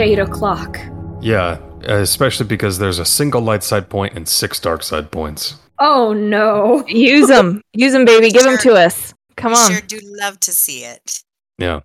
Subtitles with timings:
[0.00, 0.78] eight o'clock.
[1.20, 5.56] Yeah, especially because there's a single light side point and six dark side points.
[5.78, 6.84] Oh no.
[6.86, 7.62] Use them.
[7.72, 8.30] Use them, baby.
[8.30, 9.14] Give them to us.
[9.36, 9.70] Come on.
[9.72, 11.22] sure do love to see it.
[11.58, 11.80] Yeah.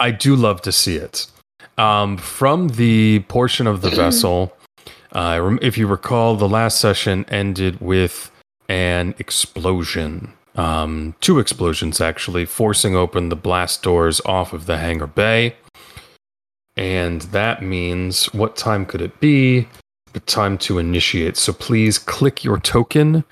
[0.00, 1.26] I do love to see it.
[1.78, 4.56] Um, from the portion of the vessel,
[5.12, 8.30] uh, if you recall, the last session ended with
[8.68, 10.32] an explosion.
[10.56, 15.56] Um, two explosions, actually, forcing open the blast doors off of the hangar bay.
[16.80, 19.68] And that means what time could it be?
[20.14, 21.36] The time to initiate.
[21.36, 23.22] So please click your token,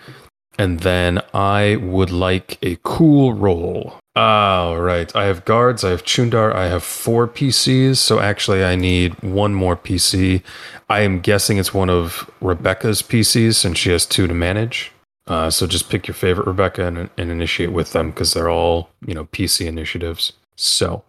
[0.58, 3.94] and then I would like a cool roll.
[4.14, 5.14] All right.
[5.16, 5.82] I have guards.
[5.82, 6.52] I have Chundar.
[6.54, 7.96] I have four PCs.
[7.96, 10.42] So actually, I need one more PC.
[10.90, 14.92] I am guessing it's one of Rebecca's PCs since she has two to manage.
[15.26, 18.90] Uh, so just pick your favorite Rebecca and, and initiate with them because they're all
[19.06, 20.34] you know PC initiatives.
[20.56, 21.02] So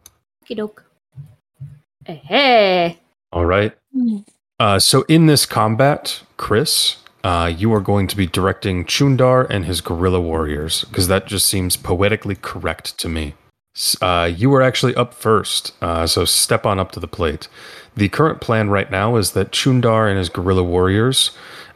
[0.45, 0.88] Okie doke.
[2.15, 2.97] Hey,
[3.31, 3.75] all right.
[4.59, 9.65] Uh, so in this combat, Chris, uh, you are going to be directing Chundar and
[9.65, 13.35] his guerrilla warriors because that just seems poetically correct to me.
[14.01, 17.47] Uh, you are actually up first, uh, so step on up to the plate.
[17.95, 21.31] The current plan right now is that Chundar and his guerrilla warriors.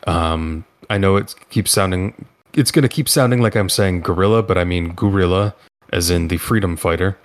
[0.08, 2.26] Um, I know it keeps sounding.
[2.54, 5.56] It's going to keep sounding like I'm saying gorilla, but I mean guerrilla,
[5.92, 7.18] as in the freedom fighter.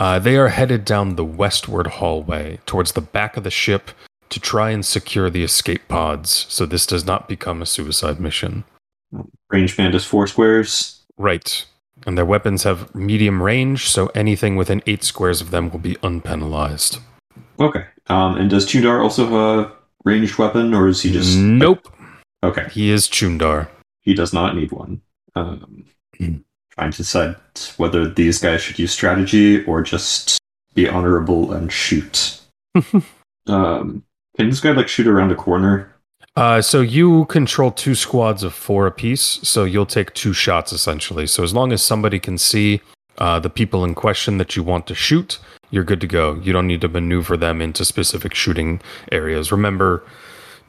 [0.00, 3.90] Uh, they are headed down the westward hallway towards the back of the ship
[4.28, 8.64] to try and secure the escape pods so this does not become a suicide mission.
[9.50, 11.00] Range band is four squares.
[11.16, 11.64] Right.
[12.06, 15.96] And their weapons have medium range, so anything within eight squares of them will be
[15.96, 17.00] unpenalized.
[17.58, 17.84] Okay.
[18.06, 19.72] Um, and does Chundar also have a
[20.04, 21.88] ranged weapon, or is he just Nope.
[22.44, 23.68] Okay, He is Chundar.
[24.00, 25.00] he does not need one.
[25.34, 25.86] Um,
[26.18, 26.36] Hmm.
[26.78, 27.34] Trying to decide
[27.76, 30.38] whether these guys should use strategy or just
[30.74, 32.40] be honorable and shoot.
[33.48, 34.04] um,
[34.36, 35.92] can this guy like shoot around a corner?
[36.36, 41.26] Uh, so you control two squads of four apiece, so you'll take two shots essentially.
[41.26, 42.80] So as long as somebody can see
[43.18, 45.40] uh, the people in question that you want to shoot,
[45.72, 46.36] you're good to go.
[46.36, 48.80] You don't need to maneuver them into specific shooting
[49.10, 49.50] areas.
[49.50, 50.04] Remember,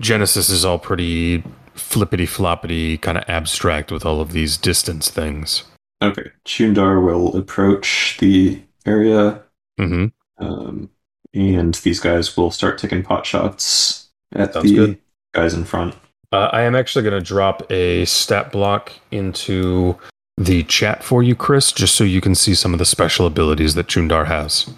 [0.02, 1.44] Genesys is all pretty
[1.76, 5.66] flippity floppity, kind of abstract with all of these distance things.
[6.02, 9.44] Okay, Chundar will approach the area,
[9.78, 10.90] hmm um,
[11.34, 14.98] and these guys will start taking pot shots at Sounds the good.
[15.34, 15.96] guys in front.
[16.32, 19.98] Uh, I am actually going to drop a stat block into
[20.38, 23.76] the chat for you, Chris, just so you can see some of the special abilities
[23.76, 24.70] that Chundar has.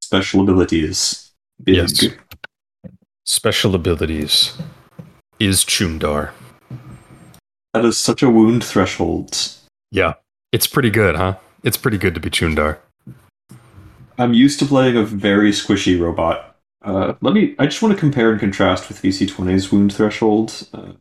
[0.00, 1.32] Special abilities.
[1.62, 1.76] Big.
[1.76, 2.04] Yes.
[3.24, 4.56] Special abilities
[5.38, 6.30] is Chundar.
[7.74, 9.36] That is such a wound threshold.
[9.90, 10.14] Yeah,
[10.52, 11.36] it's pretty good, huh?
[11.62, 12.78] It's pretty good to be Chundar.
[14.18, 16.56] I'm used to playing a very squishy robot.
[16.82, 17.54] Uh, let me.
[17.58, 20.66] I just want to compare and contrast with VC20's wound threshold.
[20.72, 20.92] Uh,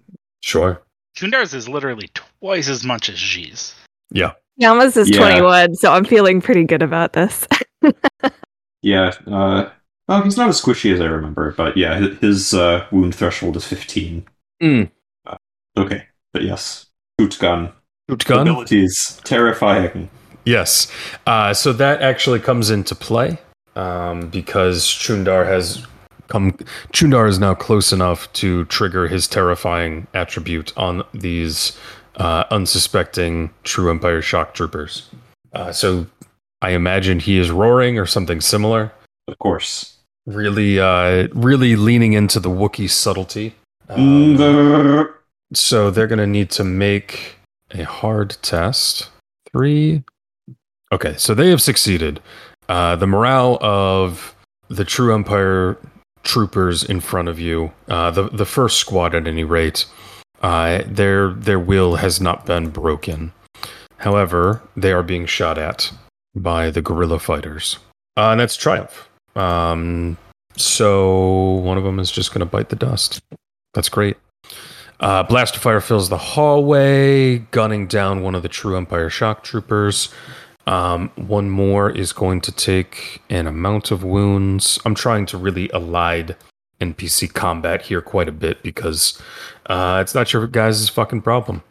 [0.42, 0.82] Sure.
[1.18, 3.76] Chundar's is literally twice as much as G's.
[4.10, 4.34] Yeah.
[4.62, 5.18] Yamas is Yeah.
[5.18, 7.46] 21, so I'm feeling pretty good about this.
[8.82, 9.12] yeah.
[9.28, 9.70] Uh,
[10.08, 13.66] well, he's not as squishy as I remember, but yeah, his uh, wound threshold is
[13.66, 14.26] 15.
[14.64, 14.92] Mm.
[15.78, 16.88] Okay, but yes,
[17.20, 17.74] shoot gun
[18.10, 18.48] Shoot gun?
[18.48, 20.10] abilities terrifying.
[20.46, 20.92] Yes.
[21.28, 23.38] Uh, so that actually comes into play
[23.76, 25.86] um, because Chundar has
[26.28, 26.54] come.
[26.92, 31.78] Chundar is now close enough to trigger his terrifying attribute on these
[32.16, 35.10] uh, unsuspecting True Empire shock troopers.
[35.54, 36.08] Uh, so
[36.62, 38.92] I imagine he is roaring or something similar.
[39.28, 39.98] Of course.
[40.26, 43.56] Really, uh, really leaning into the Wookiee subtlety.
[43.88, 45.14] Um, Mm,
[45.54, 47.39] so they're going to need to make
[47.72, 49.10] a hard test.
[49.52, 50.04] Three.
[50.92, 52.22] Okay, so they have succeeded.
[52.68, 54.36] Uh, the morale of
[54.70, 55.78] the True Empire
[56.24, 59.86] troopers in front of you, uh, the the first squad at any rate,
[60.42, 63.32] uh, their their will has not been broken.
[63.98, 65.92] However, they are being shot at
[66.36, 67.80] by the guerrilla fighters,
[68.18, 69.10] uh, and that's triumph.
[69.36, 70.18] Um,
[70.56, 73.22] so one of them is just going to bite the dust.
[73.74, 74.18] That's great.
[75.00, 80.10] Uh, blaster fire fills the hallway, gunning down one of the True Empire shock troopers.
[80.68, 84.78] Um, one more is going to take an amount of wounds.
[84.86, 86.36] I'm trying to really elide
[86.82, 89.20] NPC combat here quite a bit because
[89.68, 91.64] uh, it's not your guys' fucking problem.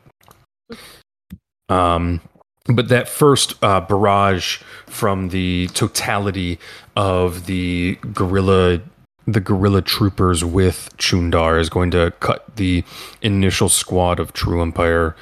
[1.68, 2.22] Um,
[2.66, 6.58] but that first uh, barrage from the totality
[6.96, 8.80] of the guerrilla
[9.28, 12.82] the guerrilla troopers with Chundar is going to cut the
[13.20, 15.14] initial squad of True Empire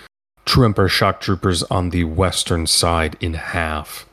[0.44, 4.06] True Empire shock troopers on the western side in half.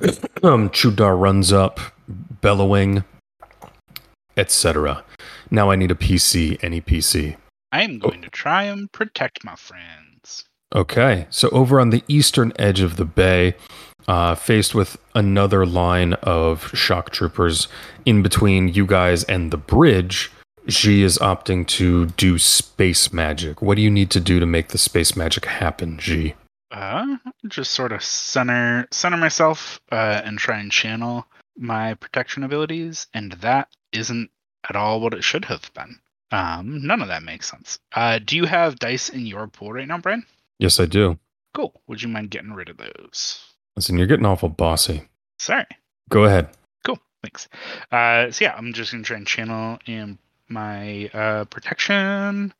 [0.42, 1.78] um, Chundar runs up,
[2.08, 3.04] bellowing,
[4.34, 5.04] etc.
[5.50, 7.36] Now I need a PC, any PC.
[7.70, 10.46] I am going to try and protect my friends.
[10.74, 13.54] Okay, so over on the eastern edge of the bay,
[14.08, 17.68] uh, faced with another line of shock troopers
[18.04, 20.30] in between you guys and the bridge,
[20.68, 23.62] Xi is opting to do space magic.
[23.62, 26.34] What do you need to do to make the space magic happen, Xi?
[26.70, 27.16] Uh,
[27.48, 31.26] just sort of center center myself uh, and try and channel
[31.56, 34.30] my protection abilities, and that isn't
[34.68, 35.98] at all what it should have been.
[36.30, 37.78] Um, none of that makes sense.
[37.94, 40.24] Uh, do you have dice in your pool right now, Brian?
[40.58, 41.18] Yes, I do.
[41.52, 41.78] Cool.
[41.86, 43.51] Would you mind getting rid of those?
[43.76, 45.08] Listen, you're getting awful bossy.
[45.38, 45.64] Sorry.
[46.10, 46.48] Go ahead.
[46.84, 46.98] Cool.
[47.22, 47.48] Thanks.
[47.90, 52.52] Uh, so yeah, I'm just gonna try and channel in my uh, protection,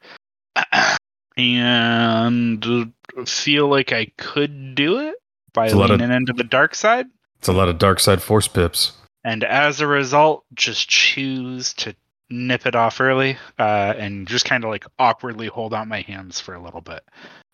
[1.37, 2.93] and
[3.26, 5.17] feel like I could do it
[5.53, 7.06] by lot of- leaning into the dark side.
[7.38, 8.93] It's a lot of dark side force pips.
[9.25, 11.94] and as a result just choose to
[12.31, 16.41] nip it off early uh, and just kind of like awkwardly hold out my hands
[16.41, 17.03] for a little bit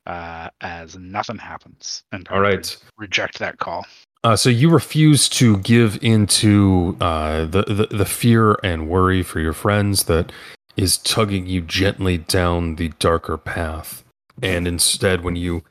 [0.09, 2.77] uh, as nothing happens and All right.
[2.97, 3.87] reject that call
[4.25, 9.39] Uh, so you refuse to give into uh, the, the the fear and worry for
[9.39, 10.33] your friends that
[10.77, 14.03] is tugging you gently down the darker path,
[14.43, 15.63] and instead, when you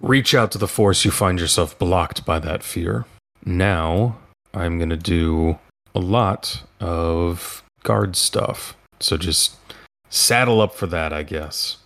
[0.00, 3.04] reach out to the force, you find yourself blocked by that fear.
[3.44, 4.16] Now,
[4.54, 5.58] I'm gonna do
[5.94, 8.76] a lot of guard stuff.
[9.00, 9.56] So just
[10.08, 11.78] saddle up for that, I guess.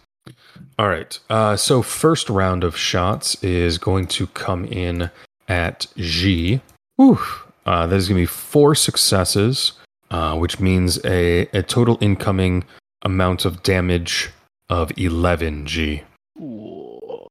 [0.78, 1.18] All right.
[1.30, 5.10] Uh, so first round of shots is going to come in
[5.48, 6.60] at G.
[6.96, 7.18] Whew.
[7.64, 9.72] Uh, there's going to be four successes,
[10.10, 12.64] uh, which means a, a total incoming
[13.02, 14.30] amount of damage
[14.68, 16.02] of 11 G.
[16.40, 17.26] Ooh.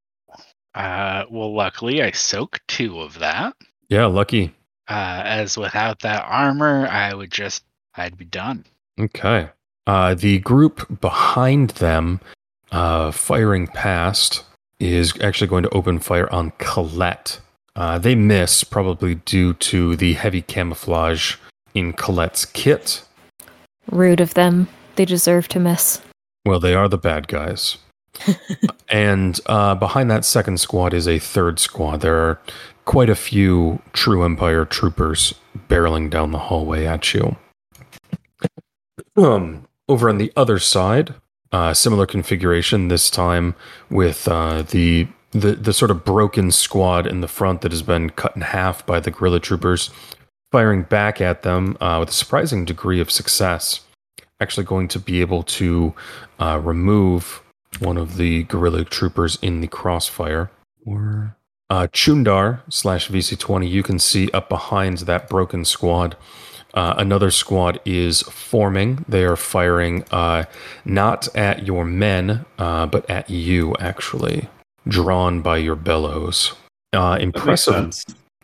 [0.73, 3.55] Uh, well luckily i soak two of that
[3.87, 4.53] Yeah, lucky.
[4.89, 7.63] uh, as without that armor i would just
[7.95, 8.65] i'd be done
[8.99, 9.47] Okay.
[9.87, 12.19] Uh, the group behind them,
[12.75, 14.43] uh, firing past,
[14.81, 17.39] is actually going to open fire on Colette.
[17.73, 21.37] Uh, they miss, probably due to the heavy camouflage
[21.73, 23.01] in Colette's kit.
[23.89, 24.67] Rude of them.
[24.97, 26.01] They deserve to miss.
[26.45, 27.77] Well, they are the bad guys.
[28.89, 32.01] and uh, behind that second squad is a third squad.
[32.01, 32.41] There are
[32.83, 35.33] quite a few True Empire troopers
[35.69, 37.37] barreling down the hallway at you.
[39.17, 41.15] Um, over on the other side,
[41.55, 42.89] uh, similar configuration.
[42.89, 43.55] This time
[43.89, 48.09] with uh, the the the sort of broken squad in the front that has been
[48.09, 49.89] cut in half by the guerrilla troopers,
[50.51, 53.85] firing back at them uh, with a surprising degree of success.
[54.41, 55.93] Actually, going to be able to
[56.39, 57.41] uh, remove
[57.79, 60.51] one of the guerrilla troopers in the crossfire.
[60.85, 61.37] Or
[61.69, 66.17] uh, Chundar slash VC20, you can see up behind that broken squad.
[66.75, 69.05] Uh, another squad is forming.
[69.07, 70.43] They are firing uh,
[70.83, 74.49] not at your men, uh, but at you, actually,
[74.87, 76.53] drawn by your bellows.
[76.91, 77.93] Uh, impressive.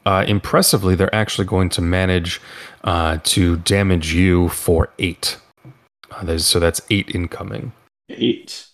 [0.05, 2.41] Uh, impressively, they're actually going to manage
[2.83, 5.37] uh, to damage you for eight.
[6.09, 7.71] Uh, so that's eight incoming.
[8.09, 8.67] Eight.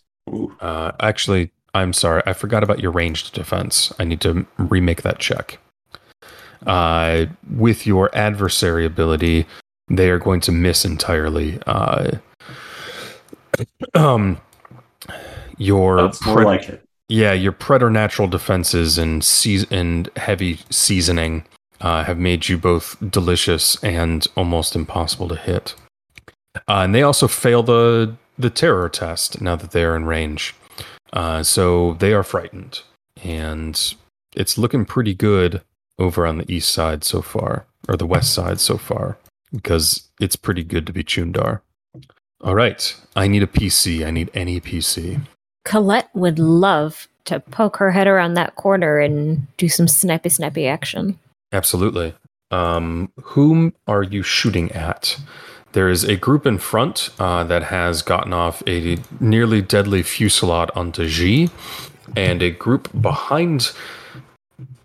[0.62, 3.94] Uh, actually, I'm sorry, I forgot about your ranged defense.
[4.00, 5.60] I need to remake that check.
[6.66, 9.46] Uh, with your adversary ability,
[9.90, 11.60] they are going to miss entirely.
[11.66, 12.12] Uh,
[13.94, 14.40] um,
[15.58, 16.84] your That's pre- like it.
[17.10, 21.46] yeah, your preternatural defenses and seas- and heavy seasoning
[21.82, 25.76] uh, have made you both delicious and almost impossible to hit.
[26.56, 30.56] Uh, and they also fail the the terror test now that they are in range.
[31.14, 32.82] Uh, so they are frightened,
[33.24, 33.96] and
[34.36, 35.62] it's looking pretty good
[36.00, 39.18] over on the east side so far, or the west side so far,
[39.52, 41.62] because it's pretty good to be Chundar.
[42.42, 44.06] All right, I need a PC.
[44.06, 45.22] I need any PC.
[45.66, 50.68] Colette would love to poke her head around that corner and do some snappy, snappy
[50.68, 51.20] action.
[51.52, 52.14] Absolutely.
[52.52, 55.20] Um, whom are you shooting at?
[55.74, 60.70] There is a group in front uh, that has gotten off a nearly deadly fusillade
[60.76, 61.50] onto G,
[62.16, 63.72] and a group behind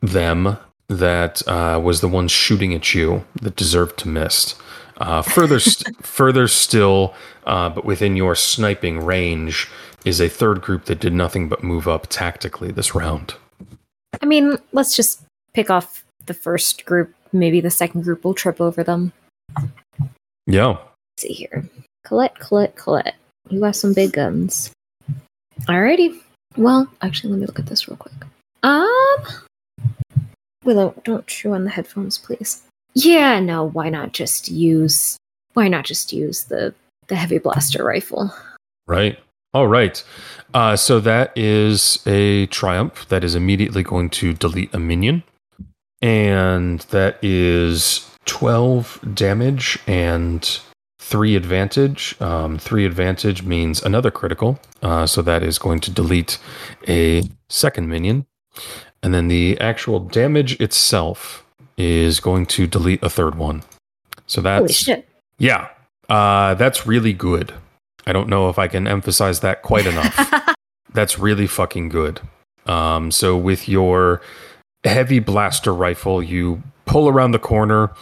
[0.00, 0.58] them
[0.98, 4.54] that uh, was the one shooting at you that deserved to miss.
[4.98, 7.14] Uh, further, st- further still,
[7.46, 9.68] uh, but within your sniping range,
[10.04, 13.34] is a third group that did nothing but move up tactically this round.
[14.20, 15.22] I mean, let's just
[15.54, 17.14] pick off the first group.
[17.32, 19.12] Maybe the second group will trip over them.
[20.46, 20.68] Yeah.
[20.68, 20.82] Let's
[21.18, 21.68] see here.
[22.04, 23.14] Colette, Colette, Colette.
[23.48, 24.70] You got some big guns.
[25.62, 26.20] Alrighty.
[26.56, 28.14] Well, actually, let me look at this real quick.
[28.62, 29.24] Um.
[30.64, 32.62] Willow, don't chew on the headphones, please.
[32.94, 35.16] Yeah, no, why not just use
[35.54, 36.74] why not just use the
[37.08, 38.32] the heavy blaster rifle?
[38.86, 39.18] Right.
[39.54, 40.02] All right.
[40.54, 43.06] Uh, so that is a triumph.
[43.08, 45.24] That is immediately going to delete a minion.
[46.00, 50.58] And that is 12 damage and
[51.00, 52.20] 3 advantage.
[52.20, 54.58] Um, 3 advantage means another critical.
[54.80, 56.38] Uh, so that is going to delete
[56.88, 58.26] a second minion.
[59.02, 61.44] And then the actual damage itself
[61.76, 63.62] is going to delete a third one.
[64.26, 64.60] So that's.
[64.60, 65.08] Holy shit!
[65.38, 65.68] Yeah.
[66.08, 67.54] Uh, that's really good.
[68.06, 70.54] I don't know if I can emphasize that quite enough.
[70.92, 72.20] that's really fucking good.
[72.66, 74.20] Um, so with your
[74.84, 77.92] heavy blaster rifle, you pull around the corner,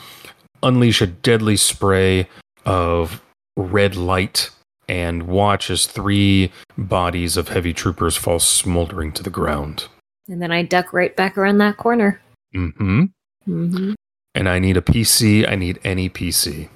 [0.63, 2.29] unleash a deadly spray
[2.65, 3.23] of
[3.57, 4.51] red light,
[4.89, 9.87] and watch as three bodies of heavy troopers fall smoldering to the ground.
[10.31, 12.21] And then I duck right back around that corner.
[12.55, 13.05] Mm-hmm.
[13.49, 13.93] Mm-hmm.
[14.35, 15.51] And I need a PC.
[15.51, 16.69] I need any PC.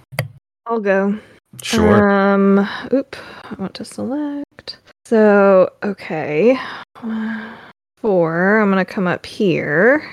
[0.66, 1.18] I'll go.
[1.62, 2.10] Sure.
[2.10, 3.16] Um, oop.
[3.44, 4.78] I want to select.
[5.06, 6.58] So, okay.
[7.98, 8.58] Four.
[8.58, 10.04] I'm going to come up here.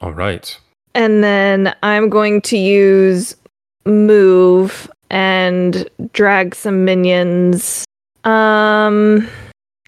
[0.00, 0.58] All right.
[0.94, 3.34] And then I'm going to use
[3.86, 7.84] move and drag some minions.
[8.24, 9.26] Um,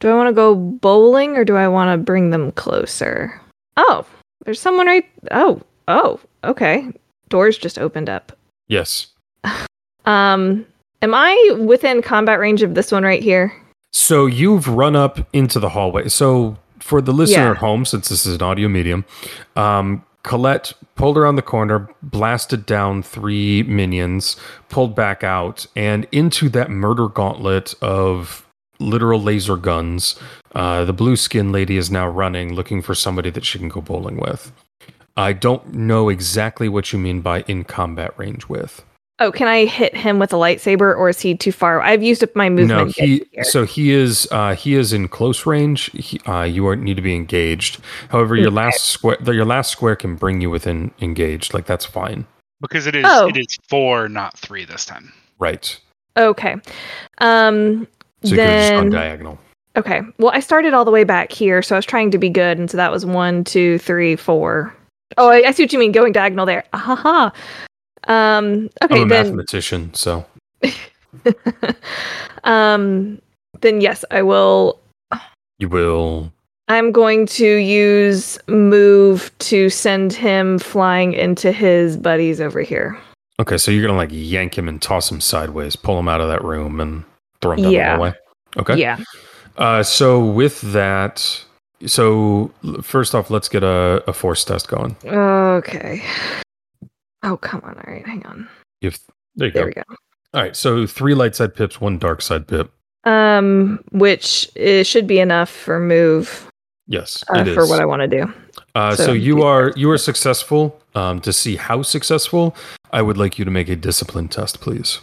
[0.04, 3.40] do I want to go bowling or do I want to bring them closer?
[3.78, 4.04] Oh,
[4.44, 5.06] there's someone right.
[5.30, 6.92] Oh, oh, okay.
[7.30, 8.32] Doors just opened up.
[8.68, 9.08] Yes.
[10.06, 10.66] Um,
[11.00, 13.54] am I within combat range of this one right here?
[13.90, 16.10] So you've run up into the hallway.
[16.10, 17.50] So for the listener Yeah.
[17.52, 19.06] at home, since this is an audio medium,
[19.56, 24.36] um, Colette pulled around the corner, blasted down three minions,
[24.68, 28.43] pulled back out, and into that murder gauntlet of
[28.78, 30.16] literal laser guns.
[30.54, 33.80] Uh, the blue skin lady is now running, looking for somebody that she can go
[33.80, 34.52] bowling with.
[35.16, 38.84] I don't know exactly what you mean by in combat range with.
[39.20, 41.80] Oh, can I hit him with a lightsaber, or is he too far?
[41.80, 42.96] I've used up my movement.
[42.98, 43.44] No, he here.
[43.44, 45.84] so he is uh, he is in close range.
[45.92, 47.78] He, uh, you are, need to be engaged.
[48.08, 48.56] However, your Okay.
[48.56, 51.54] last square your last square can bring you within engaged.
[51.54, 52.26] Like that's fine,
[52.60, 53.28] Because it is Oh.
[53.28, 55.12] it is four, not three this time.
[55.38, 55.78] right?
[56.16, 56.56] okay.
[57.18, 57.86] Um,
[58.24, 59.38] So you could just gone then diagonal.
[59.76, 60.00] okay.
[60.18, 62.58] Well, I started all the way back here, so I was trying to be good,
[62.58, 64.74] and so that was one, two, three, four.
[65.16, 65.92] Oh, I, I see what you mean.
[65.92, 66.64] Going diagonal there.
[66.72, 67.32] Ah, ha ha.
[68.06, 68.70] Um.
[68.82, 68.96] Okay.
[68.96, 69.26] I'm a then.
[69.26, 70.24] mathematician, so
[72.44, 73.20] um.
[73.60, 74.80] Then yes, I will.
[75.58, 76.32] you will.
[76.68, 82.98] I'm going to use move to send him flying into his buddies over here.
[83.40, 86.28] Okay, so you're gonna like yank him and toss him sideways, pull him out of
[86.28, 87.04] that room, and
[87.44, 87.84] throw him down Yeah.
[87.90, 88.12] the hallway.
[88.56, 88.76] Okay.
[88.76, 88.98] Yeah.
[89.58, 91.44] Uh, so with that,
[91.86, 92.50] so
[92.82, 94.96] first off, let's get a, a force test going.
[95.04, 96.02] Okay.
[97.22, 97.76] Oh, come on.
[97.76, 98.06] All right.
[98.06, 98.48] Hang on.
[98.80, 98.98] If
[99.36, 99.66] there you There go.
[99.66, 99.82] we go.
[100.34, 102.72] All right, so three light side pips, one dark side pip.
[103.04, 106.50] Um, which it should be enough for move
[106.88, 107.54] Yes, uh, it is.
[107.54, 108.32] for what I want to do.
[108.74, 110.80] uh, so, so- you are you are successful.
[110.96, 112.54] Um, to see how successful,
[112.92, 115.00] I would like you to make a discipline test, please.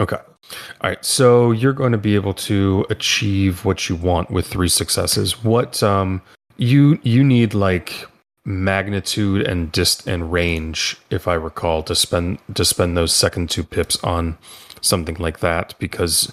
[0.00, 0.16] Okay.
[0.16, 1.04] All right.
[1.04, 5.44] So you're going to be able to achieve what you want with three successes.
[5.44, 6.22] What um
[6.56, 8.06] you you need like
[8.46, 13.62] magnitude and dist and range, if I recall, to spend to spend those second two
[13.62, 14.38] pips on
[14.80, 16.32] something like that because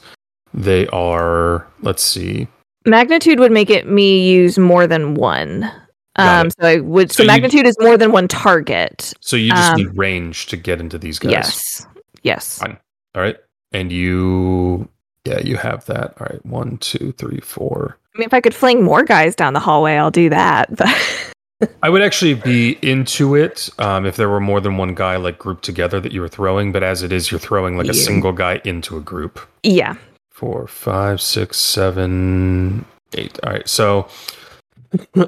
[0.54, 1.68] they are.
[1.82, 2.48] Let's see.
[2.86, 5.70] Magnitude would make it me use more than one.
[6.16, 7.12] Um, so I would.
[7.12, 9.14] So, So you- magnitude is more than one target.
[9.20, 11.32] So you just Um, need range to get into these guys.
[11.32, 11.88] Yes.
[12.24, 12.58] Yes.
[12.60, 12.78] Fine.
[13.14, 13.36] All right.
[13.72, 14.88] And you,
[15.26, 16.14] yeah, you have that.
[16.20, 16.46] All right.
[16.46, 17.98] One, two, three, four.
[18.16, 20.70] I mean, if I could fling more guys down the hallway, I'll do that.
[21.60, 25.16] But I would actually be into it um, if there were more than one guy
[25.16, 26.72] like grouped together that you were throwing.
[26.72, 29.40] But as it is, you're throwing like a single guy into a group.
[29.64, 29.96] yeah.
[30.30, 33.40] Four, five, six, seven, eight.
[33.44, 33.68] All right.
[33.68, 34.08] So,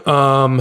[0.06, 0.60] um,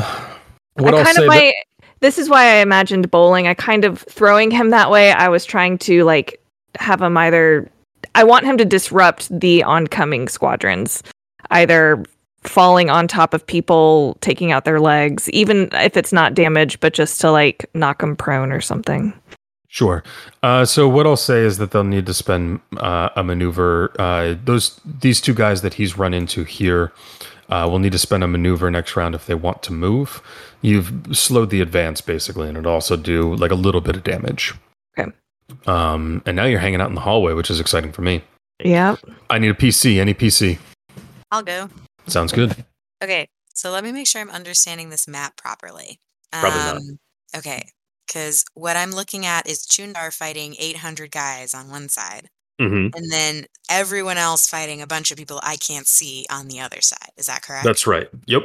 [0.75, 1.53] what I kind of that- my.
[2.01, 3.47] This is why I imagined bowling.
[3.47, 5.11] I kind of throwing him that way.
[5.11, 6.38] I was trying to like
[6.77, 7.71] have him either.
[8.15, 11.03] I want him to disrupt the oncoming squadrons,
[11.51, 12.05] either
[12.43, 16.95] falling on top of people, taking out their legs, even if it's not damage, but
[16.95, 19.13] just to like knock them prone or something.
[19.69, 20.03] Sure.
[20.43, 23.93] Uh, so what I'll say is that they'll need to spend uh, a maneuver.
[23.99, 26.91] Uh, those these two guys that he's run into here
[27.51, 30.23] uh, will need to spend a maneuver next round if they want to move.
[30.63, 34.55] You've slowed the advance basically, and it'll also do like a little bit of damage.
[34.99, 35.13] Okay.
[35.67, 38.23] Um, and now you're hanging out in the hallway, which is exciting for me.
[38.62, 38.97] Yeah.
[39.31, 40.00] I need a PC.
[40.00, 40.59] Any PC
[41.31, 41.69] I'll go.
[42.07, 42.64] sounds good.
[43.02, 46.00] Okay, so let me make sure I'm understanding this map properly.
[46.33, 46.83] Probably not.
[47.37, 47.69] Okay,
[48.07, 52.28] because what I'm looking at is Chundar fighting 800 guys on one side,
[52.59, 56.61] hmm and then everyone else fighting a bunch of people I can't see on the
[56.61, 57.11] other side.
[57.17, 57.64] Is that correct?
[57.64, 58.09] That's right.
[58.26, 58.43] Yep.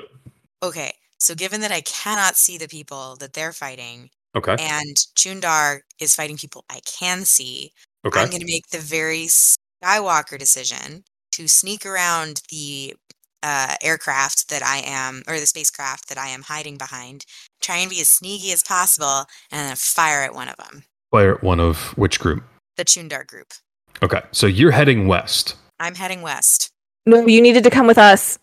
[0.61, 0.93] okay.
[1.17, 4.55] So given that I cannot see the people that they're fighting, Okay.
[4.59, 7.71] and Chundar is fighting people I can see,
[8.05, 8.19] Okay.
[8.19, 12.95] I'm going to make the very Skywalker decision to sneak around the
[13.43, 17.25] uh, aircraft that I am, or the spacecraft that I am hiding behind,
[17.61, 21.37] try and be as sneaky as possible, and then fire at one of them, Player
[21.41, 22.43] one of which group?
[22.77, 23.53] the Chundar group.
[24.01, 24.21] Okay.
[24.31, 25.55] So you're heading west.
[25.79, 26.71] I'm heading west.
[27.05, 28.39] No, you needed to come with us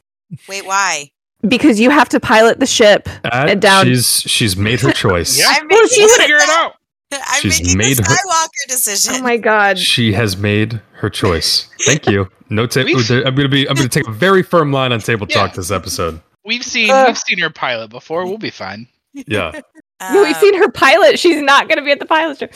[0.49, 1.11] Wait, why?
[1.49, 3.09] Because you have to pilot the ship.
[3.25, 5.39] Uh, down- She's she's made her choice.
[5.39, 5.47] Yeah.
[5.49, 6.75] I'm We'll making, figure it out.
[7.13, 9.15] I'm She's making made the her- Skywalker decision.
[9.17, 9.79] Oh my god.
[9.79, 11.69] She has made her choice.
[11.81, 12.29] Thank you.
[12.51, 13.69] No ta- We've- I'm gonna be.
[13.69, 15.37] I'm gonna take a very firm line on table Yeah.
[15.47, 16.21] talk this episode.
[16.45, 17.09] We've seen Ugh.
[17.09, 18.25] we've seen her pilot before.
[18.27, 18.87] We'll be fine.
[19.15, 19.61] Yeah.
[20.15, 21.19] No, we've Uh, seen her pilot.
[21.19, 22.55] She's not going to be at the pilot trip.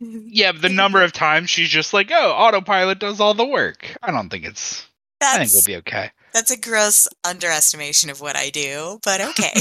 [0.00, 4.10] Yeah, the number of times she's just like, "Oh, autopilot does all the work." I
[4.10, 4.84] don't think it's.
[5.22, 6.10] I think we'll be okay.
[6.34, 9.52] That's a gross underestimation of what I do, but okay.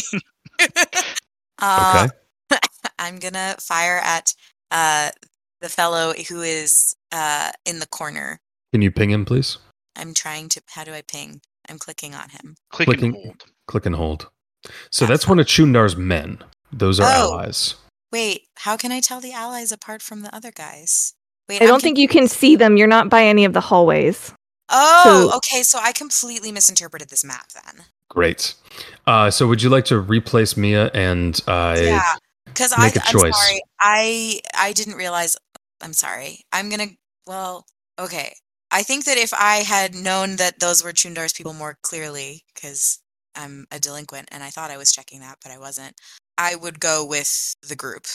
[1.60, 2.08] uh,
[2.52, 2.60] Okay.
[3.00, 4.34] I'm gonna fire at
[4.72, 5.10] uh,
[5.62, 8.40] the fellow who is uh, in the corner.
[8.74, 9.58] Can you ping him, please?
[9.96, 10.62] I'm trying to.
[10.70, 11.42] How do I ping?
[11.70, 12.56] I'm clicking on him.
[12.72, 13.06] Click Clicking.
[13.06, 13.44] and hold.
[13.68, 14.30] Click and hold.
[14.92, 16.40] So that's one of Chundar's men.
[16.72, 17.34] Those are Oh.
[17.34, 17.76] allies.
[18.12, 21.14] Wait, how can I tell the allies apart from the other guys?
[21.48, 22.76] Wait, I I'm don't think you can see them.
[22.78, 24.34] You're not by any of the hallways.
[24.70, 25.64] Oh, so- okay.
[25.64, 27.86] So I completely misinterpreted this map then.
[28.10, 28.56] Great.
[29.08, 32.02] Uh, so would you like to replace Mia and uh, yeah,
[32.46, 33.36] because I, I'm choice.
[33.36, 33.62] sorry.
[33.80, 35.38] I I didn't realize.
[35.82, 36.42] I'm sorry.
[36.52, 36.88] I'm gonna.
[37.26, 37.66] Well,
[37.98, 38.34] okay.
[38.74, 43.00] I think that if I had known that those were Chundar's people more clearly, because
[43.36, 45.96] I'm a delinquent and I thought I was checking that, but I wasn't,
[46.38, 48.06] I would go with the group.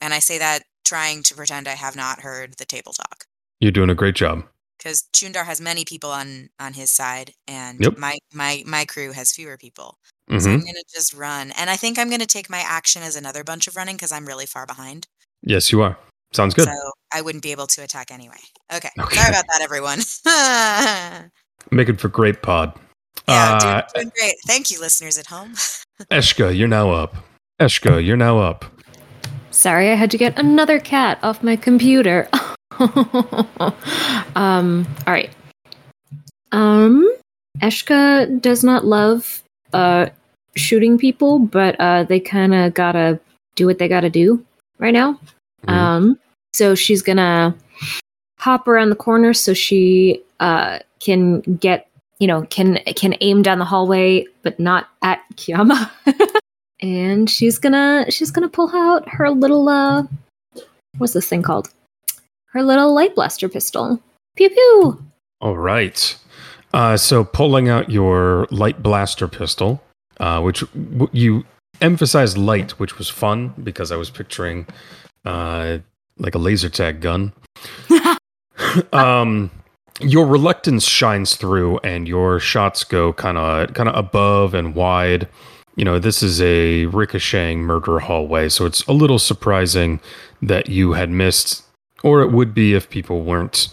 [0.00, 3.24] And I say that trying to pretend I have not heard the table talk.
[3.60, 4.44] you're doing a great job?
[4.84, 7.96] Because Chundar has many people on on his side, and Yep.
[7.96, 9.98] my my my crew has fewer people.
[10.28, 13.16] hmm So I'm gonna just run, and I think I'm gonna take my action as
[13.16, 15.06] another bunch of running because I'm really far behind.
[15.42, 15.96] Yes, you are.
[16.34, 16.66] Sounds good.
[16.66, 18.42] So I wouldn't be able to attack anyway.
[18.74, 18.90] Okay.
[18.98, 19.16] Okay.
[19.16, 20.00] Sorry about that, everyone.
[20.26, 21.28] yeah,
[21.70, 22.78] Making for great pod.
[23.26, 24.34] Uh, doing, doing great.
[24.46, 25.54] Thank you, listeners at home.
[26.10, 27.14] Eshka, you're now up.
[27.60, 28.64] Eshka, you're now up.
[29.50, 32.28] Sorry, I had to get another cat off my computer.
[34.36, 35.30] um, all right.
[36.52, 37.08] Um,
[37.60, 40.06] Eshka does not love uh
[40.56, 43.18] shooting people, but uh they kind of gotta
[43.56, 44.44] do what they gotta do
[44.78, 45.18] right now.
[45.66, 45.72] Mhm.
[45.72, 46.18] Um,
[46.52, 47.54] so she's gonna
[48.38, 53.58] hop around the corner so she uh can get you know can can aim down
[53.58, 55.90] the hallway, but not at Kiyama.
[56.80, 60.04] and she's gonna she's gonna pull out her little uh
[60.98, 61.68] what's this thing called?
[62.54, 64.00] Her little light blaster pistol.
[64.36, 65.04] Pew pew.
[65.40, 66.16] All right.
[66.72, 69.82] Uh, so pulling out your light blaster pistol,
[70.18, 71.44] uh, which w- you
[71.80, 74.66] emphasized light, which was fun because I was picturing
[75.24, 75.78] uh,
[76.18, 77.32] like a laser tag gun.
[78.92, 79.50] um,
[80.00, 85.28] your reluctance shines through, and your shots go kind of kind of above and wide.
[85.76, 90.00] You know, this is a ricocheting murder hallway, so it's a little surprising
[90.40, 91.64] that you had missed,
[92.04, 93.68] or it would be if people weren't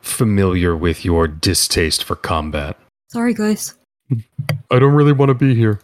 [0.00, 2.76] familiar with your distaste for combat.
[3.12, 3.74] Sorry guys.
[4.70, 5.80] I don't really want to be here.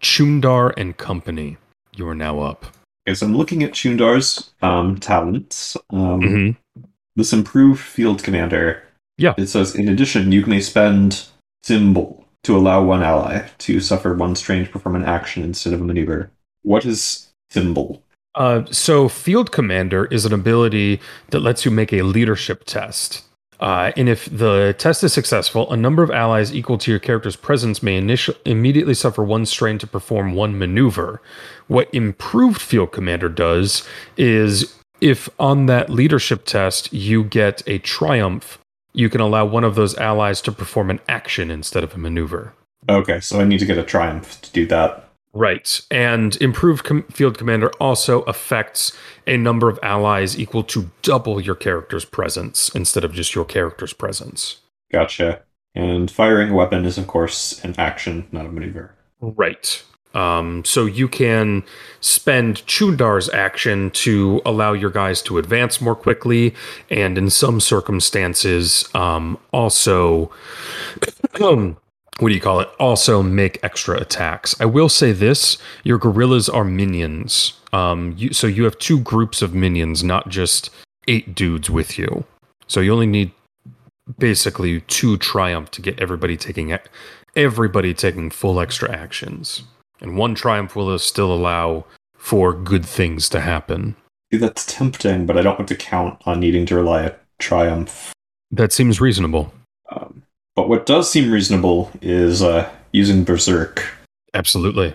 [0.00, 1.56] Chundar and Company,
[1.96, 2.66] you are now up.
[3.08, 5.76] Okay, so I'm looking at Chundar's um, talents.
[5.90, 6.82] Um, Mm-hmm.
[7.14, 8.82] This improved field commander.
[9.18, 9.34] Yeah.
[9.36, 11.26] It says, in addition, you may spend
[11.62, 15.82] symbol to allow one ally to suffer one strain to perform an action instead of
[15.82, 16.30] a maneuver.
[16.62, 18.02] What is symbol?
[18.34, 23.24] Uh, so, Field Commander is an ability that lets you make a leadership test.
[23.60, 27.36] Uh, and if the test is successful, a number of allies equal to your character's
[27.36, 31.22] presence may initial- immediately suffer one strain to perform one maneuver.
[31.68, 38.58] What Improved Field Commander does is if on that leadership test you get a triumph,
[38.92, 42.54] you can allow one of those allies to perform an action instead of a maneuver.
[42.88, 45.08] Okay, so I need to get a triumph to do that.
[45.34, 45.80] Right.
[45.90, 51.54] And improved com- field commander also affects a number of allies equal to double your
[51.54, 54.58] character's presence instead of just your character's presence.
[54.90, 55.42] Gotcha.
[55.74, 58.94] And firing a weapon is, of course, an action, not a maneuver.
[59.20, 59.82] Right.
[60.14, 61.62] Um, so you can
[62.00, 66.54] spend Chundar's action to allow your guys to advance more quickly,
[66.90, 70.30] and in some circumstances, um, also
[71.40, 71.78] um,
[72.22, 72.70] what do you call it?
[72.78, 74.54] Also make extra attacks.
[74.60, 77.54] I will say this: your guerrillas are minions.
[77.72, 80.70] Um, you, so you have two groups of minions, not just
[81.08, 82.24] eight dudes with you.
[82.68, 83.32] So you only need
[84.18, 86.78] basically two triumph to get everybody taking
[87.34, 89.64] everybody taking full extra actions,
[90.00, 93.96] and one triumph will still allow for good things to happen.
[94.30, 98.12] That's tempting, but I don't want to count on needing to rely on triumph.
[98.52, 99.52] That seems reasonable.
[100.54, 103.84] But what does seem reasonable is uh, using berserk,
[104.34, 104.94] Absolutely.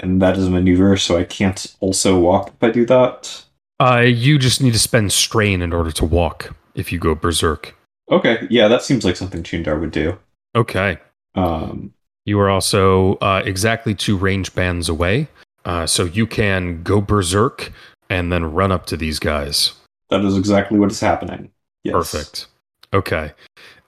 [0.00, 3.44] and that is a maneuver, so I can't also walk if I do that.
[3.80, 7.76] Uh, you just need to spend strain in order to walk if you go berserk.
[8.10, 10.18] Okay, yeah, that seems like something Chundar would do.
[10.56, 10.98] Okay.
[11.34, 11.92] Um,
[12.24, 15.28] You are also uh, exactly two range bands away,
[15.64, 17.72] uh, so you can go berserk
[18.10, 19.74] and then run up to these guys.
[20.10, 21.50] that is exactly what is happening.
[21.84, 21.92] Yes.
[21.94, 22.46] Perfect.
[22.92, 23.32] Okay.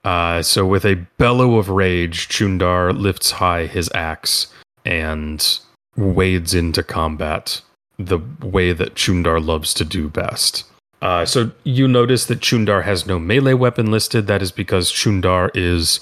[0.04, 4.46] Uh, so with a bellow of rage, Chundar lifts high his axe
[4.84, 5.58] and
[5.96, 7.60] wades into combat
[7.98, 10.64] the way that Chundar loves to do best.
[11.02, 14.26] Uh, so you notice that Chundar has no melee weapon listed.
[14.26, 16.00] That is because Chundar is,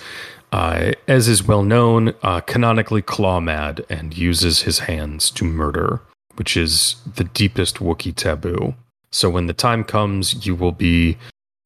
[0.52, 6.00] uh, as is well known, uh, canonically claw mad and uses his hands to murder,
[6.36, 8.74] which is the deepest Wookiee taboo.
[9.10, 11.16] So when the time comes, you will be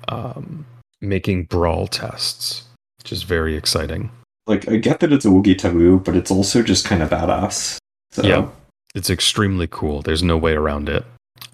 [0.08, 0.64] um,
[1.02, 2.62] making brawl tests,
[2.98, 4.10] which is very exciting.
[4.46, 7.78] Like, I get that it's a Wookiee taboo, but it's also just kind of badass.
[8.12, 8.48] So, Yeah.
[8.94, 10.02] It's extremely cool.
[10.02, 11.04] There's no way around it.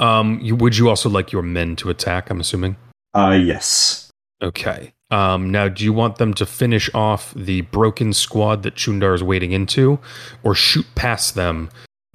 [0.01, 2.31] Um, you, would you also like your men to attack?
[2.31, 2.77] I'm assuming.
[3.15, 4.11] Uh, yes.
[4.43, 4.93] Okay.
[5.11, 9.23] Um, now, do you want them to finish off the broken squad that Chundar is
[9.23, 10.01] wading into,
[10.43, 11.71] or shoot past them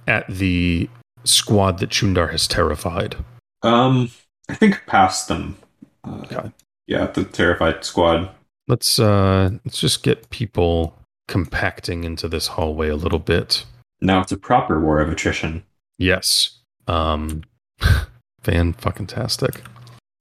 [0.06, 0.88] at the
[1.24, 3.16] squad that Chundar has terrified?
[3.62, 4.10] Um,
[4.48, 5.56] I think past them.
[6.04, 6.52] Uh, Okay.
[6.86, 8.30] Yeah, the terrified squad.
[8.68, 13.64] Let's uh, let's just get people compacting into this hallway a little bit.
[14.00, 15.64] Now it's a proper war of attrition.
[15.98, 16.58] Yes.
[16.86, 17.44] Um
[18.42, 19.62] fan fucking tastic.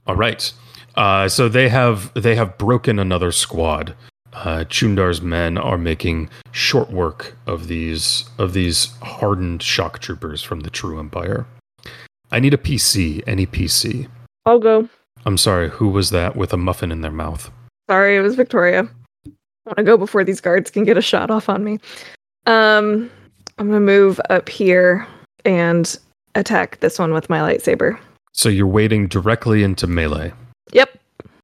[0.08, 0.52] All right.
[0.96, 3.96] Uh so they have they have broken another squad.
[4.32, 10.62] Uh Chundar's men are making short work of these of these hardened shock troopers from
[10.62, 11.46] the True Empire.
[12.32, 14.08] I need a PC, any PC.
[14.46, 14.90] I'll go.
[15.26, 17.50] I'm sorry, who was that with a muffin in their mouth?
[17.90, 18.88] Sorry, it was Victoria.
[19.26, 19.30] I
[19.70, 21.80] want to go before these guards can get a shot off on me.
[22.46, 23.10] Um,
[23.58, 25.08] I'm gonna move up here
[25.46, 25.98] and
[26.36, 27.98] attack this one with my lightsaber.
[28.34, 30.34] So you're wading directly into melee.
[30.72, 30.98] Yep,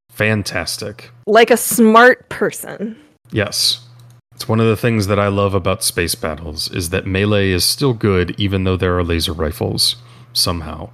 [0.10, 1.12] Fantastic.
[1.28, 2.98] like a smart person.
[3.32, 3.86] Yes.
[4.34, 7.63] It's one of the things that I love about space battles is that melee is
[7.65, 9.98] still good even though there are laser rifles
[10.34, 10.89] somehow.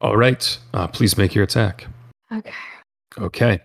[0.00, 1.86] All right, uh, please make your attack.
[2.32, 2.52] Okay.
[3.18, 3.60] Okay.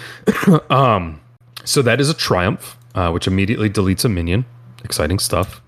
[0.70, 1.20] um,
[1.64, 4.44] so that is a triumph, uh, which immediately deletes a minion.
[4.84, 5.60] Exciting stuff.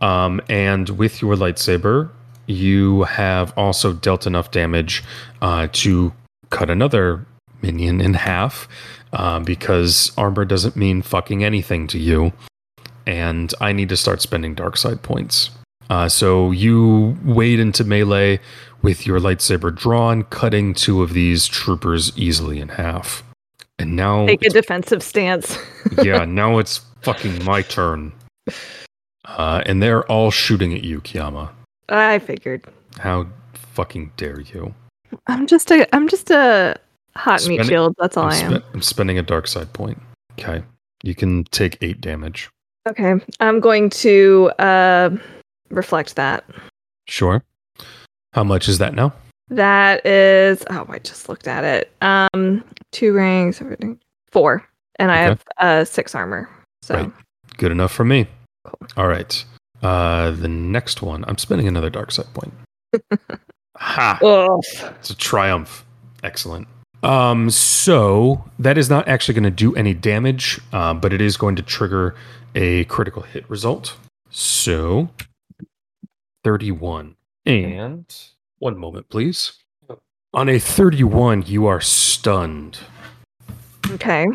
[0.00, 2.10] Um, and with your lightsaber,
[2.46, 5.04] you have also dealt enough damage
[5.42, 6.12] uh, to
[6.50, 7.26] cut another
[7.62, 8.68] minion in half
[9.12, 12.32] uh, because armor doesn't mean fucking anything to you.
[13.06, 15.50] And I need to start spending dark side points.
[15.90, 18.40] Uh, so you wade into melee
[18.82, 23.22] with your lightsaber drawn, cutting two of these troopers easily in half.
[23.78, 25.56] And now, Take a defensive stance.
[26.02, 28.12] yeah, now it's fucking my turn.
[29.24, 31.50] Uh, and they're all shooting at you, Kiyama.
[31.88, 32.64] I figured.
[32.98, 34.74] How fucking dare you?
[35.26, 36.76] I'm just a I'm just a
[37.14, 37.94] hot meat shield.
[37.98, 38.56] That's all I'm, I am.
[38.56, 40.00] spe- I'm spending a dark side point.
[40.32, 40.62] Okay.
[41.02, 42.50] You can take eight damage.
[42.88, 45.10] Okay, I'm going to uh,
[45.70, 46.44] reflect that.
[47.06, 47.42] Sure.
[48.32, 49.12] How much is that now?
[49.48, 51.90] That is oh, I just looked at it.
[52.02, 53.62] Um, two rings,
[54.30, 56.48] four, and I have uh six armor.
[56.82, 57.12] So Right.
[57.56, 58.26] Good enough for me.
[58.64, 58.88] Cool.
[58.96, 59.44] All right.
[59.82, 62.52] Uh, the next one, I'm spending another dark side point.
[63.76, 64.18] ha!
[64.22, 64.60] Ugh.
[64.98, 65.84] It's a triumph.
[66.22, 66.68] Excellent.
[67.02, 71.36] Um, so that is not actually going to do any damage, uh, but it is
[71.36, 72.14] going to trigger
[72.54, 73.96] a critical hit result.
[74.30, 75.08] So
[76.44, 77.16] 31.
[77.46, 78.04] And
[78.58, 79.52] one moment, please.
[80.34, 82.78] On a 31, you are stunned.
[83.90, 84.26] Okay.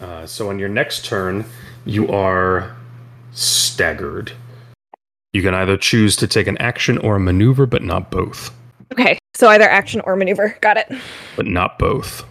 [0.00, 1.44] Uh, so on your next turn,
[1.84, 2.76] you are
[3.32, 4.32] staggered.
[5.32, 8.50] You can either choose to take an action or a maneuver, but not both.
[8.92, 9.18] Okay.
[9.34, 10.56] So either action or maneuver.
[10.60, 10.90] Got it.
[11.36, 12.24] But not both.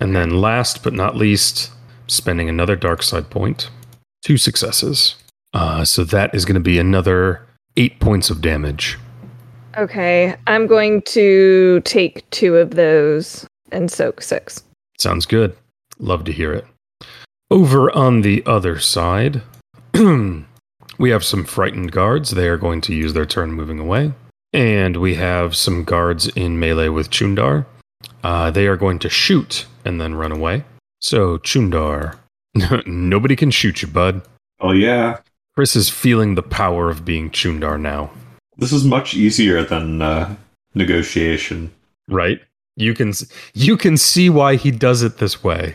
[0.00, 1.70] And then last but not least,
[2.08, 3.70] spending another dark side point.
[4.22, 5.14] Two successes.
[5.54, 8.98] Uh, so that is going to be another eight points of damage.
[9.76, 10.36] Okay.
[10.46, 14.62] I'm going to take two of those and soak six.
[14.98, 15.56] Sounds good.
[15.98, 16.66] Love to hear it.
[17.50, 19.42] Over on the other side,
[20.98, 22.30] we have some frightened guards.
[22.30, 24.12] They are going to use their turn moving away.
[24.52, 27.64] And we have some guards in melee with Chundar.
[28.22, 30.64] Uh, they are going to shoot and then run away.
[31.00, 32.18] So, Chundar,
[32.86, 34.22] nobody can shoot you, bud.
[34.60, 35.18] Oh yeah,
[35.54, 38.10] Chris is feeling the power of being Chundar now,
[38.56, 40.34] this is much easier than uh,
[40.74, 41.72] negotiation.
[42.08, 42.40] right?
[42.76, 43.12] You can
[43.52, 45.74] you can see why he does it this way.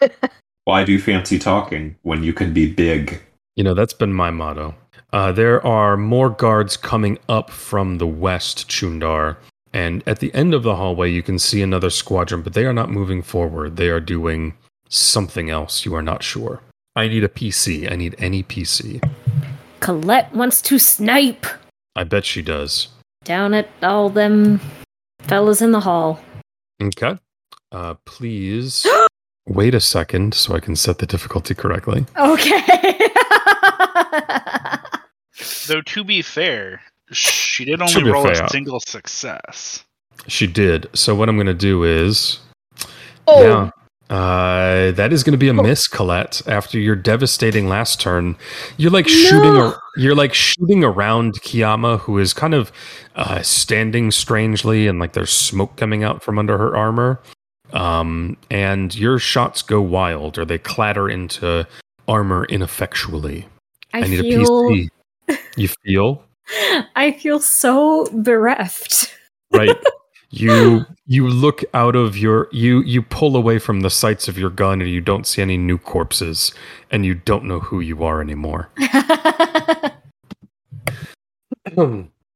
[0.64, 3.20] Why do fancy talking when you can be big?
[3.56, 4.76] You know, that's been my motto.
[5.12, 9.36] Uh, there are more guards coming up from the west, Chundar.
[9.72, 12.72] And at the end of the hallway, you can see another squadron, but they are
[12.72, 13.76] not moving forward.
[13.76, 14.54] They are doing
[14.88, 15.84] something else.
[15.84, 16.60] You are not sure.
[16.94, 17.90] I need a PC.
[17.90, 19.02] I need any PC.
[19.80, 21.46] Colette wants to snipe
[21.96, 22.88] I bet she does.
[23.24, 24.60] down at all them
[25.20, 26.20] fellas in the hall.
[26.82, 27.16] Okay.
[27.70, 28.86] Uh, please
[29.46, 32.04] wait a second so I can set the difficulty correctly.
[32.16, 32.60] Okay.
[35.66, 38.44] Though to be fair, she did only roll fair.
[38.44, 39.84] a single success.
[40.28, 40.88] She did.
[40.92, 42.38] So what I'm going to do is
[43.26, 43.70] Oh, Yeah.
[44.12, 46.42] Uh, that is going to be a miss, Colette.
[46.46, 48.36] After your devastating last turn,
[48.76, 49.54] you're like shooting.
[49.54, 49.68] No.
[49.68, 52.70] A, you're like shooting around Kiyama, who is kind of
[53.16, 57.22] uh, standing strangely, and like there's smoke coming out from under her armor.
[57.72, 61.66] Um, and your shots go wild, or they clatter into
[62.06, 63.46] armor ineffectually.
[63.94, 65.38] I, I, need feel a PC.
[65.56, 66.24] You feel
[66.96, 69.16] I feel so bereft.
[69.52, 69.70] right.
[70.34, 74.48] You you look out of your you you pull away from the sights of your
[74.48, 76.52] gun and you don't see any new corpses
[76.90, 78.70] and you don't know who you are anymore.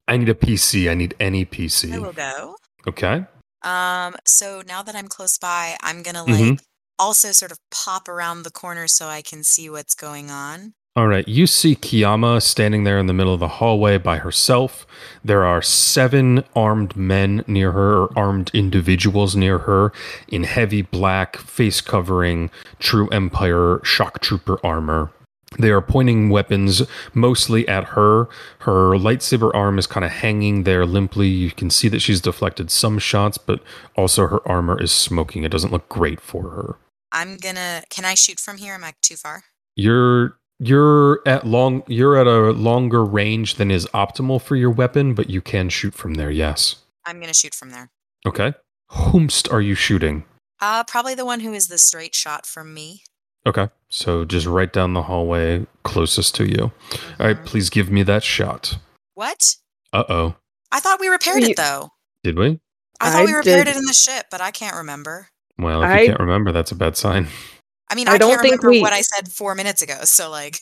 [0.09, 0.91] I need a PC.
[0.91, 2.01] I need any I PC.
[2.01, 2.57] will go.
[2.87, 3.25] Okay.
[3.63, 6.61] Um, so now that I'm close by, I'm gonna like Mhm.
[6.99, 10.75] also sort of pop around the corner so I can see what's going on.
[10.97, 11.29] All right.
[11.29, 14.87] You see Kiyama standing there in the middle of the hallway by herself.
[15.23, 19.93] There are seven armed men near her, or armed individuals near her,
[20.29, 25.11] in heavy black face covering True Empire shock trooper armor.
[25.59, 26.83] They are pointing weapons
[27.13, 28.29] mostly at her.
[28.61, 31.29] Her lightsaber arm is kind of hanging there limply.
[31.29, 33.61] You can see that she's deflected some shots, but
[33.97, 35.45] also her armor is smoking.
[35.45, 36.77] It doesn't look great for her.
[37.13, 37.83] I'm gonna.
[37.91, 38.75] Can I shoot from here?
[38.75, 39.45] Am I too far?
[39.77, 45.15] You're you're at long you're at a longer range than is optimal for your weapon,
[45.15, 46.77] but you can shoot from there, yes.
[47.05, 47.91] I'm gonna shoot from there.
[48.27, 48.55] Okay.
[48.91, 50.25] Whomst are you shooting?
[50.61, 53.03] Uh, probably the one who is the straight shot from me.
[53.47, 53.69] Okay.
[53.91, 56.73] So just right down the hallway closest to you.
[57.21, 57.45] All right, Mhm.
[57.47, 58.79] please give me that shot.
[59.15, 59.57] What?
[59.93, 60.37] Uh oh.
[60.73, 61.91] I thought we repaired You- it though.
[62.25, 62.61] Did we?
[63.01, 65.29] I thought I we repaired did- it in the ship, but I can't remember.
[65.59, 67.29] Well, if I- you can't remember, that's a bad sign.
[67.91, 69.99] I mean, I I, don't can't think remember we- what I said four minutes ago.
[70.05, 70.59] So like,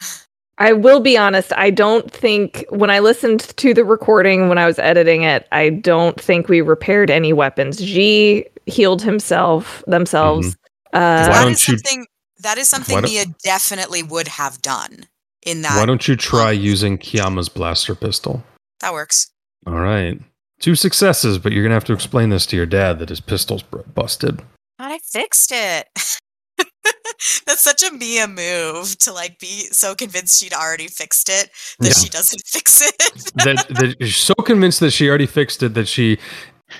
[0.58, 1.52] I will be honest.
[1.56, 5.70] I don't think when I listened to the recording when I was editing it, I
[5.70, 7.78] don't think we repaired any weapons.
[7.78, 10.56] G healed himself themselves.
[10.90, 12.06] Why Uh, that you- something
[12.40, 15.06] that is something Mia definitely would have done.
[15.42, 18.42] In that, Why don't you try using Kiyama's blaster pistol?
[18.80, 19.30] that works.
[19.66, 20.20] All right.
[20.60, 23.20] Two successes, but you're going to have to explain this to your dad that his
[23.20, 24.38] pistol's br- busted.
[24.78, 25.88] God, I fixed it.
[27.46, 31.88] That's such a Mia move to like be so convinced she'd already fixed it that
[31.88, 31.92] Yeah.
[31.94, 32.96] she doesn't fix it.
[33.36, 36.18] that, that she's so convinced that she already fixed it that she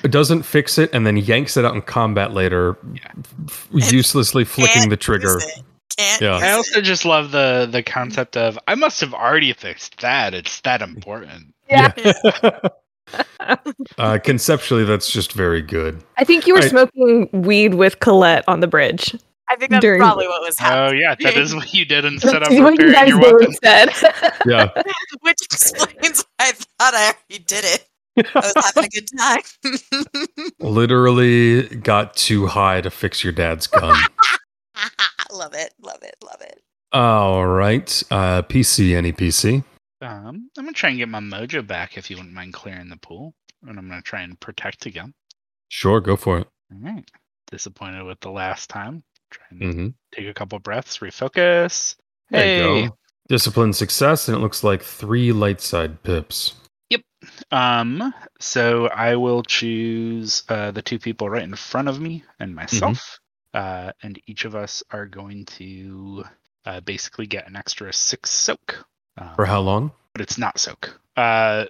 [0.03, 2.77] doesn't fix it and then yanks it out in combat later,
[3.49, 5.39] f- uselessly flicking Can't the trigger.
[5.97, 6.21] Can't.
[6.21, 6.35] Yeah.
[6.35, 6.53] use I it.
[6.53, 10.35] also just love the the concept of I must have already fixed that.
[10.35, 11.55] It's that important.
[11.69, 11.93] Yeah.
[13.99, 16.03] uh, conceptually, that's just very good.
[16.19, 16.71] I think you were Right.
[16.71, 19.15] smoking weed with Colette on the bridge.
[19.51, 21.01] I think that's during- probably what was happening.
[21.03, 21.27] Oh happening.
[21.27, 23.47] yeah, that is what you did instead of That's what you repairing guys your weapon.
[23.47, 23.91] instead.
[24.47, 24.83] Yeah.
[25.21, 27.85] Which explains why I thought I already did it.
[28.35, 30.49] I was having a good time.
[30.61, 33.97] Literally got too high to fix your dad's gun.
[35.33, 35.73] love it.
[35.81, 36.17] Love it.
[36.23, 36.61] Love it.
[36.93, 38.03] All right.
[38.11, 39.63] Uh, PC, any PC?
[40.01, 42.97] Um, I'm gonna try and get my mojo back if you wouldn't mind clearing the
[42.97, 43.35] pool,
[43.67, 45.13] and I'm gonna try and protect again.
[45.69, 46.49] Sure, go for it.
[46.73, 47.09] All right.
[47.51, 49.03] Disappointed with the last time.
[49.31, 51.97] Try and hmm take a couple breaths, refocus.
[52.31, 52.81] There hey.
[52.81, 52.99] you go.
[53.29, 56.55] Discipline success, and it looks like three light side pips.
[56.89, 57.03] Yep.
[57.51, 62.55] Um, so I will choose uh, the two people right in front of me and
[62.55, 63.21] myself,
[63.53, 66.25] uh, and each of us are going to
[66.65, 68.87] uh, basically get an extra six soak.
[69.19, 69.93] Um, For how long?
[70.15, 70.99] But it's not soak.
[71.15, 71.67] Uh,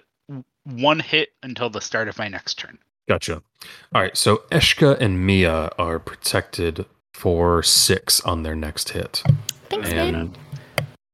[0.63, 2.77] one hit until the start of my next turn.
[3.07, 3.41] Gotcha.
[3.93, 4.15] All right.
[4.15, 6.85] So Eshka and Mia are protected
[7.19, 9.21] for six on their next hit.
[9.69, 10.15] Thanks, man.
[10.15, 10.37] And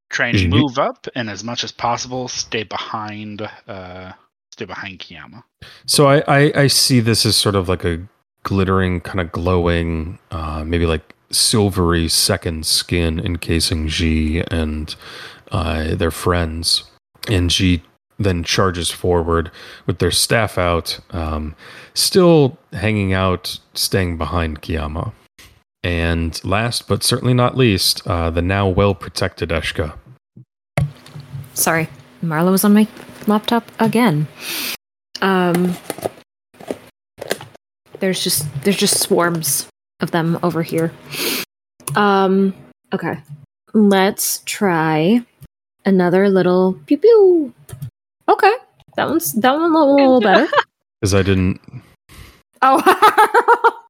[0.09, 3.41] Try and move up, and as much as possible, stay behind.
[3.67, 4.13] Uh,
[4.51, 5.43] stay behind Kiyama.
[5.85, 8.01] so I, I, I see this as sort of like a
[8.43, 14.95] glittering, kind of glowing, uh, maybe like silvery second skin encasing G and
[15.51, 16.83] uh, their friends.
[17.27, 17.81] And G
[18.17, 19.51] then charges forward
[19.87, 21.55] with their staff out, um,
[21.93, 25.11] still hanging out, staying behind Kiyama.
[25.85, 29.95] And last but certainly not least, uh, the now well protected Eshka.
[31.53, 31.87] Sorry,
[32.23, 32.87] Marla was on my
[33.27, 34.27] laptop again.
[35.21, 35.77] Um,
[37.99, 39.67] there's just there's just swarms
[39.99, 40.91] of them over here.
[41.95, 42.55] Um,
[42.91, 43.19] okay,
[43.75, 45.23] let's try
[45.85, 47.53] another little pew pew.
[48.27, 48.53] Okay,
[48.95, 50.47] that one's that one a little better.
[50.99, 51.61] Because I didn't
[52.63, 53.77] Oh,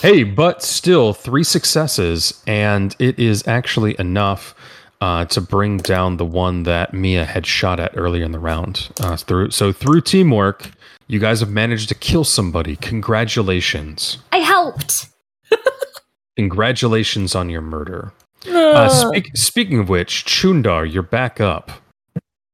[0.00, 4.54] Hey, but still three successes, and it is actually enough
[5.00, 8.88] uh, to bring down the one that Mia had shot at earlier in the round.
[9.00, 10.70] Uh, through so through teamwork,
[11.06, 12.76] you guys have managed to kill somebody.
[12.76, 14.18] Congratulations!
[14.32, 15.08] I helped.
[16.36, 18.12] Congratulations on your murder.
[18.46, 21.70] Uh, speak, speaking of which, Chundar, you're back up.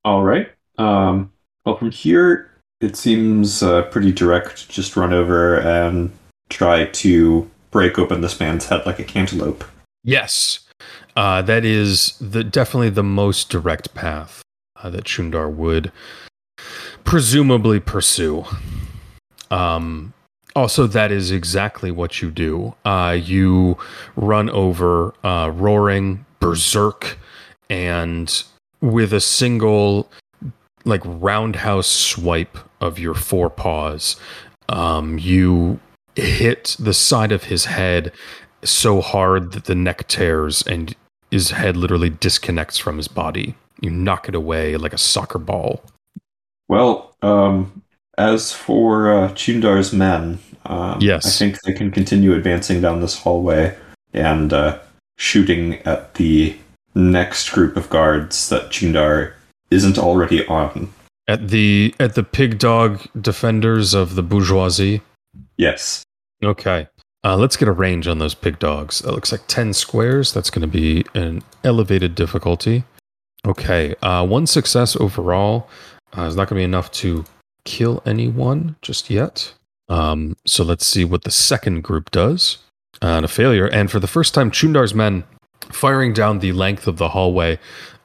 [0.05, 0.49] All right.
[0.79, 1.33] Um,
[1.65, 4.69] well, from here, it seems uh, pretty direct.
[4.69, 6.13] Just run over and
[6.51, 9.65] try to break open this man's head like a cantaloupe.
[10.05, 10.61] Yes,
[11.17, 14.43] uh, that is the definitely the most direct path
[14.77, 15.93] uh, that Chundar would
[17.05, 18.45] presumably pursue.
[19.51, 20.13] Um,
[20.57, 22.75] also, that is exactly what you do.
[22.85, 23.79] Uh, you
[24.17, 27.19] run over, uh, roaring berserk,
[27.69, 28.43] and
[28.81, 30.11] with a single
[30.85, 34.17] like roundhouse swipe of your forepaws,
[34.69, 35.79] um, you
[36.15, 38.13] hit the side of his head
[38.63, 40.95] so hard that the neck tears and
[41.31, 43.55] his head literally disconnects from his body.
[43.81, 45.83] You knock it away like a soccer ball.
[46.69, 47.83] Well, um,
[48.19, 51.27] as for uh, Chundar's men, um, Yes.
[51.27, 53.77] I think they can continue advancing down this hallway
[54.13, 54.79] and uh,
[55.17, 56.57] shooting at the
[56.95, 59.33] next group of guards that Chundar
[59.71, 60.93] isn't already on.
[61.29, 65.01] At the at the pig dog defenders of the bourgeoisie.
[65.61, 66.05] Yes.
[66.43, 66.89] Okay.
[67.23, 69.03] Uh, let's get a range on those pig dogs.
[69.03, 70.33] It looks like 10 squares.
[70.33, 72.85] That's going to be an elevated difficulty.
[73.47, 73.95] Okay.
[74.01, 75.69] Uh, one success overall
[76.17, 77.27] uh, is not going to be enough to
[77.67, 79.53] kill anyone just yet.
[79.91, 82.57] Um, so let's see what the second group does.
[83.03, 83.67] Uh, and a failure.
[83.67, 85.25] And for the first time, Chundar's men
[85.71, 87.59] firing down the length of the hallway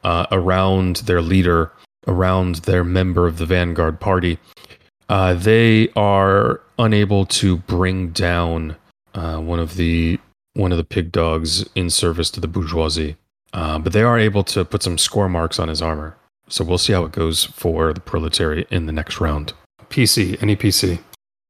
[0.03, 1.71] uh, around their leader,
[2.05, 4.39] around their member of the Vanguard party.
[5.07, 8.75] Uh, they are unable to bring down
[9.13, 10.19] uh, one of the
[10.53, 13.17] one of the pig dogs in service to the bourgeoisie,
[13.53, 16.15] uh, but they are able to put some score marks on his armor.
[16.47, 19.53] So we'll see how it goes for the proletariat in the next round.
[19.89, 20.99] PC, any PC?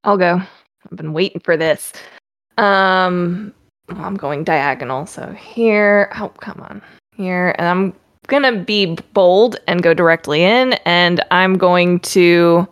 [0.04, 0.42] I'll go.
[0.86, 1.94] I've been waiting for this.
[2.58, 3.54] Um,
[3.90, 6.12] I'm going diagonal, so here.
[6.20, 6.82] Oh, come on,
[7.16, 7.94] here, and I'm
[8.28, 12.68] gonna be bold and go directly in, and I'm going to.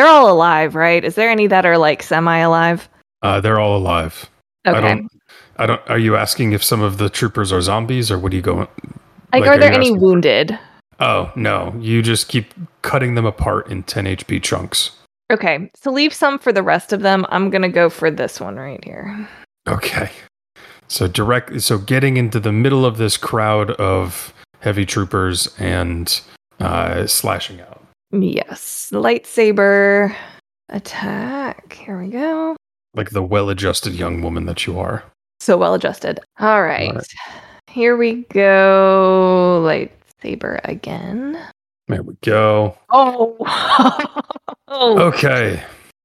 [0.00, 1.04] They're all alive, right?
[1.04, 2.88] Is there any that are like semi-alive?
[3.20, 4.30] Uh, they're all alive.
[4.64, 4.80] I Okay.
[4.80, 5.08] don't.
[5.58, 5.90] I don't.
[5.90, 8.60] Are you asking if some of the troopers are zombies, or what are you going?
[8.60, 10.58] Like, like, are are there any asking- wounded?
[11.00, 11.74] Oh no!
[11.78, 14.92] You just keep cutting them apart in 10 HP chunks.
[15.30, 17.26] Okay, so leave some for the rest of them.
[17.28, 19.28] I'm gonna go for this one right here.
[19.68, 20.08] Okay.
[20.88, 26.18] So direct so getting into the middle of this crowd of heavy troopers and
[26.58, 27.79] uh slashing out.
[28.12, 30.14] Yes, lightsaber
[30.68, 31.72] attack.
[31.72, 32.56] Here we go.
[32.94, 35.04] Like the well-adjusted young woman that you are.
[35.38, 36.20] So well adjusted.
[36.38, 36.88] All right.
[36.88, 37.06] All right.
[37.68, 39.62] Here we go.
[39.64, 41.40] Lightsaber again.
[41.86, 42.76] There we go.
[42.90, 43.36] Oh.
[43.40, 44.98] oh.
[45.12, 45.62] Okay.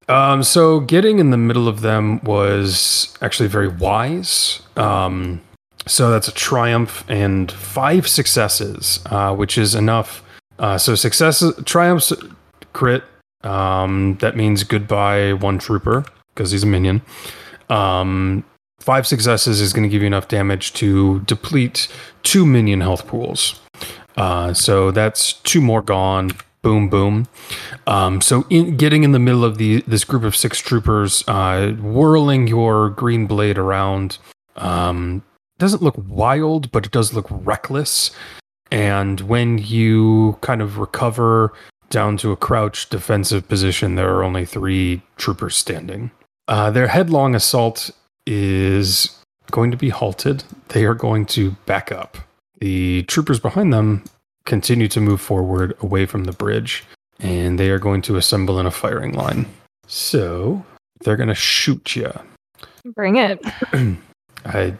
[0.08, 4.62] Um so getting in the middle of them was actually very wise.
[4.76, 5.42] Um
[5.88, 10.24] so that's a triumph and five successes, uh, which is enough.
[10.60, 12.14] Uh, so success triumphs,
[12.74, 13.04] crit.
[13.44, 17.02] Um, that means goodbye one trooper because he's a minion.
[17.70, 18.44] Um,
[18.80, 21.88] five successes is going to give you enough damage to deplete
[22.24, 23.60] two minion health pools.
[24.18, 26.32] Uh, so that's two more gone.
[26.62, 27.28] Boom, boom.
[27.86, 31.72] Um, so in getting in the middle of the this group of six troopers, uh,
[31.74, 34.18] whirling your green blade around.
[34.56, 35.24] Um,
[35.58, 38.12] doesn't look wild, but it does look reckless.
[38.76, 41.54] And when you kind of recover
[41.90, 46.12] down to a crouched defensive position, there are only three troopers standing.
[46.50, 47.92] Uh, their headlong assault
[48.28, 49.18] is
[49.50, 50.44] going to be halted.
[50.68, 52.18] They are going to back up.
[52.60, 54.04] The troopers behind them
[54.46, 56.84] continue to move forward away from the bridge,
[57.18, 59.46] and they are going to assemble in a firing line.
[59.88, 60.66] So
[61.00, 62.12] they're going to shoot you.
[62.84, 63.40] Bring it.
[64.46, 64.74] I,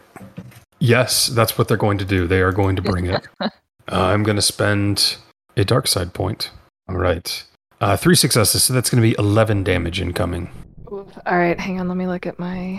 [0.80, 2.26] yes, that's what they're going to do.
[2.26, 3.26] They are going to bring it.
[3.90, 5.16] Uh, I'm going to spend
[5.56, 6.50] a dark side point.
[6.88, 7.44] All right.
[7.80, 10.50] Uh, three successes, so that's going to be 11 damage incoming.
[10.92, 11.08] Oof.
[11.26, 11.88] All right, hang on.
[11.88, 12.74] Let me look at my.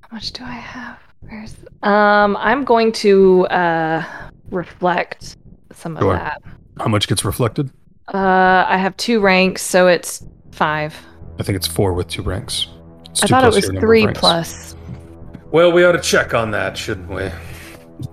[0.00, 0.98] How much do I have?
[1.20, 1.54] Where's?
[1.82, 4.04] Um, I'm going to uh
[4.50, 5.36] reflect
[5.72, 6.42] some of that.
[6.78, 7.70] How much gets reflected?
[8.12, 10.94] Uh, I have two ranks, so it's five.
[11.38, 12.66] I think it's four with two ranks.
[13.10, 14.76] It's I two thought it was your number of three plus.
[15.50, 17.30] Well, we ought to check on that, shouldn't we?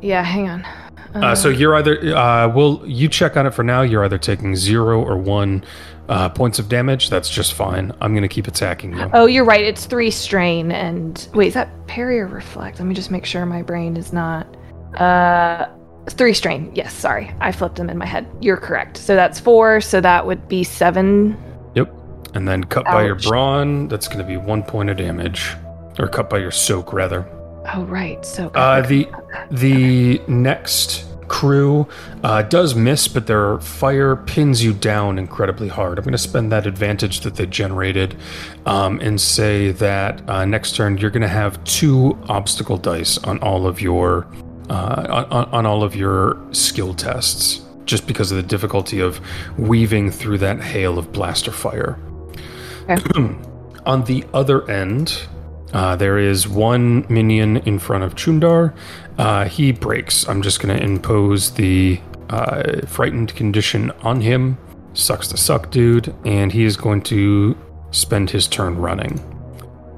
[0.02, 0.66] Yeah, hang on.
[1.14, 3.82] Uh, so you're either uh, well, you check on it for now.
[3.82, 5.64] You're either taking zero or one
[6.10, 7.10] uh, points of damage.
[7.10, 7.92] That's just fine.
[8.02, 9.10] I'm going to keep attacking you.
[9.14, 9.64] Oh, you're right.
[9.64, 12.80] It's three strain and wait, is that parry or reflect?
[12.80, 14.48] Let me just make sure my brain is not.
[14.96, 15.68] Uh,
[16.10, 16.72] three strain.
[16.76, 18.28] Yes, sorry, I flipped them in my head.
[18.42, 18.98] You're correct.
[18.98, 19.82] So that's four.
[19.82, 21.38] So that would be seven.
[21.76, 21.94] Yep.
[22.34, 23.28] And then cut by your Ouch.
[23.28, 23.88] brawn.
[23.88, 25.54] That's going to be one point of damage,
[26.00, 27.28] or cut by your soak rather.
[27.74, 28.26] Oh, right.
[28.26, 29.08] So Uh, the
[29.52, 31.88] the next crew
[32.24, 35.98] uh, does miss, but their fire pins you down incredibly hard.
[35.98, 38.18] I'm going to spend that advantage that they generated
[38.66, 43.40] um, and say that uh, next turn you're going to have two obstacle dice on
[43.40, 44.28] all of your
[44.70, 49.22] uh, on, on all of your skill tests, just because of the difficulty of
[49.58, 51.98] weaving through that hail of blaster fire.
[53.86, 55.22] on the other end,
[55.74, 58.76] uh, there is one minion in front of Chundar.
[59.18, 60.28] Uh, he breaks.
[60.28, 62.00] I'm just going to impose the
[62.30, 64.58] uh, frightened condition on him.
[64.94, 66.14] Sucks to suck, dude.
[66.26, 67.58] And he is going to
[67.92, 69.20] spend his turn running.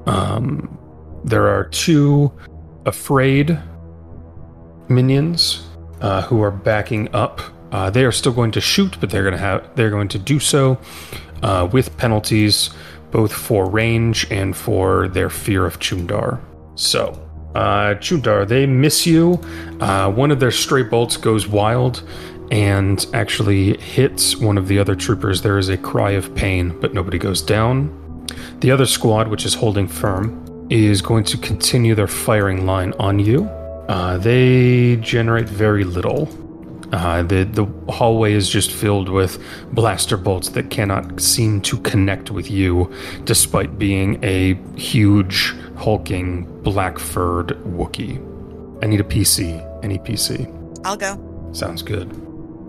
[0.06, 0.78] Um,
[1.24, 2.30] there are two
[2.86, 3.58] afraid
[4.88, 5.66] minions
[6.00, 7.40] uh, who are backing up.
[7.72, 10.18] Uh, they are still going to shoot, but they're going to have they're going to
[10.18, 10.78] do so
[11.42, 12.70] uh, with penalties,
[13.14, 16.40] both for range and for their fear of Chundar.
[16.74, 17.10] So,
[17.54, 19.40] uh, Chundar, they miss you.
[19.78, 22.02] Uh, one of their stray bolts goes wild
[22.50, 25.42] and actually hits one of the other troopers.
[25.42, 28.26] There is a cry of pain, but nobody goes down.
[28.58, 33.20] The other squad, which is holding firm, is going to continue their firing line on
[33.20, 33.44] you.
[33.88, 36.26] Uh, they generate very little.
[36.94, 39.42] Uh, the the hallway is just filled with
[39.72, 42.88] blaster bolts that cannot seem to connect with you,
[43.24, 48.22] despite being a huge, hulking, black furred Wookiee.
[48.80, 49.60] I need a PC.
[49.82, 50.46] Any PC.
[50.84, 51.18] I'll go.
[51.52, 52.08] Sounds good.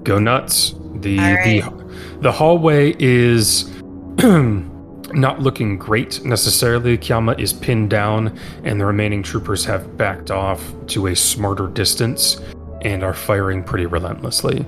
[0.04, 0.74] Go nuts.
[0.96, 1.62] The right.
[1.62, 3.70] the the hallway is
[4.24, 6.98] not looking great necessarily.
[6.98, 12.42] Kiyama is pinned down, and the remaining troopers have backed off to a smarter distance
[12.86, 14.66] and are firing pretty relentlessly.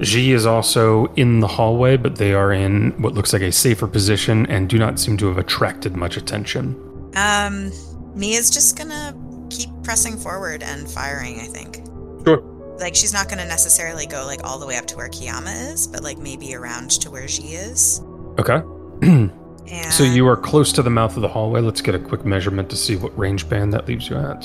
[0.00, 3.86] G is also in the hallway, but they are in what looks like a safer
[3.86, 6.76] position and do not seem to have attracted much attention.
[7.16, 7.72] Um,
[8.14, 9.16] Mia's just gonna
[9.50, 11.40] keep pressing forward and firing.
[11.40, 11.76] I think.
[12.24, 12.40] Sure.
[12.78, 15.86] Like she's not gonna necessarily go like all the way up to where Kiyama is,
[15.86, 18.00] but like maybe around to where she is.
[18.38, 18.60] Okay.
[19.70, 21.60] And So you are close to the mouth of the hallway.
[21.60, 24.44] Let's get a quick measurement to see what range band that leaves you at.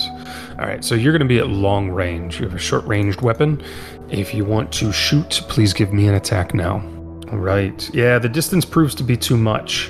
[0.59, 2.39] All right, so you're going to be at long range.
[2.39, 3.63] You have a short ranged weapon.
[4.09, 6.83] If you want to shoot, please give me an attack now.
[7.31, 7.89] All right.
[7.93, 9.89] Yeah, the distance proves to be too much.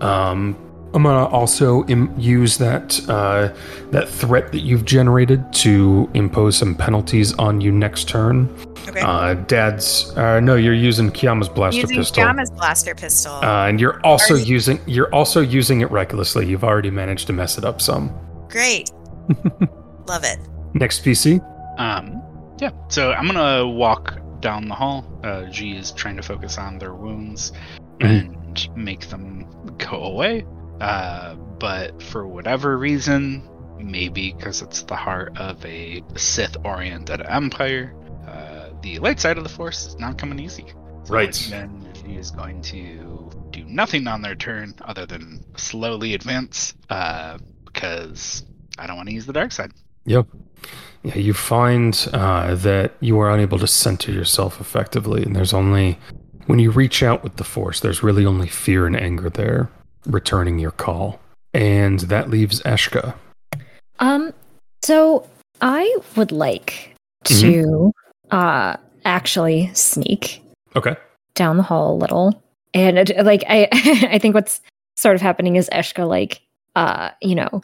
[0.00, 0.56] Um,
[0.94, 3.54] I'm gonna also Im- use that uh,
[3.90, 8.54] that threat that you've generated to impose some penalties on you next turn.
[8.88, 9.00] Okay.
[9.00, 12.24] Uh, Dad's uh, no, you're using Kiyama's blaster Using pistol.
[12.24, 13.32] Kiyama's blaster pistol.
[13.36, 16.46] Uh, and you're also Are using you're also using it recklessly.
[16.46, 18.12] You've already managed to mess it up some.
[18.48, 18.90] Great.
[20.08, 20.38] Love it.
[20.74, 21.40] Next PC.
[21.78, 22.22] Um,
[22.60, 22.70] yeah.
[22.88, 25.06] So I'm gonna walk down the hall.
[25.24, 27.52] Uh, G is trying to focus on their wounds
[28.00, 29.46] and make them
[29.78, 30.44] go away.
[30.82, 37.94] Uh, but for whatever reason, maybe because it's the heart of a Sith-oriented empire,
[38.26, 40.66] uh, the light side of the Force is not coming easy.
[41.04, 41.46] So Right.
[41.50, 47.38] Then he is going to do nothing on their turn other than slowly advance, uh,
[47.64, 48.44] because
[48.78, 49.72] I don't want to use the dark side.
[50.04, 50.26] Yep.
[51.04, 55.98] Yeah, you find uh, that you are unable to center yourself effectively, and there's only
[56.46, 59.70] when you reach out with the force, there's really only fear and anger there,
[60.06, 61.20] returning your call,
[61.54, 63.14] and that leaves Eshka.
[63.98, 64.32] Um,
[64.82, 65.28] so
[65.60, 66.94] I would like
[67.24, 67.92] to
[68.30, 70.42] uh actually sneak
[70.76, 70.96] Okay.
[71.34, 72.42] down the hall a little,
[72.74, 73.68] and it, like I
[74.10, 74.60] I think what's
[74.96, 76.40] sort of happening is Eshka like
[76.76, 77.62] uh you know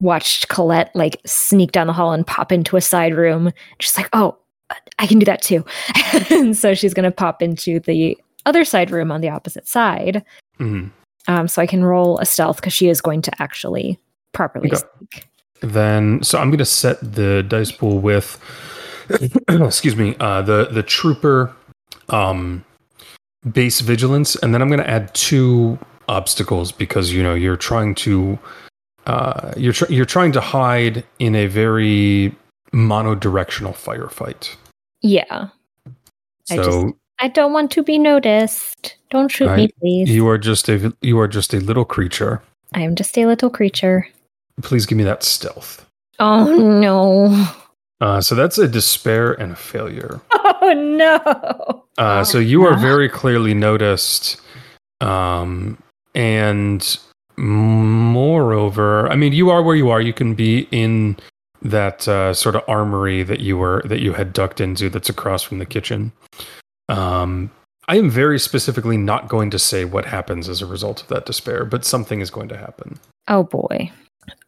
[0.00, 3.52] watched Colette like sneak down the hall and pop into a side room.
[3.80, 4.36] She's like, "Oh,
[4.98, 5.64] I can do that too,"
[6.30, 8.16] and so she's gonna pop into the
[8.46, 10.24] other side room on the opposite side.
[10.58, 10.90] Mhm.
[11.30, 13.98] Um, so I can roll a stealth because she is going to actually
[14.32, 14.82] properly Okay.
[14.98, 15.26] sneak.
[15.60, 18.38] Then, so I'm going to set the dice pool with,
[19.48, 21.54] excuse me, uh, the the trooper
[22.08, 22.64] um,
[23.52, 25.78] base vigilance, and then I'm going to add two
[26.08, 28.38] obstacles because you know you're trying to
[29.06, 32.34] uh, you're tr- you're trying to hide in a very
[32.72, 34.56] monodirectional firefight.
[35.02, 35.48] Yeah,
[36.50, 38.96] I So just- I don't want to be noticed.
[39.10, 40.08] Don't shoot me, please.
[40.08, 42.42] you are just a you are just a little creature.
[42.74, 44.06] I am just a little creature.
[44.62, 45.84] Please give me that stealth.
[46.18, 47.46] Oh no!
[48.00, 50.20] Uh, so that's a despair and a failure.
[50.62, 51.16] Oh no!
[51.98, 54.40] Uh, Oh, so you are very clearly noticed,
[55.00, 55.78] um,
[56.14, 56.98] and
[57.38, 60.00] moreover, I mean, you are where you are.
[60.00, 61.16] You can be in
[61.62, 64.88] that uh, sort of armory that you were that you had ducked into.
[64.90, 66.12] That's across from the kitchen.
[66.90, 67.50] Um,
[67.88, 71.26] I am very specifically not going to say what happens as a result of that
[71.26, 72.98] despair, but something is going to happen.
[73.28, 73.90] Oh boy.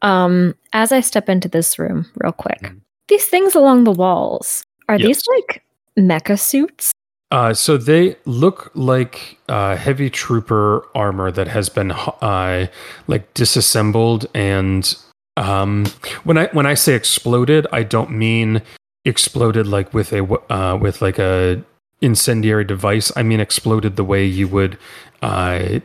[0.03, 2.80] Um, as I step into this room, real quick, Mhm.
[3.09, 5.07] these things along the walls are Yes.
[5.07, 5.62] these like
[5.99, 6.93] mecha suits?
[7.30, 12.66] Uh, so they look like uh, heavy trooper armor that has been uh,
[13.09, 14.95] like disassembled and
[15.38, 15.86] um,
[16.24, 18.61] when I when I say exploded, I don't mean
[19.07, 20.22] exploded like with a
[20.53, 21.62] uh, with like a
[22.03, 23.11] incendiary device.
[23.17, 24.77] I mean exploded the way you would
[25.23, 25.79] uh,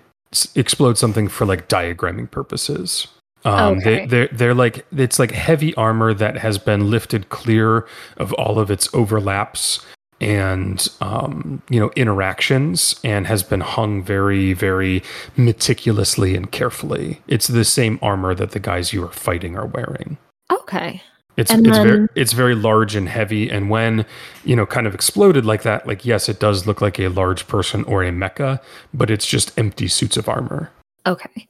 [0.55, 3.07] explode something for like diagramming purposes.
[3.45, 3.99] Um, Okay.
[4.01, 7.88] they, they're they're like it's like heavy armor that has been lifted clear
[8.18, 9.86] of all of its overlaps
[10.20, 15.03] and um, you know interactions and has been hung very very
[15.38, 20.18] meticulously and carefully it's the same armor that the guys you are fighting are wearing
[20.51, 21.01] Okay.
[21.38, 24.05] It's And it's very it's very large and heavy and when
[24.43, 27.47] you know kind of exploded like that like yes it does look like a large
[27.47, 28.59] person or a mecha
[28.93, 30.71] but it's just empty suits of armor
[31.05, 31.47] Okay.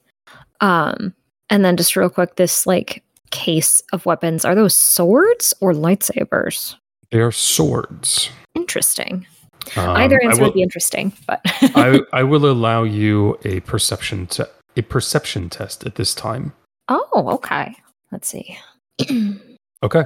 [0.61, 1.15] Um,
[1.49, 6.75] and then just real quick, this like case of weapons, are those swords or lightsabers?
[7.11, 9.25] they are swords Interesting.
[9.75, 14.27] Um, Either answer will- would be interesting, but I, I will allow you a perception
[14.27, 14.43] te-
[14.75, 16.53] a perception test at this time
[16.89, 17.75] Oh, okay.
[18.11, 18.57] Let's see.
[19.83, 20.05] Okay.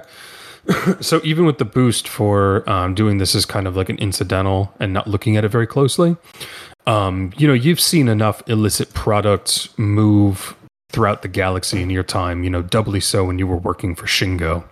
[1.01, 4.73] so even with the boost for um, doing this as kind of like an incidental
[4.79, 6.15] and not looking at it very closely,
[6.87, 10.55] um, you know, you've seen enough illicit products move
[10.89, 12.43] throughout the galaxy in your time.
[12.43, 14.63] You know, doubly so when you were working for Shingo.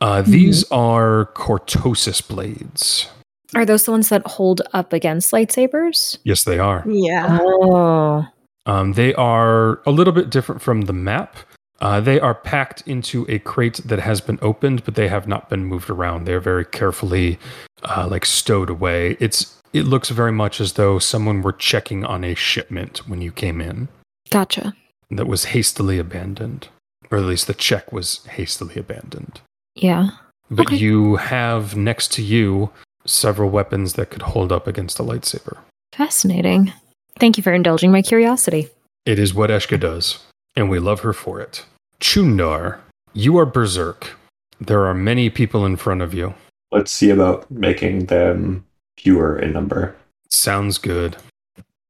[0.00, 3.08] Uh, These are cortosis blades.
[3.54, 6.18] Are those the ones that hold up against lightsabers?
[6.24, 6.82] Yes, they are.
[6.86, 7.38] Yeah.
[7.40, 8.26] Oh.
[8.66, 11.36] Um, they are a little bit different from the map.
[11.82, 15.50] Uh, they are packed into a crate that has been opened, but they have not
[15.50, 16.24] been moved around.
[16.24, 17.38] They're very carefully,
[17.82, 19.16] uh, like stowed away.
[19.18, 23.32] It's it looks very much as though someone were checking on a shipment when you
[23.32, 23.88] came in
[24.30, 24.74] Gotcha.
[25.10, 26.68] that was hastily abandoned,
[27.10, 29.40] or at least the check was hastily abandoned.
[29.74, 30.10] Yeah.
[30.50, 30.76] But Okay.
[30.76, 32.70] you have next to you
[33.06, 35.56] several weapons that could hold up against a lightsaber.
[35.92, 36.72] Fascinating.
[37.18, 38.68] Thank you for indulging my curiosity.
[39.04, 40.18] It is what Eshka does,
[40.54, 41.64] and we love her for it.
[42.02, 42.80] Chundar,
[43.12, 44.16] you are berserk.
[44.60, 46.34] There are many people in front of you.
[46.72, 48.64] Let's see about making them
[48.98, 49.94] fewer in number.
[50.28, 51.16] Sounds good.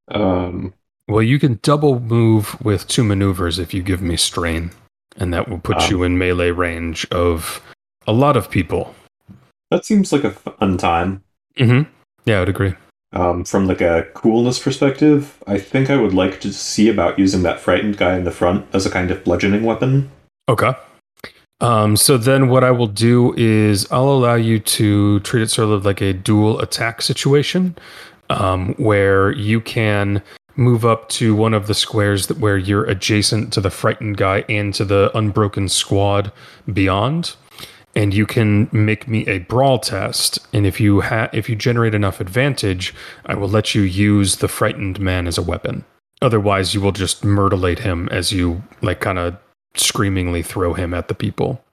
[0.09, 0.73] Um,
[1.07, 4.69] Well, you can double move with two maneuvers if you give me strain,
[5.17, 5.89] and that will put Ah.
[5.89, 7.61] you in melee range of
[8.07, 8.93] a lot of people.
[9.71, 11.23] that seems like a fun time.
[11.57, 11.89] Mm-hmm.
[12.25, 12.75] Yeah, I would agree.
[13.13, 17.43] Um, from like a coolness perspective, I think I would like to see about using
[17.43, 20.09] that frightened guy in the front as a kind of bludgeoning weapon.
[20.49, 20.73] Okay.
[21.61, 25.69] Um, so then what I will do is I'll allow you to treat it sort
[25.69, 27.77] of like a dual attack situation,
[28.29, 30.21] um, where you can
[30.55, 34.43] move up to one of the squares that where you're adjacent to the frightened guy
[34.49, 36.31] and to the unbroken squad
[36.71, 37.35] beyond.
[37.95, 41.93] And you can make me a brawl test, and if you ha- if you generate
[41.93, 42.93] enough advantage,
[43.25, 45.85] I will let you use the frightened man as a weapon.
[46.21, 49.37] Otherwise, you will just murderate him as you like kind of
[49.75, 51.63] screamingly throw him at the people.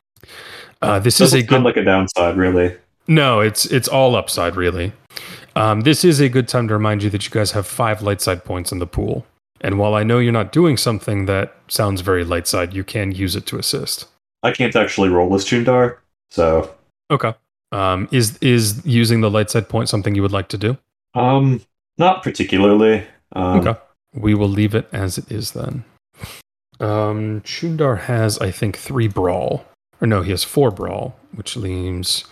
[0.83, 2.77] Uh, this is Doesn't a good like a downside, really.
[3.09, 4.93] no, it's it's all upside really.
[5.57, 8.21] Um, this is a good time to remind you that you guys have five light
[8.21, 9.25] side points in the pool,
[9.63, 13.13] and while I know you're not doing something that sounds very light side, you can
[13.13, 14.07] use it to assist.
[14.43, 15.97] I can't actually roll this Chundar,
[16.31, 16.75] so
[17.11, 17.35] Okay.
[17.73, 20.77] Um, is is using the light side point something you would like to do?
[21.15, 21.61] um,
[21.99, 23.05] not particularly.
[23.33, 23.79] Um, Okay.
[24.15, 25.85] We will leave it as it is then.
[26.81, 29.65] Um, Chundar has, I think, three brawl.
[30.01, 32.25] Or no, he has four brawl, which leaves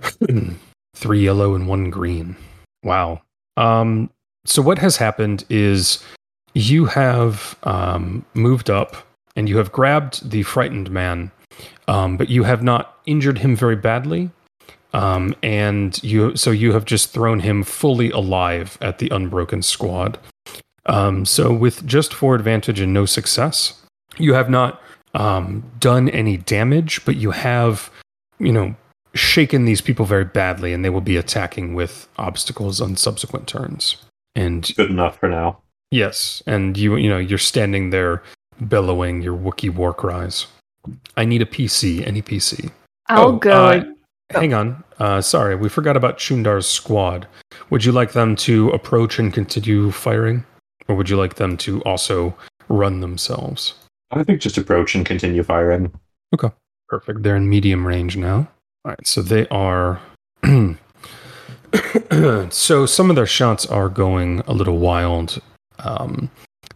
[0.96, 2.36] three yellow and one green.
[2.82, 3.22] Wow.
[3.56, 4.10] Um,
[4.44, 6.02] so what has happened is
[6.54, 8.96] you have um, moved up
[9.36, 11.30] and you have grabbed the frightened man,
[11.88, 14.30] um, but you have not injured him very badly.
[14.94, 20.18] Um, and you, so you have just thrown him fully alive at the unbroken squad.
[20.86, 23.82] Um, so with just four advantage and no success,
[24.16, 24.80] you have not
[25.14, 27.90] um, done any damage, but you have,
[28.38, 28.74] you know,
[29.14, 33.96] shaken these people very badly, and they will be attacking with obstacles on subsequent turns.
[34.34, 35.58] And Good enough for now.
[35.90, 38.22] yes, and you, you know, you're standing there
[38.60, 40.46] bellowing your Wookiee war cries.
[41.16, 42.06] I need a PC.
[42.06, 42.70] Any PC?
[43.08, 43.50] I'll Oh, go.
[43.66, 43.84] uh,
[44.30, 44.84] hang on.
[44.98, 47.26] Uh, sorry, we forgot about Chundar's squad.
[47.70, 50.44] Would you like them to approach and continue firing,
[50.88, 52.34] or would you like them to also
[52.68, 53.74] run themselves?
[54.10, 55.92] I think just approach and continue firing.
[56.34, 56.50] Okay.
[56.88, 57.22] Perfect.
[57.22, 58.48] They're in medium range now.
[58.84, 60.00] All right, so they are.
[62.50, 65.40] so some of their shots are going a little wild.
[65.80, 66.30] Um,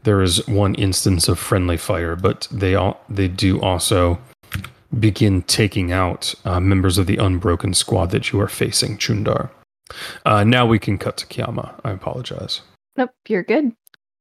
[0.04, 4.18] there is one instance of friendly fire, but they all they do also
[4.98, 9.50] begin taking out uh, members of the unbroken squad that you are facing, Chundar.
[10.24, 11.74] Uh, now we can cut to Kiyama.
[11.84, 12.62] I apologize.
[12.96, 13.72] Nope, you're good.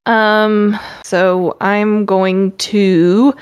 [0.06, 3.34] Um, so I'm going to.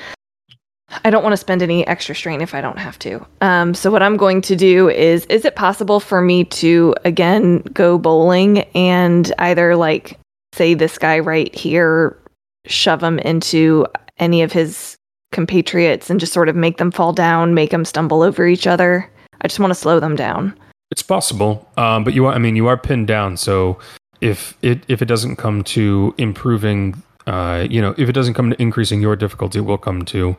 [1.04, 3.24] I don't want to spend any extra strain if I don't have to.
[3.42, 7.60] Um, so what I'm going to do is, is it possible for me to again
[7.74, 10.18] go bowling and either like
[10.54, 12.18] say this guy right here,
[12.66, 13.86] shove him into
[14.18, 14.98] any of his
[15.32, 19.10] compatriots and just sort of make them fall down, make them stumble over each other?
[19.42, 20.58] I just want to slow them down.
[20.92, 22.34] It's possible, um, but you are.
[22.34, 23.38] I mean, you are pinned down.
[23.38, 23.78] So
[24.22, 28.50] if it if it doesn't come to improving, uh, you know, if it doesn't come
[28.50, 30.36] to increasing your difficulty, it will come to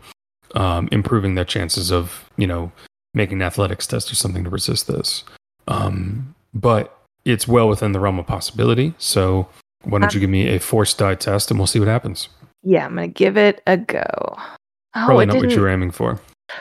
[0.57, 2.73] um, improving their chances of you know
[3.15, 5.23] making an athletics test or something to resist this.
[5.69, 8.95] Um, but it's well within the realm of possibility.
[8.99, 9.49] So
[9.85, 12.29] why don't you give me a force die test and we'll see what happens.
[12.63, 14.05] Yeah, I'm gonna give it a go.
[14.07, 16.21] Oh, Probably not what you were aiming for.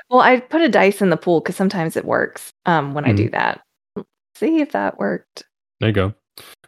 [0.10, 3.10] Well, I put a dice in the pool because sometimes it works um, when I
[3.10, 3.16] Mm-hmm.
[3.18, 3.62] do that.
[4.36, 5.44] See if that worked.
[5.80, 6.14] There you go.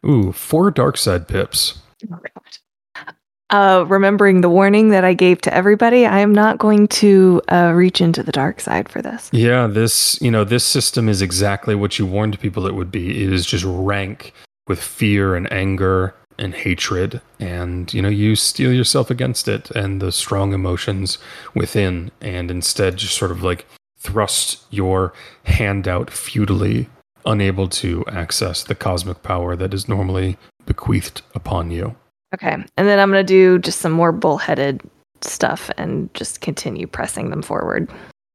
[0.05, 1.79] Ooh, four dark side pips.
[2.11, 3.13] Oh, God.
[3.51, 7.73] Uh, remembering the warning that I gave to everybody, I am not going to uh,
[7.75, 9.29] reach into the dark side for this.
[9.33, 13.23] Yeah, this you know this system is exactly what you warned people it would be.
[13.23, 14.33] It is just rank
[14.67, 20.01] with fear and anger and hatred, and you know you steel yourself against it and
[20.01, 21.17] the strong emotions
[21.55, 23.65] within, and instead just sort of like
[23.99, 25.13] thrust your
[25.43, 26.89] hand out futilely,
[27.25, 31.95] unable to access the cosmic power that is normally bequeathed upon you.
[32.33, 34.81] Okay, and then I'm going to do just some more bullheaded
[35.21, 37.89] stuff and just continue pressing them forward.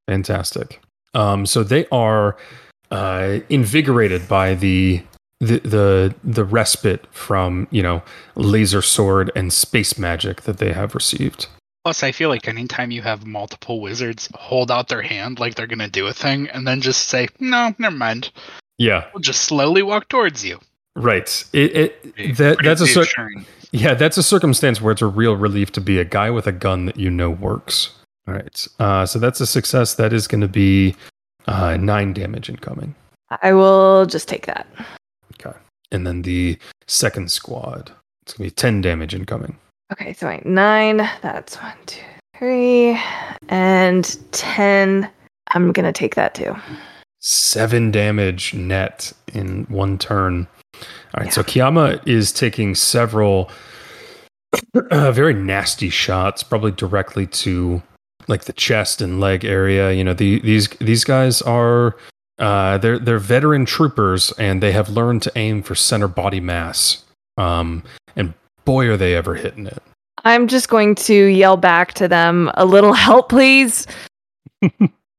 [0.06, 0.80] Fantastic.
[1.14, 2.36] Um, so they are
[2.90, 5.02] uh, invigorated by the,
[5.40, 8.02] the the the respite from you know
[8.34, 11.46] laser sword and space magic that they have received.
[11.84, 15.66] Plus, I feel like anytime you have multiple wizards hold out their hand like they're
[15.68, 18.30] gonna do a thing, and then just say, "No, never mind.
[18.78, 20.58] Yeah, We'll just slowly walk towards you."
[20.96, 21.44] right.
[21.52, 23.06] It, it Pretty- that that's a cir-
[23.72, 26.52] yeah that's a circumstance where it's a real relief to be a guy with a
[26.52, 27.90] gun that you know works.
[28.26, 28.66] All right.
[28.80, 29.94] Uh, so that's a success.
[29.94, 30.96] That is going to be
[31.46, 32.94] uh, nine damage incoming.
[33.42, 34.66] I will just take that.
[35.92, 37.92] And then the second squad.
[38.22, 39.56] It's going to be ten damage incoming.
[39.92, 40.96] Okay, so wait, nine.
[41.22, 42.00] That's one, two,
[42.36, 43.00] three,
[43.48, 45.08] and ten.
[45.54, 46.56] I'm gonna take that too.
[47.20, 50.48] seven damage net in one turn.
[50.74, 53.50] All right, so Kiyama is taking several
[54.90, 57.80] uh, very nasty shots, probably directly to
[58.28, 59.92] like the chest and leg area.
[59.92, 61.96] You know, the, these these guys are
[62.38, 67.04] uh, they're they're veteran troopers, and they have learned to aim for center body mass.
[67.36, 67.82] Um,
[68.14, 68.34] and
[68.64, 69.82] boy, are they ever hitting it.
[70.24, 73.86] I'm just going to yell back to them, "A little help, please."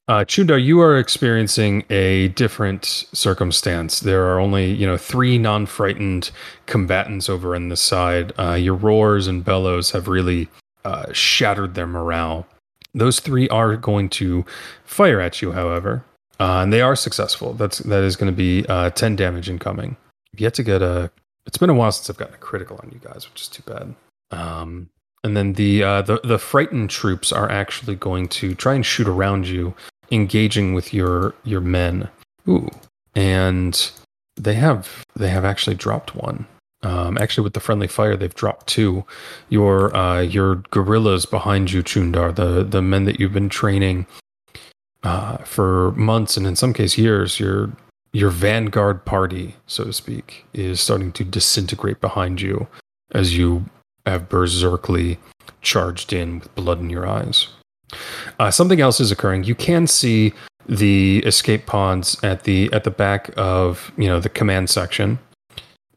[0.10, 4.00] Uh, Chundar, you are experiencing a different circumstance.
[4.00, 6.32] There are only, you know, three non-frightened
[6.66, 8.32] combatants over in this side.
[8.40, 10.48] Uh, your roars and bellows have really
[10.86, 12.48] uh, shattered their morale.
[12.94, 14.46] Those three are going to
[14.86, 16.06] fire at you, however,
[16.40, 17.54] uh, and they are successful.
[17.54, 19.98] That's that is going to be uh, ten damage incoming.
[20.34, 21.12] I've yet to get a.
[21.46, 23.64] It's been a while since I've gotten a critical on you guys, which is too
[23.64, 23.96] bad.
[24.32, 24.90] Um,
[25.24, 29.08] and then the uh, the the frightened troops are actually going to try and shoot
[29.08, 29.74] around you
[30.12, 32.10] engaging with your your men.
[32.48, 32.70] Ooh,
[33.16, 33.92] and
[34.36, 36.48] they have they have actually dropped one.
[36.84, 39.04] Um, actually, with the friendly fire, they've dropped two.
[39.50, 44.06] Your uh, your guerrillas behind you, Chundar, the the men that you've been training
[45.04, 47.40] uh, for months and in some case years.
[47.40, 47.72] Your
[48.14, 52.68] your vanguard party, so to speak, is starting to disintegrate behind you
[53.12, 53.66] as you
[54.06, 55.20] have berserkly
[55.62, 57.48] charged in with blood in your eyes.
[58.40, 59.44] Uh, something else is occurring.
[59.44, 60.34] You can see
[60.68, 65.20] the escape pods at the at the back of you know the command section,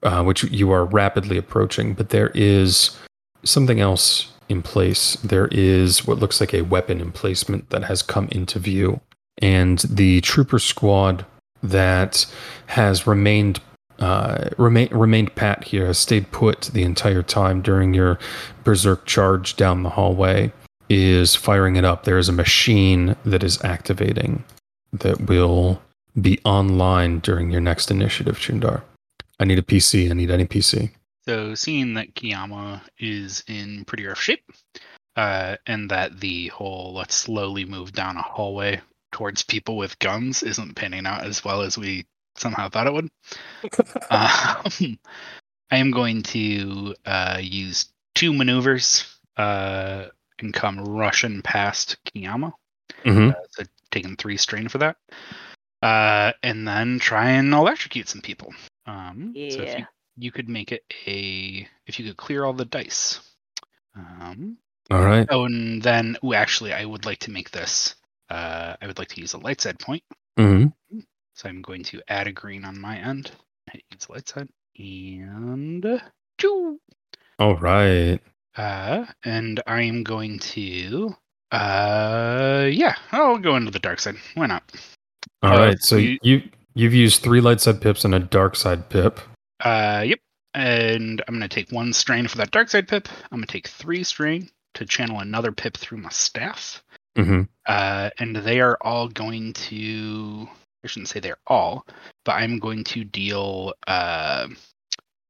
[0.03, 1.94] uh, which you are rapidly approaching.
[1.94, 2.96] But there is
[3.44, 5.14] something else in place.
[5.16, 9.01] There is what looks like a weapon emplacement that has come into view,
[9.38, 11.24] and the trooper squad
[11.62, 12.26] that
[12.66, 13.61] has remained
[13.98, 18.18] uh, remain, remained pat here has stayed put the entire time during your
[18.64, 20.51] berserk charge down the hallway
[20.88, 22.05] is firing it up.
[22.05, 24.44] There is a machine that is activating
[24.92, 25.82] that will
[26.20, 28.82] be online during your next initiative, Chundar.
[29.38, 30.11] I need a PC.
[30.11, 30.90] I need any PC.
[31.26, 34.44] So, seeing that Kiyama is in pretty rough shape,
[35.16, 38.80] uh, and that the whole let's slowly move down a hallway
[39.12, 42.06] towards people with guns isn't panning out as well as we
[42.36, 43.08] somehow thought it would,
[44.10, 44.98] um,
[45.70, 49.04] I am going to uh, use two maneuvers
[49.36, 50.06] uh,
[50.38, 52.52] and come rushing past Kiyama.
[53.04, 53.30] Mm-hmm.
[53.30, 54.96] Uh, so taking three strain for that.
[55.82, 58.52] Uh, and then try and electrocute some people.
[58.86, 59.78] Um, So if Yeah.
[59.78, 59.86] you,
[60.20, 63.20] you could make it a, if you could clear all the dice.
[63.96, 64.56] Um,
[64.90, 65.26] All right.
[65.30, 67.94] oh, and then, ooh, actually, I would like to make this,
[68.28, 70.02] uh, I would like to use a light side point.
[70.36, 70.66] hmm
[71.34, 73.32] So I'm going to add a green on my end.
[73.72, 74.48] Hit use light side.
[74.78, 76.00] And,
[76.38, 76.78] choo!
[77.38, 78.20] All right.
[78.56, 81.14] Uh, and I'm going to,
[81.52, 84.16] uh, yeah, I'll go into the dark side.
[84.34, 84.62] Why not?
[85.42, 85.80] All Uh, right.
[85.82, 86.42] So you- you
[86.74, 89.20] you've used three light side pips and a dark side pip.
[89.61, 90.18] Uh, yep.
[90.52, 93.08] And I'm going to take one strain for that dark side pip.
[93.30, 96.82] I'm going to take three strain to channel another pip through my staff.
[97.16, 97.42] Mm-hmm.
[97.66, 100.48] Uh, and they are all going to,
[100.84, 101.86] I shouldn't say they're all,
[102.24, 104.48] but I'm going to deal uh,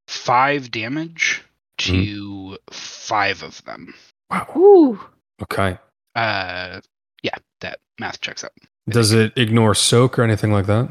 [0.09, 1.43] five damage
[1.79, 3.95] to five of them.
[4.31, 4.47] Wow.
[4.57, 5.01] Ooh.
[5.43, 5.79] Okay.
[6.15, 6.81] Uh,
[7.23, 8.53] yeah, that math checks out.
[8.89, 10.89] Does it ignore soak or anything like that?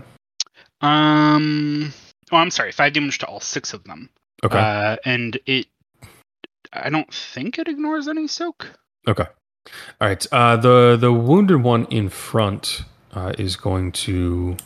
[0.82, 1.94] Um,
[2.32, 4.10] oh, I'm sorry, five damage to all six of them.
[4.44, 4.58] Okay.
[4.58, 5.68] Uh, and it,
[6.72, 8.68] I don't think it ignores any soak.
[9.08, 9.26] okay.
[10.02, 10.26] All right.
[10.32, 14.58] Uh, the the wounded one in front uh, is going to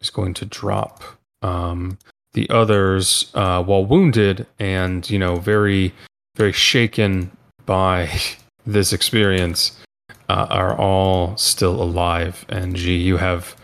[0.00, 1.02] is going to drop.
[1.42, 1.98] Um,
[2.34, 5.92] the others, uh, while wounded and you know very
[6.36, 7.30] very shaken
[7.66, 8.10] by
[8.66, 9.80] this experience,
[10.28, 12.44] uh, are all still alive.
[12.48, 13.56] And G, you have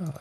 [0.00, 0.12] uh,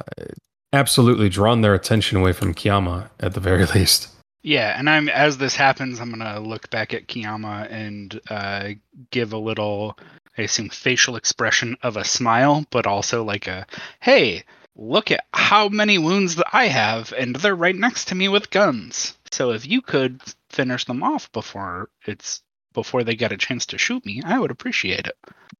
[0.74, 4.10] absolutely drawn their attention away from Kiyama at the very least.
[4.44, 8.70] Yeah, and I'm as this happens, I'm gonna look back at Kiyama and uh,
[9.12, 9.98] give a little,
[10.38, 13.68] I assume, facial expression of a smile, but also like a,
[14.00, 14.44] "Hey,
[14.76, 18.50] look at how many wounds that I have, and they're right next to me with
[18.50, 19.16] guns.
[19.32, 22.42] So if you could finish them off before it's
[22.74, 25.18] before they get a chance to shoot me, I would appreciate it."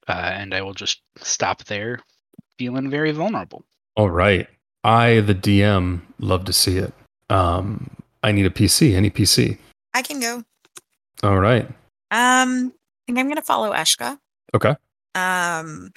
[0.08, 2.00] Uh, and I will just stop there,
[2.58, 3.64] feeling very vulnerable.
[3.96, 4.48] All right.
[4.84, 6.94] I, the DM, love to see it.
[7.30, 7.90] Um,
[8.24, 8.96] I need a PC.
[8.96, 9.58] Any PC?
[9.94, 10.44] I can go.
[11.24, 11.66] All right.
[12.12, 14.18] Um, I think I'm gonna follow Eshka.
[14.54, 14.76] Okay.
[15.16, 15.92] Um,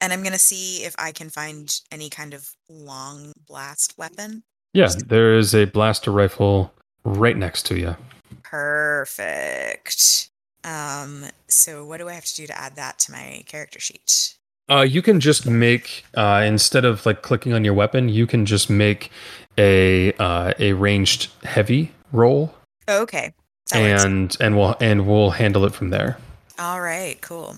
[0.00, 4.42] and I'm gonna see if I can find any kind of long blast weapon.
[4.72, 6.72] Yeah, there is a blaster rifle
[7.04, 7.96] right next to you.
[8.42, 10.30] Perfect.
[10.62, 14.36] Um, so what do I have to do to add that to my character sheet?
[14.70, 18.46] Uh, you can just make uh, instead of like clicking on your weapon, you can
[18.46, 19.10] just make
[19.58, 22.54] a uh, a ranged heavy roll,
[22.88, 23.32] Oh, okay.
[23.72, 24.04] That works.
[24.04, 26.18] and and we'll and we'll handle it from there.
[26.58, 27.56] All right, cool.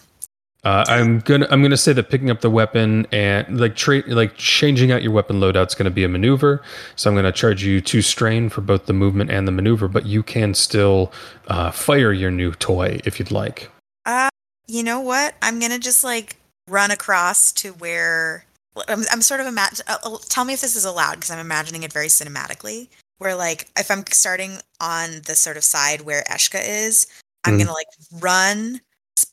[0.65, 4.37] Uh, I'm gonna I'm gonna say that picking up the weapon and like tra- like
[4.37, 6.63] changing out your weapon loadout is gonna be a maneuver.
[6.97, 10.07] So I'm gonna charge you two strain for both the movement and the maneuver, but
[10.07, 11.13] you can still
[11.49, 13.71] uh, fire your new toy if you'd like.
[14.07, 14.29] Uh,
[14.69, 15.35] you know what?
[15.43, 16.37] I'm gonna just like
[16.69, 18.45] run across to where
[18.89, 19.85] I'm, I'm sort of imagine.
[19.89, 22.89] Uh, uh, tell me if this is allowed because I'm imagining it very cinematically.
[23.19, 27.07] Where like if I'm starting on the sort of side where Eshka is,
[27.45, 27.59] I'm Mhm.
[27.59, 27.87] gonna like
[28.21, 28.81] run,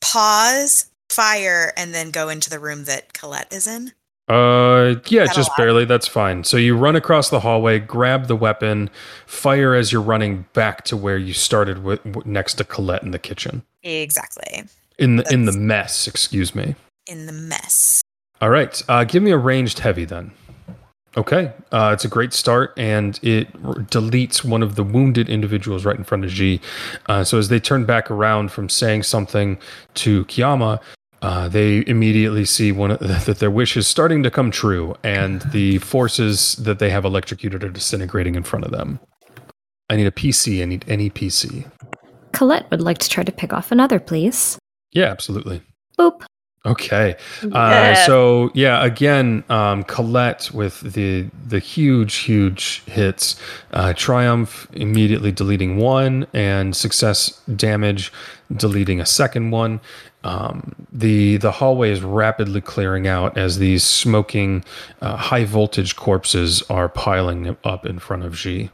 [0.01, 3.93] pause, fire, and then go into the room that Colette is in.
[4.27, 5.85] Uh, yeah, just barely.
[5.85, 6.43] That's fine.
[6.43, 8.91] So you run across the hallway, grab the weapon,
[9.25, 13.09] fire as you're running back to where you started with w- next to Colette in
[13.09, 13.63] the kitchen.
[13.81, 14.65] Exactly
[14.99, 16.75] In the in the mess, excuse me.
[17.09, 18.01] In the mess.
[18.41, 20.31] All right, uh, give me a ranged heavy then.
[21.17, 25.83] Okay, uh, it's a great start, and it r- deletes one of the wounded individuals
[25.83, 26.61] right in front of G.
[27.07, 29.57] Uh, so as they turn back around from saying something
[29.95, 30.79] to Kiyama,
[31.21, 35.41] uh, they immediately see one of, that their wish is starting to come true, and
[35.51, 38.99] the forces that they have electrocuted are disintegrating in front of them.
[39.89, 40.61] I need a PC.
[40.61, 41.69] I need any PC.
[42.33, 44.59] Colette would like to try to pick off another, please.
[44.91, 45.63] Yeah, absolutely.
[45.97, 46.23] Boop.
[46.65, 47.15] Okay.
[47.43, 48.05] Uh, Yeah.
[48.05, 53.35] so yeah, again, um, Colette with the the huge, huge hits.
[53.71, 58.11] Uh, Triumph immediately deleting one, and success damage
[58.55, 59.79] deleting a second one.
[60.25, 64.65] Um, the the hallway is rapidly clearing out as these smoking,
[65.01, 68.69] uh, high voltage corpses are piling up in front of G.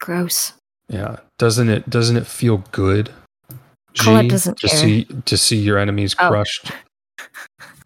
[0.00, 0.52] Gross.
[0.90, 3.08] Yeah, doesn't it doesn't it feel good?
[3.98, 4.78] Colette doesn't to care.
[4.78, 6.28] see to see your enemies Oh.
[6.28, 6.70] crushed.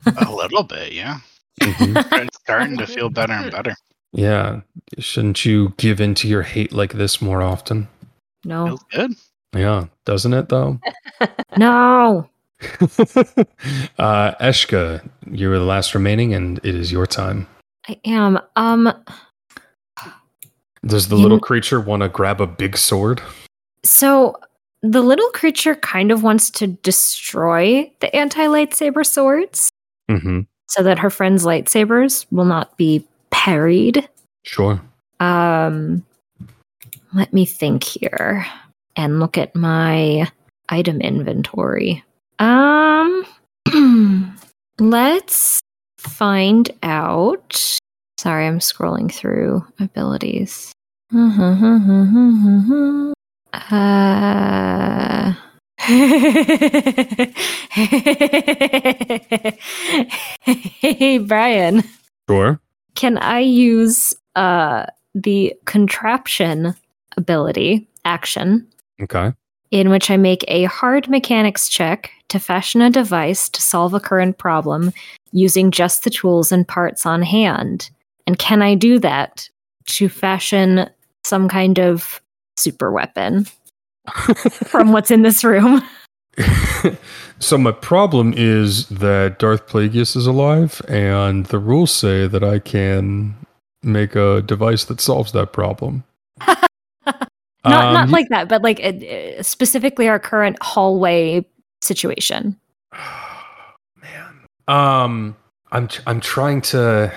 [0.07, 1.19] A little bit, yeah.
[1.61, 2.23] Mhm.
[2.27, 3.75] It's starting to feel better and better.
[4.13, 4.61] Yeah.
[4.99, 7.89] Shouldn't you give in to your hate like this more often?
[8.45, 8.67] No.
[8.67, 9.13] Feels good.
[9.55, 9.87] Yeah.
[10.05, 10.79] Doesn't it though?
[11.59, 12.29] No.
[13.99, 17.47] uh Eshka, you were the last remaining and it is your time.
[17.89, 18.39] I am.
[18.57, 18.93] Um.
[20.85, 23.21] Does the You- little creature want to grab a big sword?
[23.85, 24.37] So
[24.83, 29.71] the little creature kind of wants to destroy the anti lightsaber swords
[30.11, 30.41] Mm-hmm.
[30.69, 34.09] so that her friend's lightsabers will not be parried.
[34.45, 34.81] Sure.
[35.21, 36.05] Um,
[37.15, 38.47] let me think here
[38.95, 40.31] and look at my
[40.69, 42.05] item inventory.
[42.39, 43.25] Um,
[44.79, 45.61] let's
[45.99, 47.79] find out.
[48.19, 50.73] Sorry, I'm scrolling through abilities.
[53.53, 55.35] Uh,
[60.41, 61.83] hey, Brian.
[62.29, 62.61] Sure.
[62.95, 66.75] Can I use uh the contraption
[67.17, 68.67] ability action
[69.01, 69.33] Okay.
[69.71, 74.01] in which I make a hard mechanics check to fashion a device to solve a
[74.01, 74.93] current problem
[75.33, 77.91] using just the tools and parts on hand?
[78.27, 79.49] And can I do that
[79.87, 80.91] to fashion
[81.25, 82.21] some kind of
[82.57, 83.47] super weapon
[84.67, 85.83] from what's in this room?
[87.39, 92.59] so my problem is that Darth Plagueis is alive, and the rules say that I
[92.59, 93.35] can
[93.83, 96.05] make a device that solves that problem.
[96.47, 97.29] not
[97.65, 101.45] Um, not like that, but like uh, specifically our current hallway
[101.83, 102.59] situation.
[104.03, 104.47] man.
[104.69, 105.37] Um,
[105.73, 107.13] I'm I'm trying to.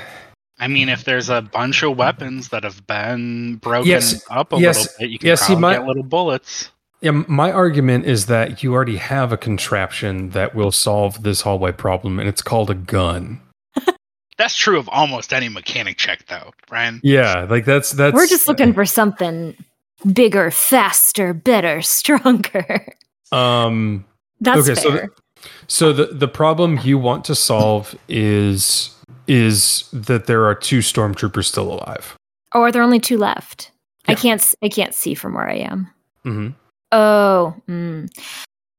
[0.62, 4.58] I mean, if there's a bunch of weapons that have been broken Yes, up a
[4.58, 6.72] yes, little bit, you can yes, he probably might- get little bullets.
[7.02, 11.72] Yeah, my argument is that you already have a contraption that will solve this hallway
[11.72, 13.40] problem, and it's called a gun.
[14.38, 17.00] That's true of almost any mechanic check, though, Brian.
[17.04, 18.14] Yeah, like that's that's.
[18.14, 19.56] We're just looking for something
[20.14, 22.94] bigger, faster, better, stronger.
[23.32, 24.06] Um.
[24.42, 25.10] That's okay, so fair.
[25.68, 28.96] so the the problem you want to solve is
[29.28, 32.16] is that there are two stormtroopers still alive.
[32.54, 33.72] Oh, are there only two left?
[34.08, 34.56] I can't.
[34.64, 35.94] I can't see from where I am.
[36.26, 36.50] Mm-hmm.
[36.92, 38.10] Oh, mm.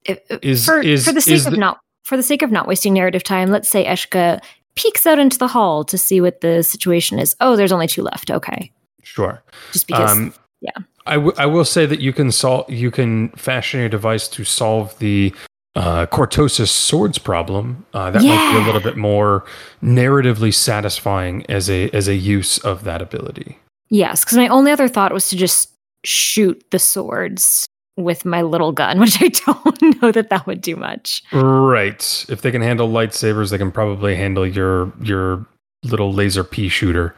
[0.04, 2.50] If- if- Is- for is- for the sake of the- not for the sake of
[2.50, 3.50] not wasting narrative time.
[3.50, 4.40] Let's say Eshka
[4.74, 7.36] peeks out into the hall to see what the situation is.
[7.40, 8.30] Oh, there's only two left.
[8.30, 9.42] Okay, Sure.
[9.72, 10.10] just because.
[10.10, 10.70] Um, yeah.
[11.06, 14.44] I, w- I will say that you can solve you can fashion a device to
[14.44, 15.32] solve the
[15.76, 17.86] uh, cortosis swords problem.
[17.94, 19.44] Uh, that might be a little bit more
[19.82, 23.58] narratively satisfying as a as a use of that ability.
[23.88, 25.70] Yes, because my only other thought was to just
[26.04, 27.66] shoot the swords
[28.04, 31.22] with my little gun, which I don't know that that would do much.
[31.32, 32.26] Right.
[32.28, 35.46] If they can handle lightsabers, they can probably handle your your
[35.84, 37.14] little laser pea shooter.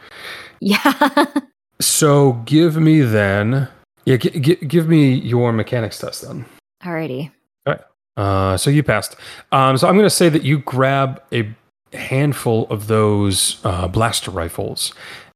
[0.60, 1.24] Yeah.
[1.80, 3.66] So give me then,
[4.04, 6.44] yeah, g- g- give me your mechanics test then.
[6.84, 7.32] Alrighty.
[7.66, 7.80] All right.
[8.16, 9.16] Uh, so you passed.
[9.50, 11.52] Um, so I'm going to say that you grab a
[11.92, 14.94] handful of those uh, blaster rifles,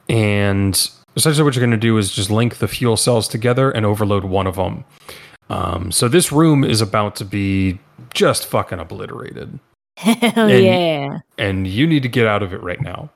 [0.08, 3.84] and essentially what you're going to do is just link the fuel cells together and
[3.84, 4.84] overload one of them.
[5.48, 7.78] Um, so this room is about to be
[8.12, 9.58] just fucking obliterated,
[9.96, 11.18] Hell And- yeah.
[11.38, 13.10] and you need to get out of it right now.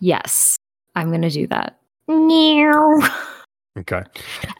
[0.00, 0.56] Yes,
[0.94, 1.78] I'm gonna do that.
[2.06, 3.00] Meow.
[3.78, 4.02] Okay.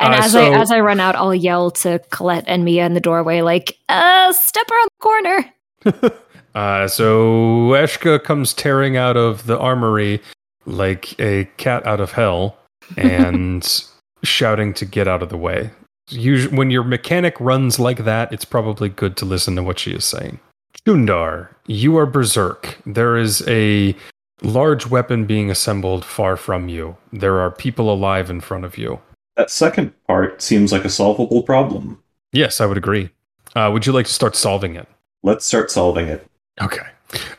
[0.00, 2.86] And Uh, as so- I as I run out, I'll yell to Colette and Mia
[2.86, 6.14] in the doorway, like, "Uh, step around the corner."
[6.54, 10.20] Uh, so Eshka comes tearing out of the armory
[10.66, 12.56] like a cat out of hell
[12.96, 13.84] and
[14.24, 15.70] shouting to get out of the way.
[16.08, 19.92] Usually, when your mechanic runs like that, it's probably good to listen to what she
[19.92, 20.40] is saying.
[20.86, 22.78] Chundar, you are berserk.
[22.86, 23.94] There is a
[24.42, 26.96] large weapon being assembled far from you.
[27.12, 29.00] There are people alive in front of you.
[29.36, 32.02] That second part seems like a solvable problem.
[32.32, 33.10] Yes, I would agree.
[33.54, 34.88] Uh, would you like to start solving it?
[35.22, 36.26] Let's start solving it.
[36.60, 36.86] Okay.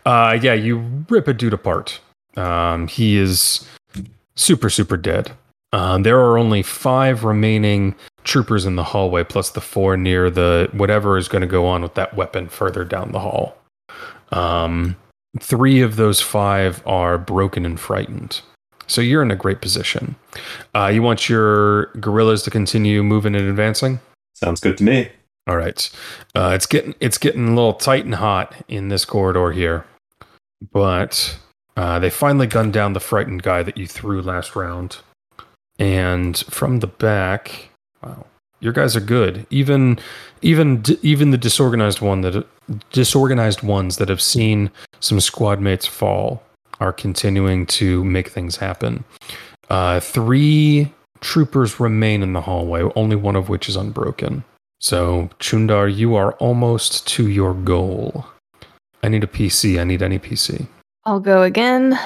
[0.05, 1.99] Uh, yeah, you rip a dude apart.
[2.35, 3.67] Um, he is
[4.35, 5.31] super, super dead.
[5.71, 10.69] Um, there are only five remaining troopers in the hallway, plus the four near the
[10.71, 13.57] whatever is going to go on with that weapon further down the hall.
[14.31, 14.95] Um,
[15.39, 18.41] three of those five are broken and frightened.
[18.87, 20.15] So you're in a great position.
[20.73, 23.99] Uh, you want your guerrillas to continue moving and advancing?
[24.33, 25.09] Sounds good to me.
[25.47, 25.89] All right.
[26.35, 29.85] Uh, it's getting it's getting a little tight and hot in this corridor here,
[30.71, 31.39] but
[31.77, 34.97] uh, they finally gunned down the frightened guy that you threw last round,
[35.77, 37.68] and from the back,
[38.03, 38.25] wow,
[38.59, 39.45] your guys are good.
[39.49, 39.99] Even
[40.41, 42.45] even even the disorganized one that
[42.91, 46.43] disorganized ones that have seen some squad mates fall
[46.79, 49.03] are continuing to make things happen.
[49.69, 50.91] Uh, three
[51.21, 54.43] troopers remain in the hallway, only one of which is unbroken.
[54.79, 58.25] So, Chundar, you are almost to your goal.
[59.03, 59.79] I need a PC.
[59.79, 60.67] I need any PC.
[61.05, 61.99] I'll go again.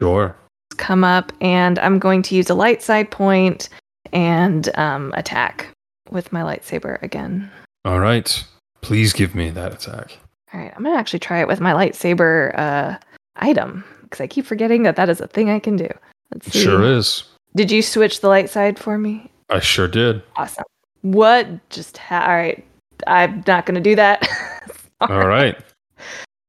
[0.00, 0.36] Sure.
[0.76, 3.68] Come up, and I'm going to use a light side point
[4.12, 5.68] and um, attack
[6.10, 7.50] with my lightsaber again.
[7.84, 8.44] All right.
[8.80, 10.18] Please give me that attack.
[10.52, 10.72] All right.
[10.76, 12.98] I'm going to actually try it with my lightsaber uh,
[13.36, 15.88] item because I keep forgetting that that is a thing I can do.
[16.32, 16.60] Let's see.
[16.62, 17.24] Sure is.
[17.56, 19.30] Did you switch the light side for me?
[19.50, 20.22] I sure did.
[20.36, 20.64] Awesome.
[21.02, 22.64] What just ha- all right.
[23.06, 24.26] I'm not going to do that.
[25.00, 25.58] All right.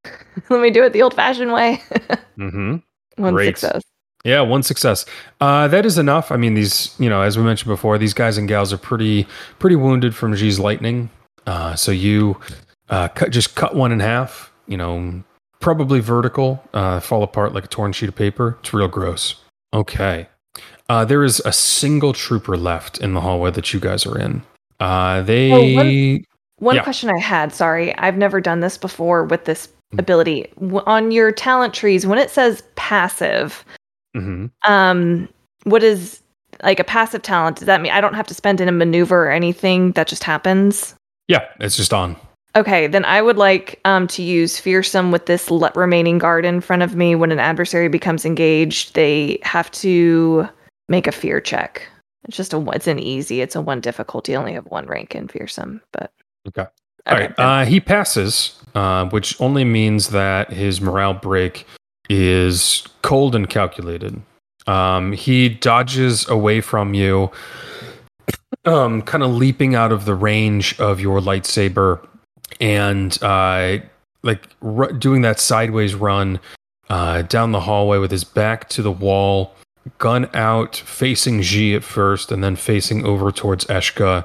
[0.48, 1.82] Let me do it the old fashioned way.
[2.38, 2.76] Mm-hmm.
[3.22, 3.58] One Great.
[3.58, 3.82] success.
[4.26, 5.06] Yeah, one success.
[5.40, 6.32] Uh, that is enough.
[6.32, 9.26] I mean, these, you know, as we mentioned before, these guys and gals are pretty,
[9.60, 11.10] pretty wounded from G's lightning.
[11.46, 12.40] Uh, so you
[12.88, 14.52] uh, cut, just cut one in half.
[14.66, 15.22] You know,
[15.60, 18.56] probably vertical, uh, fall apart like a torn sheet of paper.
[18.60, 19.36] It's real gross.
[19.72, 20.26] Okay.
[20.88, 24.42] Uh, there is a single trooper left in the hallway that you guys are in.
[24.80, 25.52] Uh, they.
[25.52, 26.24] Oh, one-
[26.58, 26.82] One Yeah.
[26.84, 29.98] question I had, sorry, I've never done this before with this Mm.
[30.00, 30.46] ability.
[30.86, 33.62] On your talent trees, when it says passive,
[34.16, 34.50] Mhm.
[34.66, 35.28] um,
[35.64, 36.20] what is
[36.62, 37.58] like a passive talent?
[37.58, 39.92] Does that mean I don't have to spend in a maneuver or anything?
[39.92, 40.94] That just happens?
[41.28, 42.16] Yeah, it's just on.
[42.54, 46.82] Okay, then I would like um, to use fearsome with this remaining guard in front
[46.82, 47.14] of me.
[47.14, 50.48] When an adversary becomes engaged, they have to
[50.88, 51.86] make a fear check.
[52.24, 53.42] It's just a it's an easy.
[53.42, 54.34] It's a one difficulty.
[54.34, 56.10] I only have one rank in fearsome, but
[56.48, 56.66] Okay.
[57.06, 57.34] All right.
[57.38, 61.66] Uh, he passes, uh, which only means that his morale break
[62.08, 64.20] is cold and calculated.
[64.66, 67.30] Um, he dodges away from you,
[68.64, 72.04] um, kind of leaping out of the range of your lightsaber,
[72.60, 73.78] and uh,
[74.22, 76.40] like ru- doing that sideways run
[76.88, 79.54] uh, down the hallway with his back to the wall,
[79.98, 84.24] gun out, facing G at first, and then facing over towards Eshka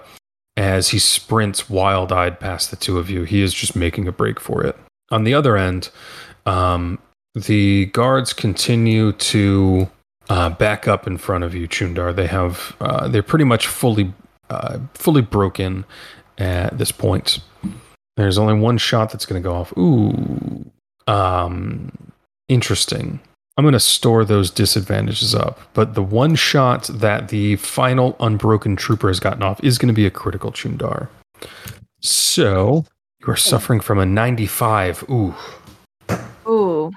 [0.57, 3.23] as he sprints wild eyed past the two of you.
[3.23, 4.75] He is just making a break for it.
[5.09, 5.89] On the other end,
[6.45, 6.99] um,
[7.35, 9.89] the guards continue to
[10.29, 12.15] uh, back up in front of you, Chundar.
[12.15, 14.13] They have uh, they're pretty much fully
[14.49, 15.85] uh, fully broken
[16.37, 17.39] at this point.
[18.17, 19.75] There's only one shot that's going to go off.
[19.77, 20.69] Ooh,
[21.07, 21.91] um,
[22.49, 23.19] interesting.
[23.57, 28.75] I'm going to store those disadvantages up, but the one shot that the final unbroken
[28.75, 31.09] trooper has gotten off is going to be a critical Chundar.
[32.01, 32.85] So
[33.19, 35.03] you are suffering from a 95.
[35.09, 35.35] Ooh.
[36.47, 36.91] ooh,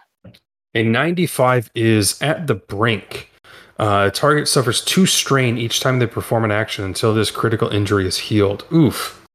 [0.75, 3.31] A 95 is at the brink.
[3.79, 8.07] Uh, target suffers two strain each time they perform an action until this critical injury
[8.07, 8.65] is healed.
[8.73, 9.27] Oof.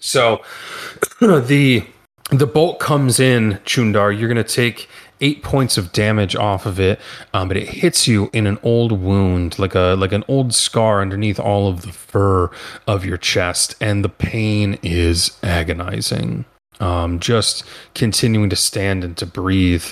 [0.00, 0.42] So
[1.20, 1.84] the
[2.30, 4.16] the bolt comes in, Chundar.
[4.16, 4.88] You're going to take
[5.20, 7.00] eight points of damage off of it,
[7.32, 11.00] um, but it hits you in an old wound, like a like an old scar
[11.00, 12.50] underneath all of the fur
[12.86, 16.44] of your chest, and the pain is agonizing.
[16.80, 17.64] Um, just
[17.94, 19.86] continuing to stand and to breathe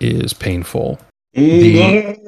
[0.00, 0.98] is painful.
[1.34, 2.18] The-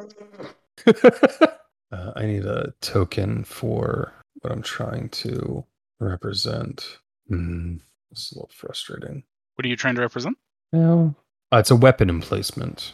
[1.92, 5.64] uh, I need a token for what I'm trying to
[6.00, 6.98] represent.
[7.28, 7.76] Hmm,
[8.10, 9.24] it's a little frustrating.
[9.54, 10.36] What are you trying to represent?
[10.72, 11.14] No,
[11.52, 12.92] uh, it's a weapon emplacement.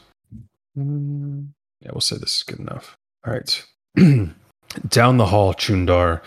[0.75, 1.45] Hmm,
[1.81, 2.97] yeah, we'll say this is good enough.
[3.27, 3.65] All right.
[4.89, 6.21] Down the hall, Chundar,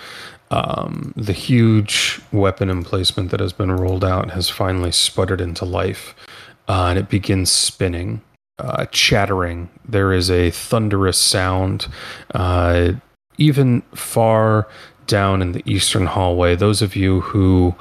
[0.49, 6.15] um, the huge weapon emplacement that has been rolled out has finally sputtered into life,
[6.67, 8.21] uh, and it begins spinning,
[8.61, 9.69] uh, chattering.
[9.87, 11.87] There is a thunderous sound.
[12.33, 12.93] Uh,
[13.37, 14.67] even far
[15.07, 17.75] down in the eastern hallway, those of you who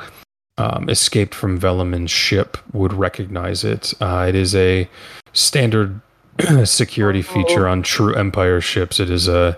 [0.58, 3.94] um, escaped from Velamin's ship would recognize it.
[4.00, 4.88] Uh, it is a
[5.32, 6.00] standard
[6.64, 9.00] security feature on True Empire ships.
[9.00, 9.56] It is a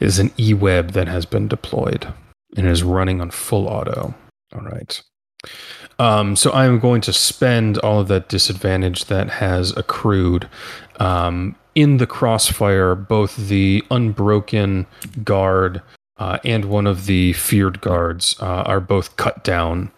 [0.00, 2.06] it is an e-web that has been deployed
[2.56, 4.14] and is running on full auto.
[4.54, 5.02] All right.
[5.98, 10.48] Um, so I'm going to spend all of that disadvantage that has accrued
[11.00, 12.94] um, in the crossfire.
[12.94, 14.86] Both the unbroken
[15.24, 15.82] guard
[16.18, 19.90] uh, and one of the feared guards uh, are both cut down.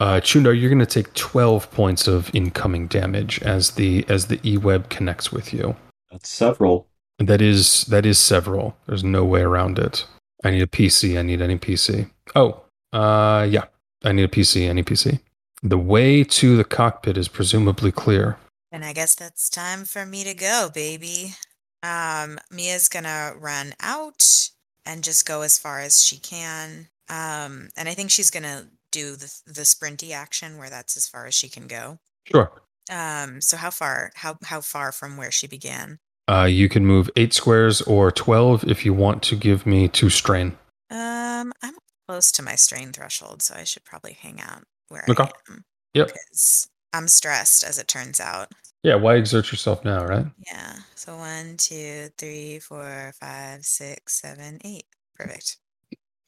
[0.00, 4.40] Uh, Chundar, you're going to take 12 points of incoming damage as the as the
[4.48, 5.76] e-web connects with you.
[6.10, 6.86] That's several.
[7.18, 8.76] That is that is several.
[8.86, 10.06] There's no way around it.
[10.42, 11.18] I need a PC.
[11.18, 12.10] I need any PC.
[12.34, 13.64] Oh, uh, yeah.
[14.04, 14.68] I need a PC.
[14.68, 15.20] Any PC.
[15.66, 18.36] The way to the cockpit is presumably clear.
[18.70, 21.36] And I guess that's time for me to go, baby.
[21.82, 24.50] Um, Mia's gonna run out
[24.84, 26.88] and just go as far as she can.
[27.08, 31.24] Um, and I think she's gonna do the the sprinty action where that's as far
[31.24, 31.98] as she can go.
[32.30, 32.52] Sure.
[32.90, 35.98] Um, so how far how how far from where she began?
[36.28, 40.10] Uh, you can move eight squares or 12 if you want to give me two
[40.10, 40.58] strain.
[40.90, 45.24] Um, I'm close to my strain threshold, so I should probably hang out where Okay.
[45.24, 45.64] I am.
[45.94, 46.08] Yep.
[46.08, 48.52] Because I'm stressed, as it turns out.
[48.82, 50.26] Yeah, why exert yourself now, right?
[50.46, 50.76] Yeah.
[50.94, 54.84] So one, two, three, four, five, six, seven, eight.
[55.16, 55.56] Perfect.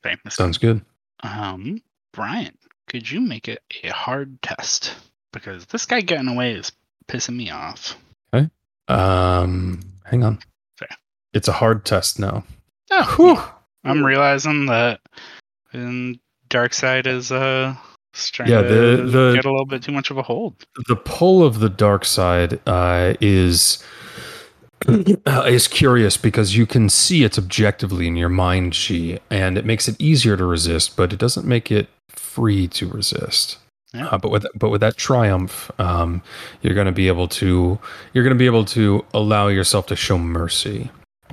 [0.02, 0.34] Famous.
[0.34, 0.80] Sounds good.
[1.22, 1.82] Um,
[2.12, 2.56] Brian,
[2.88, 4.94] could you make it a hard test?
[5.32, 6.72] Because this guy getting away is
[7.08, 7.96] pissing me off.
[8.32, 8.48] Okay.
[8.88, 10.38] Um, hang on.
[10.78, 10.88] Fair.
[11.34, 12.44] It's a hard test now.
[12.90, 13.42] Oh, Whew.
[13.84, 15.00] I'm realizing that
[15.74, 17.74] um, Dark Side is uh
[18.16, 20.54] starting Yeah, to the- the- get a little bit too much of a hold.
[20.88, 23.82] The pull of the dark side uh, is
[24.88, 29.64] uh, is curious because you can see it objectively in your mind, G, and it
[29.64, 33.58] makes it easier to resist, but it doesn't make it free to resist.
[33.94, 34.08] Yeah.
[34.08, 36.22] Uh, but with but with that triumph, um,
[36.60, 37.78] you're going to be able to
[38.12, 40.90] you're going to be able to allow yourself to show mercy.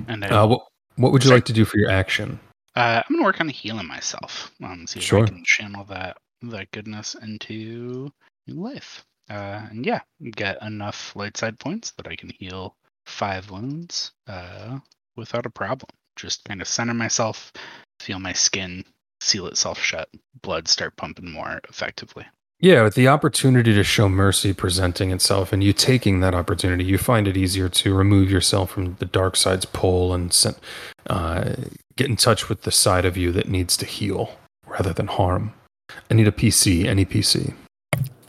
[0.08, 0.60] And I, Uh, what
[0.96, 2.40] what would you like to do for your action?
[2.76, 4.50] uh, I'm gonna work on healing myself.
[4.62, 5.22] Um, see if Sure.
[5.24, 6.16] I can channel that
[6.50, 8.10] that goodness into
[8.46, 9.04] life.
[9.30, 10.00] Uh, and yeah,
[10.32, 12.76] get enough light side points that I can heal
[13.06, 14.78] five wounds uh,
[15.16, 15.90] without a problem.
[16.16, 17.52] Just kind of center myself,
[18.00, 18.84] feel my skin
[19.20, 20.08] seal itself shut,
[20.42, 22.26] blood start pumping more effectively.
[22.60, 26.98] Yeah, with the opportunity to show mercy presenting itself and you taking that opportunity, you
[26.98, 30.34] find it easier to remove yourself from the dark side's pull and
[31.10, 31.54] uh,
[31.96, 35.52] get in touch with the side of you that needs to heal rather than harm.
[36.10, 37.54] I need a PC, any PC.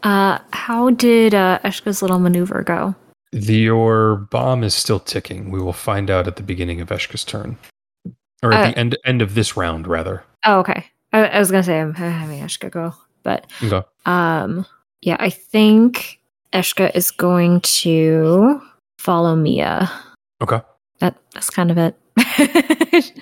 [0.03, 2.93] Uh, how did uh, Eshka's little maneuver go?
[3.31, 5.51] The, your bomb is still ticking.
[5.51, 7.57] We will find out at the beginning of Eshka's turn.
[8.43, 10.23] Or at Uh, the end end of this round, rather.
[10.45, 10.85] Oh, okay.
[11.13, 12.93] I, I was gonna say I'm having Eshka go,
[13.23, 13.85] but Okay.
[14.05, 14.65] um,
[15.01, 16.19] yeah, I think
[16.53, 18.61] Eshka is going to
[18.99, 19.89] follow Mia.
[20.41, 20.61] Okay.
[20.99, 21.95] That that's kind of it.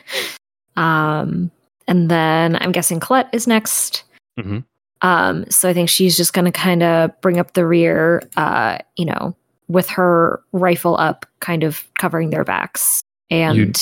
[0.76, 1.52] um,
[1.88, 4.04] and then I'm guessing Colette is next.
[4.40, 4.64] Mhm.
[5.02, 8.78] Um, so I think she's just going to kind of bring up the rear, uh,
[8.96, 9.36] you know,
[9.68, 13.02] with her rifle up, kind of covering their backs.
[13.30, 13.78] And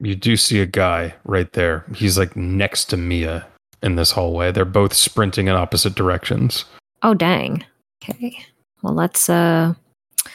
[0.00, 1.84] You do see a guy right there.
[1.94, 3.46] He's like next to Mia
[3.82, 4.50] in this hallway.
[4.50, 6.64] They're both sprinting in opposite directions.
[7.02, 7.64] oh, dang.
[8.08, 8.36] Okay.
[8.82, 9.30] Well, let's.
[9.30, 9.74] Uh,
[10.26, 10.30] I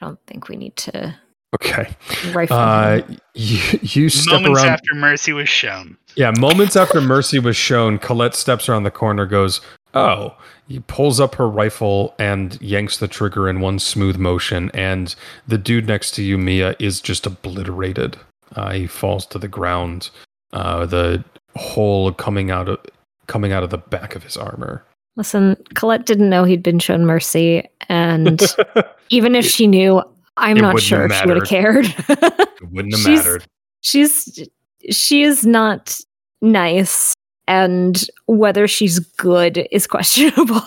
[0.00, 1.14] don't think we need to
[1.54, 1.88] Okay.
[2.32, 2.56] rifle.
[2.56, 3.02] Uh,
[3.34, 4.72] you, you step Moments around.
[4.72, 5.96] after Mercy was shown.
[6.16, 9.60] yeah, moments after Mercy was shown, Colette steps around the corner, goes,
[9.94, 10.36] "Oh."
[10.68, 15.14] He pulls up her rifle and yanks the trigger in one smooth motion, and
[15.46, 18.16] the dude next to you, Mia, is just obliterated.
[18.56, 20.08] Uh, he falls to the ground.
[20.54, 21.22] Uh, the
[21.56, 22.78] hole coming out of
[23.26, 24.82] coming out of the back of his armor.
[25.16, 28.40] Listen, Colette didn't know he'd been shown mercy, and
[29.10, 30.02] even if she knew,
[30.36, 31.86] I'm It not sure if she would have cared.
[32.08, 33.44] it wouldn't have She's- mattered.
[33.82, 34.48] she's
[34.90, 35.98] she is not
[36.40, 37.14] nice,
[37.46, 40.62] and whether she's good is questionable.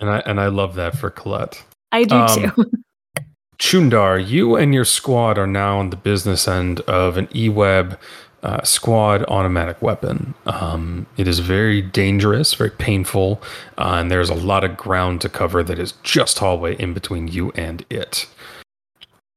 [0.00, 1.62] And I and I love that for Colette.
[1.92, 2.70] I do Um, too.
[3.58, 7.96] Chundar, you and your squad are now on the business end of an E-Web
[8.42, 10.34] uh, squad automatic weapon.
[10.46, 13.40] Um, it is very dangerous, very painful,
[13.78, 17.28] uh, and there's a lot of ground to cover that is just hallway in between
[17.28, 18.26] you and it.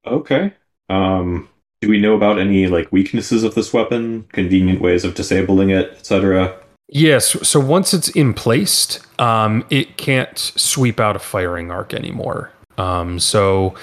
[0.07, 0.53] Okay.
[0.89, 1.49] Um,
[1.81, 5.91] do we know about any like weaknesses of this weapon, convenient ways of disabling it,
[5.91, 6.57] etc.?
[6.89, 12.51] Yes, so once it's in placed, um, it can't sweep out a firing arc anymore.
[12.77, 13.75] Um, so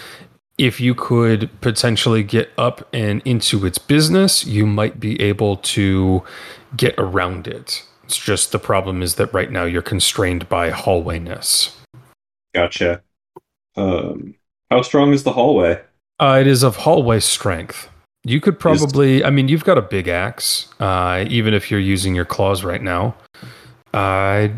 [0.56, 6.22] if you could potentially get up and into its business, you might be able to
[6.76, 7.84] get around it.
[8.04, 11.74] It's just the problem is that right now you're constrained by hallwayness.
[12.54, 13.02] Gotcha.
[13.76, 14.36] Um,
[14.70, 15.80] how strong is the hallway?
[16.20, 17.88] Uh, it is of hallway strength.
[18.24, 20.68] You could probably, I mean, you've got a big axe.
[20.80, 23.14] Uh, even if you're using your claws right now,
[23.92, 24.52] I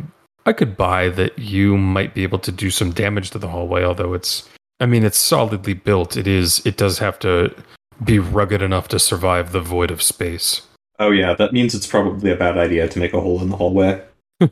[0.44, 3.82] I could buy that you might be able to do some damage to the hallway.
[3.82, 6.16] Although it's, I mean, it's solidly built.
[6.16, 6.64] It is.
[6.64, 7.52] It does have to
[8.04, 10.62] be rugged enough to survive the void of space.
[10.98, 13.56] Oh yeah, that means it's probably a bad idea to make a hole in the
[13.56, 14.02] hallway.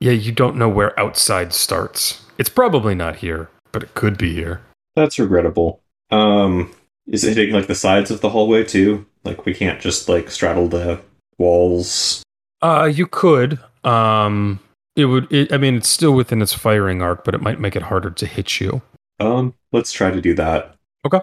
[0.00, 2.22] Yeah, you don't know where outside starts.
[2.36, 4.60] It's probably not here, but it could be here.
[4.96, 5.82] That's regrettable.
[6.10, 6.74] Um,
[7.06, 9.06] is it hitting like the sides of the hallway too?
[9.22, 11.00] Like we can't just like straddle the
[11.38, 12.22] walls.
[12.62, 13.60] Uh, you could.
[13.84, 14.58] Um,
[14.96, 15.30] it would.
[15.32, 18.10] It, I mean, it's still within its firing arc, but it might make it harder
[18.10, 18.82] to hit you.
[19.20, 20.74] Um, let's try to do that.
[21.04, 21.20] Okay.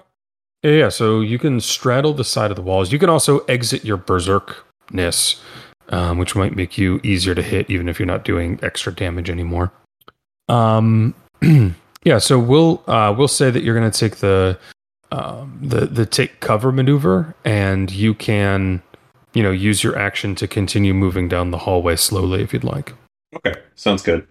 [0.62, 2.94] Yeah, yeah, so you can straddle the side of the walls.
[2.94, 5.42] You can also exit your berserkness,
[5.90, 9.30] um, which might make you easier to hit, even if you're not doing extra damage
[9.30, 9.74] anymore.
[10.48, 11.16] Um,
[12.04, 12.18] yeah.
[12.18, 14.58] So we'll uh, we'll say that you're going to take the
[15.12, 18.82] um, the the take cover maneuver, and you can,
[19.34, 22.94] you know, use your action to continue moving down the hallway slowly if you'd like.
[23.36, 24.28] Okay, sounds good.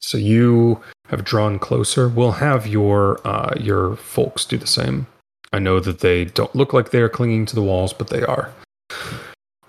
[0.00, 2.08] So you have drawn closer.
[2.08, 5.06] We'll have your uh, your folks do the same.
[5.52, 8.52] I know that they don't look like they're clinging to the walls, but they are.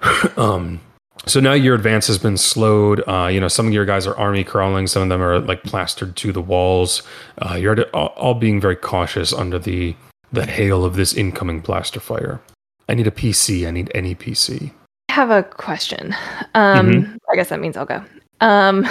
[0.37, 0.81] um,
[1.25, 3.03] so now your advance has been slowed.
[3.07, 4.87] Uh, you know, some of your guys are army crawling.
[4.87, 7.03] Some of them are like plastered to the walls.
[7.39, 9.95] Uh, you're all, being very cautious under the
[10.31, 12.39] the hail of this incoming blaster fire.
[12.87, 13.67] I need a PC.
[13.67, 14.71] I need any PC.
[15.09, 16.15] I have a question.
[16.53, 18.03] Um, I guess that means I'll go.
[18.41, 18.87] Um,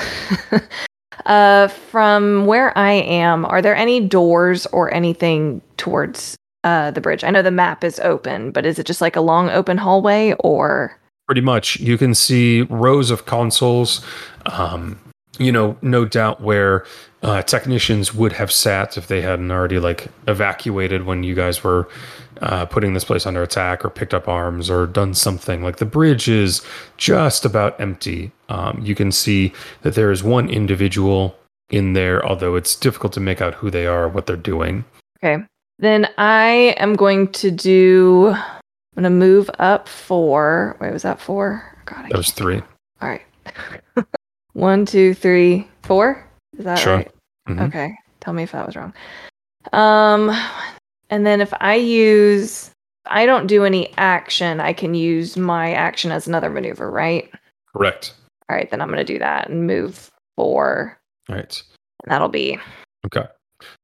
[1.26, 7.24] uh, from where I am, are there any doors or anything towards uh, the bridge?
[7.24, 10.34] I know the map is open, but is it just like a long open hallway
[10.40, 10.98] or?
[11.28, 11.78] Pretty much.
[11.78, 14.04] You can see rows of consoles.
[14.46, 14.98] Um,
[15.38, 16.86] you know, no doubt where
[17.22, 21.86] uh, technicians would have sat if they hadn't already like evacuated when you guys were
[22.40, 25.62] uh, putting this place under attack or picked up arms or done something.
[25.62, 26.62] Like the bridge is
[26.96, 28.32] just about empty.
[28.48, 29.52] Um, you can see
[29.82, 31.36] that there is one individual
[31.68, 34.84] in there, although it's difficult to make out who they are, what they're doing.
[35.22, 35.44] Okay.
[35.78, 38.34] Then I am going to do.
[38.98, 40.76] I'm to move up four.
[40.80, 41.62] Wait, was that four?
[41.84, 42.60] God, I That was three.
[43.00, 43.22] All right.
[44.54, 46.26] One, two, three, four.
[46.58, 46.96] Is that Sure.
[46.96, 47.10] right?
[47.48, 47.68] Mhm.
[47.68, 47.94] Okay.
[48.18, 48.92] Tell me if that was wrong.
[49.72, 50.36] Um,
[51.10, 52.72] and then if I use,
[53.06, 54.58] I don't do any action.
[54.58, 57.30] I can use my action as another maneuver, right?
[57.72, 58.14] Correct.
[58.50, 58.68] All right.
[58.68, 60.98] Then I'm going to do that and move four,
[61.28, 61.62] All right.
[62.04, 62.58] and that'll be
[63.06, 63.26] Okay.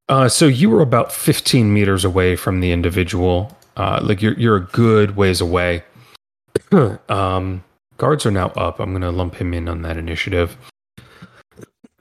[0.09, 3.57] Uh, so you were about 15 meters away from the individual.
[3.77, 5.83] Uh, like you're you're a good ways away.
[7.09, 7.65] um,
[7.99, 8.79] guards are now up.
[8.81, 10.57] I'm to lump him in on that initiative.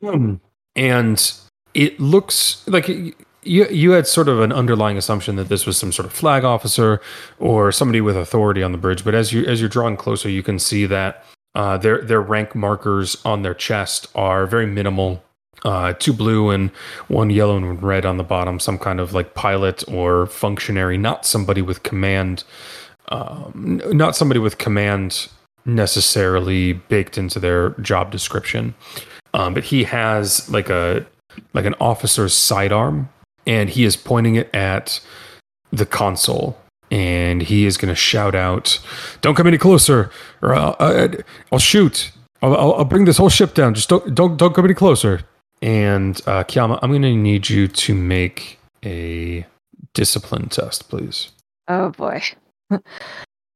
[0.06, 0.42] Um,
[0.76, 1.34] and
[1.74, 5.92] it looks like you you had sort of an underlying assumption that this was some
[5.92, 7.02] sort of flag officer
[7.40, 9.04] or somebody with authority on the bridge.
[9.04, 11.26] But as you as you're drawing closer, you can see that
[11.56, 15.24] uh, their their rank markers on their chest are very minimal.
[15.64, 16.72] Uh, two blue and
[17.08, 18.60] one yellow and red on the bottom.
[18.60, 22.44] Some kind of like pilot or functionary, not somebody with command.
[23.10, 25.30] Um, not somebody with command
[25.66, 28.76] necessarily baked into their job description.
[29.34, 31.06] Um, but he has like a
[31.54, 33.10] like an officer's sidearm,
[33.48, 35.00] and he is pointing it at
[35.72, 36.58] the console,
[36.92, 38.80] and he is going to shout out,
[39.22, 40.12] "Don't come any closer,
[40.42, 41.18] or I'll, I-
[41.52, 42.12] I'll shoot.
[42.42, 43.74] I'll, I'll bring this whole ship down.
[43.74, 45.22] Just don't don't don't come any closer."
[45.64, 49.46] And uh, Kiyama, I'm going to need you to make a
[49.94, 51.32] discipline test, please.
[51.70, 52.22] oh boy.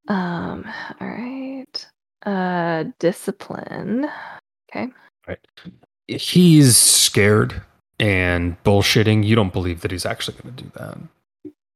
[0.07, 0.65] um.
[1.01, 1.87] All right.
[2.25, 4.09] Uh, discipline.
[4.71, 4.83] Okay.
[4.83, 4.89] All
[5.27, 5.39] right.
[6.07, 7.61] He's scared
[7.99, 9.25] and bullshitting.
[9.25, 10.97] You don't believe that he's actually going to do that.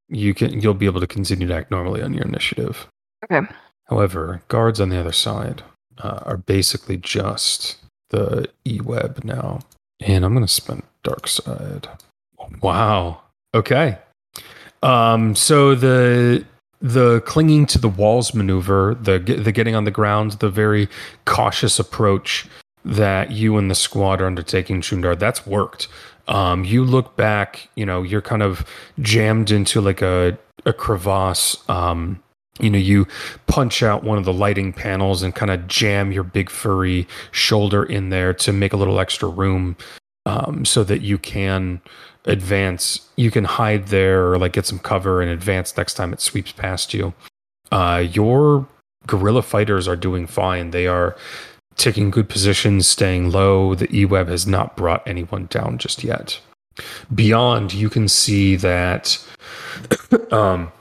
[0.08, 2.88] You can you'll be able to continue to act normally on your initiative.
[3.26, 3.46] Okay.
[3.86, 5.64] However, guards on the other side
[5.98, 7.78] uh, are basically just
[8.12, 9.60] the e-web now,
[10.02, 11.88] and I'm going to spend dark side.
[12.62, 13.22] Wow.
[13.54, 13.98] Okay.
[14.84, 15.36] Um.
[15.36, 16.46] So the
[16.82, 20.90] the clinging to the walls maneuver, the the getting on the ground, the very
[21.26, 22.48] cautious approach
[22.84, 25.88] that you and the squad are undertaking, Chundar, that's worked.
[26.28, 28.66] Um, you look back, you know, you're kind of
[29.00, 31.58] jammed into like a a crevasse.
[31.70, 32.22] Um,
[32.60, 33.08] you know, you
[33.48, 37.84] punch out one of the lighting panels and kind of jam your big furry shoulder
[37.84, 39.78] in there to make a little extra room,
[40.26, 41.82] um, so that you can
[42.26, 43.08] advance.
[43.16, 46.52] You can hide there or like get some cover and advance next time it sweeps
[46.52, 47.14] past you.
[47.72, 48.68] Uh, your
[49.08, 50.72] guerrilla fighters are doing fine.
[50.72, 51.16] They are
[51.78, 53.76] taking good positions, staying low.
[53.76, 56.40] The E-Web has not brought anyone down just yet.
[57.14, 59.18] Beyond, you can see that
[60.32, 60.72] um,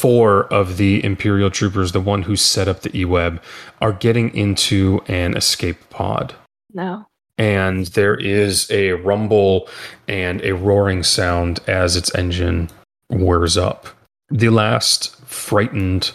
[0.00, 3.42] four of the Imperial troopers, the one who set up the E-web,
[3.82, 6.34] are getting into an escape pod.
[6.72, 7.06] No.
[7.36, 9.68] And there is a rumble
[10.08, 12.70] and a roaring sound as its engine
[13.10, 13.88] whirs up.
[14.30, 16.12] The last frightened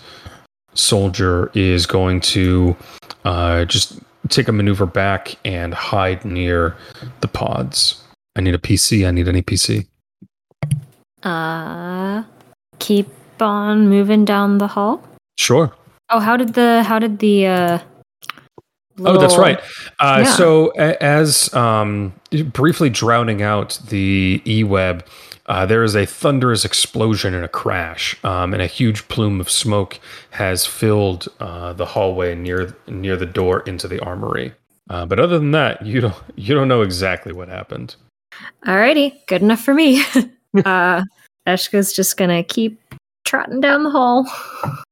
[0.73, 2.75] soldier is going to
[3.23, 3.99] uh, just
[4.29, 6.75] take a maneuver back and hide near
[7.21, 8.01] the pods.
[8.35, 9.07] I need a PC.
[9.07, 9.87] I need any PC.
[11.21, 12.23] Uh,
[12.79, 13.07] keep
[13.41, 15.01] on moving down the hall.
[15.37, 15.73] Sure.
[16.09, 17.79] Oh, how did the how did the uh?
[18.99, 19.59] Oh, that's right.
[19.99, 20.31] Uh, Yeah.
[20.35, 22.13] So, a- as um,
[22.53, 25.05] briefly drowning out the e-web,
[25.47, 29.49] uh, there is a thunderous explosion and a crash, um, and a huge plume of
[29.49, 29.99] smoke
[30.31, 34.53] has filled uh, the hallway near near the door into the armory.
[34.89, 37.95] Uh, but other than that, you don't you don't know exactly what happened.
[38.65, 40.03] Alrighty, good enough for me.
[40.65, 41.03] uh,
[41.47, 42.79] Eshka's just gonna keep
[43.25, 44.25] trotting down the hall.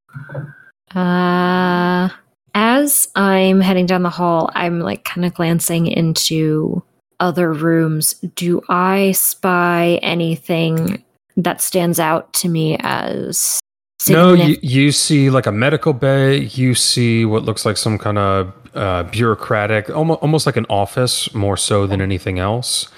[0.94, 2.08] Uh,
[2.54, 6.84] as I'm heading down the hall, I'm like kind of glancing into
[7.18, 8.14] other rooms.
[8.36, 11.02] Do I spy anything
[11.36, 13.60] that stands out to me as
[14.08, 16.38] No, you, you see like a medical bay.
[16.38, 21.32] You see what looks like some kind of uh, bureaucratic, almost, almost like an office,
[21.34, 22.88] more so than anything else.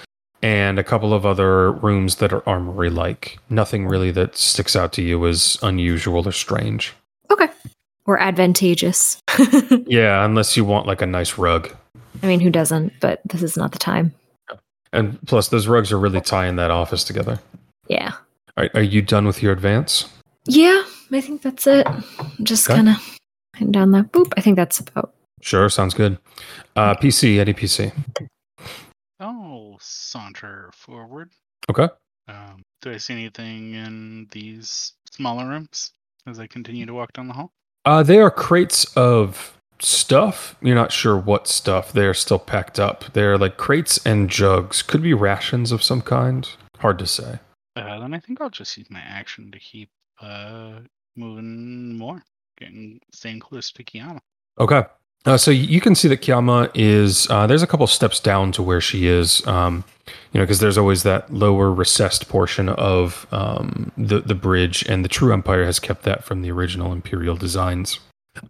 [0.43, 3.39] And a couple of other rooms that are armory like.
[3.49, 6.93] Nothing really that sticks out to you as unusual or strange.
[7.31, 7.49] okay
[8.05, 9.21] or advantageous?
[9.87, 11.73] Yeah, unless you want like a nice rug.
[12.23, 12.93] I mean, who doesn't?
[12.99, 14.13] But this is not the time.
[14.93, 17.39] And plus, those rugs are really tying that office together.
[17.87, 18.13] Yeah.
[18.57, 20.07] Are, are you done with your advance?
[20.45, 21.85] Yeah, I think that's it.
[21.87, 22.03] I'm
[22.43, 22.77] Just Okay.
[22.77, 23.17] kind of
[23.55, 24.31] heading down that Boop.
[24.37, 25.13] I think that's about.
[25.41, 26.17] Sure, sounds good.
[26.75, 27.91] Uh, PC, Eddie PC.
[30.07, 31.31] Saunter forward.
[31.69, 31.89] Okay.
[32.27, 35.91] Um, do I see anything in these smaller rooms
[36.25, 37.51] as I continue to walk down the hall?
[37.85, 40.55] Uh, they are crates of stuff.
[40.61, 41.91] You're not sure what stuff.
[41.91, 43.05] They're still packed up.
[43.13, 44.81] They're like crates and jugs.
[44.81, 46.49] Could be rations of some kind.
[46.79, 47.39] Hard to say.
[47.75, 49.89] Uh, then I think I'll just use my action to keep
[50.21, 50.79] uh,
[51.15, 52.23] moving more,
[52.57, 54.19] getting staying close to Kiana.
[54.59, 54.83] Okay.
[55.25, 57.29] Uh, so you can see that Kiyama is.
[57.29, 59.45] Uh, there's a couple steps down to where she is.
[59.45, 59.83] Um,
[60.31, 65.03] you know, because there's always that lower recessed portion of um, the the bridge, and
[65.03, 67.99] the True Empire has kept that from the original Imperial designs.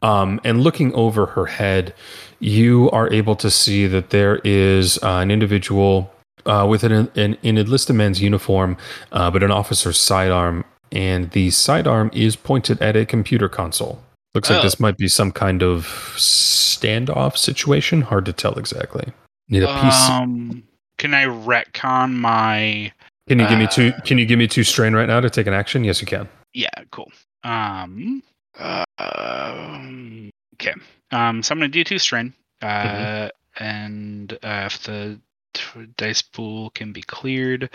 [0.01, 1.93] Um, and looking over her head,
[2.39, 6.11] you are able to see that there is uh, an individual
[6.45, 8.77] uh, with an, an, an enlisted man's uniform,
[9.11, 14.01] uh, but an officer's sidearm, and the sidearm is pointed at a computer console.
[14.37, 14.61] Looks like Oh.
[14.61, 18.01] this might be some kind of standoff situation.
[18.03, 19.11] Hard to tell exactly.
[19.49, 20.09] Need a piece.
[20.11, 20.61] Um,
[20.99, 22.91] can I retcon my?
[23.27, 23.93] can you give me two?
[23.97, 25.83] uh, Can you give me two strain right now to take an action?
[25.83, 26.29] Yes, you can.
[26.53, 27.11] Yeah, cool.
[27.43, 28.21] Um,
[28.59, 30.73] uh, um, okay.
[31.09, 32.31] Um, so I'm gonna do two strain.
[32.61, 35.19] Uh, and uh, if the
[35.55, 37.71] t- dice pool can be cleared,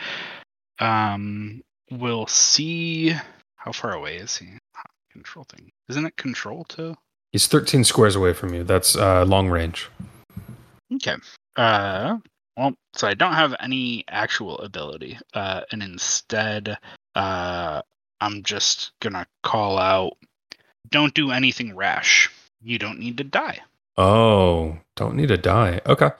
[0.78, 1.60] um,
[1.90, 3.16] we'll see
[3.56, 4.46] how far away is he.
[5.12, 6.16] Control thing, isn't it?
[6.16, 6.96] Control to
[7.32, 8.62] He's 13 squares away from you.
[8.62, 9.88] That's uh, long range.
[10.94, 11.16] Okay.
[11.56, 12.18] Uh,
[12.58, 16.76] well, so I don't have any actual ability, uh, and instead,
[17.14, 17.80] uh,
[18.20, 20.18] I'm just gonna call out,
[20.90, 22.30] "Don't do anything rash.
[22.60, 23.60] You don't need to die."
[23.96, 25.80] Oh, don't need to die.
[25.86, 26.10] Okay.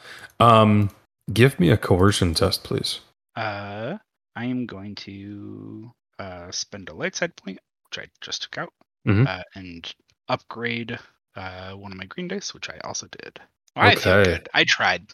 [0.40, 0.90] Um,
[1.32, 3.01] give me a coercion test, please.
[3.36, 3.98] Uh,
[4.35, 7.59] I am going to uh spend a light side point,
[7.89, 8.73] which I just took out,
[9.06, 9.26] Mhm.
[9.26, 9.92] uh, and
[10.28, 10.98] upgrade
[11.36, 13.40] uh one of my green dice, which I also did.
[13.76, 14.30] I feel Okay.
[14.32, 14.48] good.
[14.54, 15.06] I tried.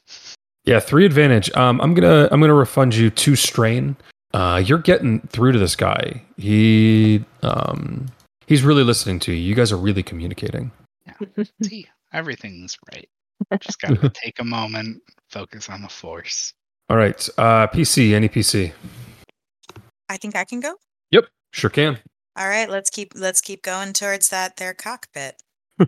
[0.64, 1.50] Yeah, three advantage.
[1.56, 3.96] Um, I'm gonna I'm gonna refund you two strain.
[4.34, 6.22] Uh, you're getting through to this guy.
[6.36, 8.06] He um
[8.46, 9.38] he's really listening to you.
[9.42, 10.70] You guys are really communicating.
[11.06, 11.44] Yeah.
[11.62, 13.08] See, everything's right.
[13.60, 16.52] Just gotta take a moment, focus on the force.
[16.90, 17.26] All right.
[17.38, 18.12] Uh, PC.
[18.14, 18.72] Any PC?
[20.10, 20.74] I think I can go.
[21.10, 21.98] Yep, sure can.
[22.38, 25.42] All right, let's keep let's keep going towards that their cockpit.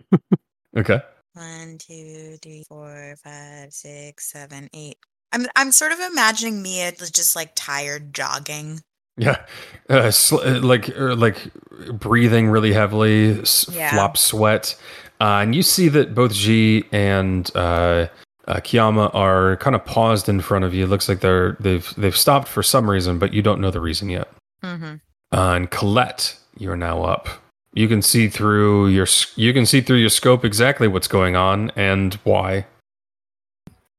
[0.77, 1.01] Okay.
[1.33, 4.95] One, two, three, four, five, six, seven, eight.
[5.33, 8.79] I'm I'm sort of imagining Mia just like tired jogging.
[9.17, 9.41] Yeah,
[9.89, 11.51] uh, sl- uh, like uh, like
[11.91, 13.91] breathing really heavily, s- Yeah.
[13.91, 14.77] flop sweat,
[15.19, 18.07] uh, and you see that both G and uh,
[18.47, 20.85] uh, Kiyama are kind of paused in front of you.
[20.85, 23.81] It looks like they're they've they've stopped for some reason, but you don't know the
[23.81, 24.29] reason yet.
[24.63, 24.95] Mm-hmm.
[25.33, 27.27] Uh, and Colette, you're now up.
[27.73, 31.71] You can see through your you can see through your scope exactly what's going on
[31.75, 32.65] and why.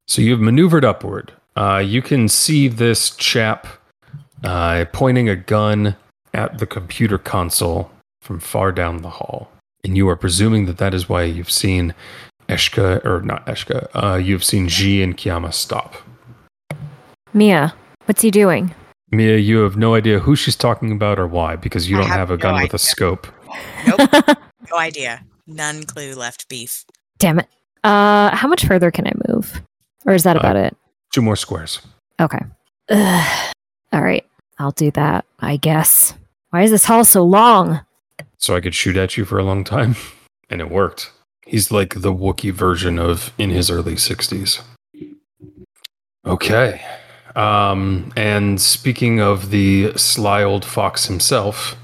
[0.06, 1.32] So you've maneuvered upward.
[1.56, 3.66] Uh, you can see this chap
[4.44, 5.96] uh, pointing a gun
[6.34, 9.50] at the computer console from far down the hall.
[9.84, 11.94] And you are presuming that that is why you've seen
[12.48, 15.96] Eshka, or not Eshka, uh, you've seen G and Kiyama stop.
[17.32, 17.74] Mia,
[18.04, 18.74] what's he doing?
[19.12, 22.08] Mia, you have no idea who she's talking about or why because you I don't
[22.08, 23.26] have have a no gun with a scope.
[23.86, 24.10] Nope.
[24.70, 25.22] no idea.
[25.46, 26.84] None clue left beef.
[27.18, 27.48] Damn it.
[27.84, 29.60] Uh, how much further can I move?
[30.06, 30.74] Or is that Uh, about it?
[31.12, 31.80] Two more squares.
[32.20, 32.38] Okay.
[32.88, 33.52] Ugh.
[33.92, 34.24] All right.
[34.58, 36.14] I'll do that, I guess.
[36.50, 37.80] Why is this hall so long?
[38.38, 39.94] So I could shoot at you for a long time.
[40.50, 41.10] And it worked.
[41.46, 44.60] He's like the Wookiee version of in his early 60s.
[46.26, 46.82] Okay.
[47.34, 51.76] Um, and speaking of the sly old fox himself,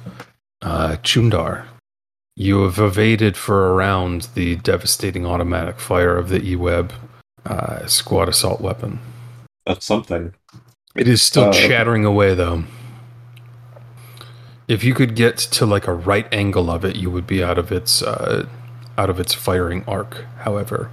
[0.62, 1.65] uh, Chundar,
[2.37, 6.93] you have evaded for around the devastating automatic fire of the E-Web
[7.47, 9.01] uh, squad assault weapon.
[9.66, 10.35] That's something.
[10.95, 12.65] It is still Uh, chattering away, though.
[14.66, 17.57] If you could get to like a right angle of it, you would be out
[17.59, 18.47] of its uh,
[18.99, 20.25] out of its firing arc.
[20.41, 20.91] However,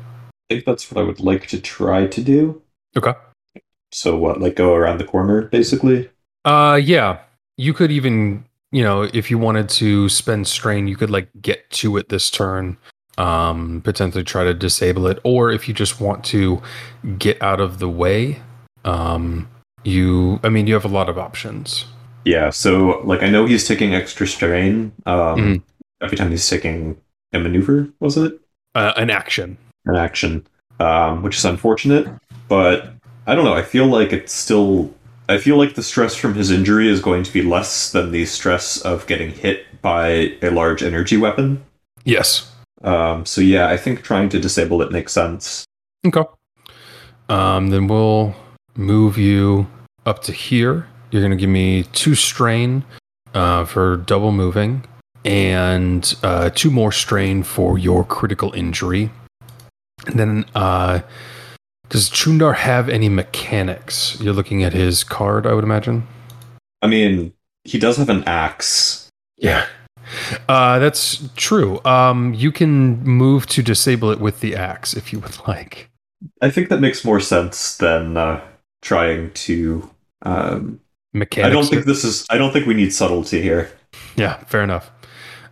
[0.50, 2.62] I think that's what I would like to try to do.
[2.98, 3.14] okay.
[3.96, 6.10] So what, like go around the corner, basically?
[6.44, 7.20] Uh, yeah,
[7.58, 11.70] you could even you know if you wanted to spend strain, you could like get
[11.82, 12.78] to it this turn.
[13.18, 16.62] Um, potentially try to disable it, or if you just want to
[17.18, 18.42] get out of the way,
[18.84, 19.48] um,
[19.86, 20.42] you.
[20.44, 21.86] I mean, you have a lot of options.
[22.26, 25.62] Yeah, so like I know he's taking extra strain um, Mhm.
[26.02, 26.98] every time he's taking
[27.32, 28.34] a maneuver, was it?
[28.74, 29.58] Uh, an action.
[29.86, 30.46] An action,
[30.82, 32.10] um, which is unfortunate,
[32.50, 32.92] but
[33.28, 33.54] I don't know.
[33.54, 34.94] I feel like it's still.
[35.28, 38.26] I feel like the stress from his injury is going to be less than the
[38.26, 41.66] stress of getting hit by a large energy weapon.
[42.04, 42.52] Yes.
[42.84, 45.66] Um, so yeah, I think trying to disable it makes sense.
[46.06, 46.24] Okay.
[47.30, 48.36] Um, then we'll
[48.76, 49.66] move you
[50.06, 50.88] up to here.
[51.10, 52.84] You're going to give me two strain
[53.34, 54.84] uh, for double moving
[55.24, 59.10] and uh, two more strain for your critical injury.
[60.06, 61.00] And then, uh,
[61.90, 64.18] does Chundar have any mechanics?
[64.20, 66.08] You're looking at his card, I would imagine.
[66.82, 67.34] I mean,
[67.64, 69.10] he does have an axe.
[69.38, 69.66] Yeah.
[70.48, 71.84] Uh, that's true.
[71.84, 75.90] Um, you can move to disable it with the axe if you would like.
[76.42, 78.42] I think that makes more sense than uh,
[78.82, 79.90] trying to.
[80.22, 80.80] Um,
[81.14, 81.48] Mechanics.
[81.48, 82.26] I don't think this is.
[82.30, 83.72] I don't think we need subtlety here.
[84.16, 84.92] Yeah, fair enough.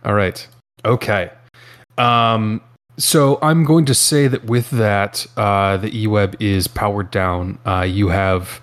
[0.04, 0.46] All right.
[0.84, 1.30] Okay.
[1.96, 2.60] Um,
[2.96, 7.58] so I'm going to say that with that, uh, the eWeb is powered down.
[7.66, 8.60] Uh, you have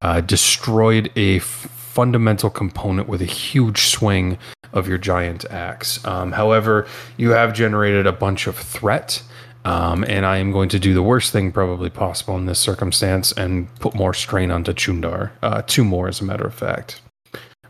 [0.00, 4.38] uh, destroyed a f- fundamental component with a huge swing
[4.72, 6.04] of your giant axe.
[6.04, 6.86] Um, however,
[7.16, 9.22] you have generated a bunch of threat.
[9.64, 13.30] Um, and I am going to do the worst thing probably possible in this circumstance
[13.30, 15.30] and put more strain onto Chundar.
[15.40, 17.00] Uh, two more, as a matter of fact.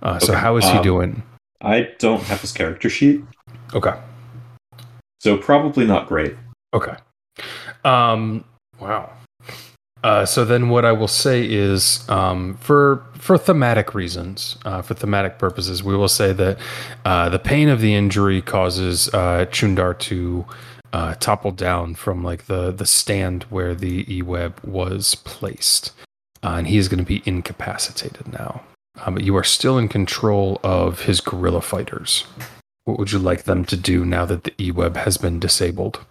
[0.00, 1.22] Uh, so, Okay, how is he um, doing?
[1.60, 3.22] I don't have his character sheet,
[3.74, 3.92] Okay.
[5.22, 6.34] So probably not great.
[6.74, 6.96] Okay.
[7.84, 8.44] Um.
[8.80, 9.12] Wow.
[10.02, 14.94] Uh, so then, what I will say is, um, for for thematic reasons, uh, for
[14.94, 16.58] thematic purposes, we will say that
[17.04, 20.44] uh, the pain of the injury causes uh, Chundar to
[20.92, 25.92] uh, topple down from like the the stand where the e web was placed,
[26.42, 28.62] uh, and he is going to be incapacitated now.
[29.06, 32.24] But you are still in control of his guerrilla fighters.
[32.84, 36.04] What would you like them to do now that the e web has been disabled?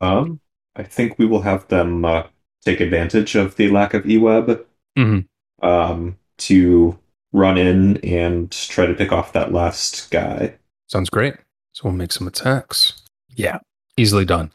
[0.00, 0.40] Um,
[0.76, 2.24] I think we will have them uh,
[2.64, 4.64] take advantage of the lack of eWeb
[4.98, 5.26] Mhm.
[5.62, 6.98] um, to
[7.32, 10.54] run in and try to pick off that last guy.
[10.88, 11.34] Sounds great.
[11.72, 12.94] So we'll make some attacks.
[13.36, 13.58] Yeah,
[13.96, 14.50] easily done.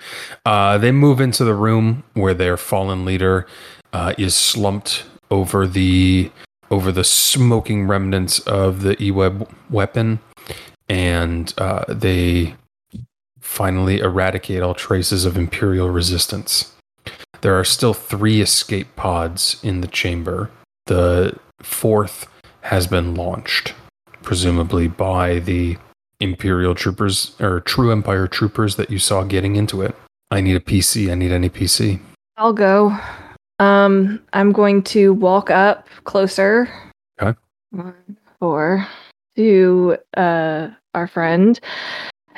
[0.45, 3.47] Uh, they move into the room where their fallen leader
[3.93, 6.31] uh, is slumped over the
[6.71, 10.19] over the smoking remnants of the E-web weapon,
[10.87, 12.55] and uh, they
[13.39, 16.73] finally eradicate all traces of Imperial resistance.
[17.41, 20.49] There are still three escape pods in the chamber.
[20.87, 22.27] The fourth
[22.61, 23.73] has been launched,
[24.23, 25.77] presumably by the
[26.19, 29.95] Imperial troopers or True Empire troopers that you saw getting into it.
[30.31, 31.11] I need a PC.
[31.11, 31.99] I need any PC.
[32.37, 32.97] I'll go.
[33.59, 36.67] Um, I'm going to walk up closer.
[37.21, 37.37] Okay.
[37.71, 38.87] One, four,
[39.35, 41.59] to uh our friend,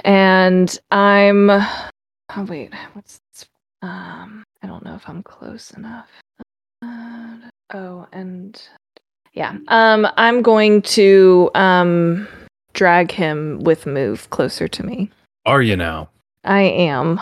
[0.04, 1.50] and I'm.
[1.50, 3.46] Oh wait, what's this?
[3.82, 6.10] Um, I don't know if I'm close enough.
[6.82, 7.38] Uh,
[7.74, 8.62] oh, and
[9.34, 9.56] yeah.
[9.68, 12.28] Um, I'm going to um
[12.74, 15.10] drag him with move closer to me.
[15.46, 16.10] Are you now?
[16.44, 17.20] I am.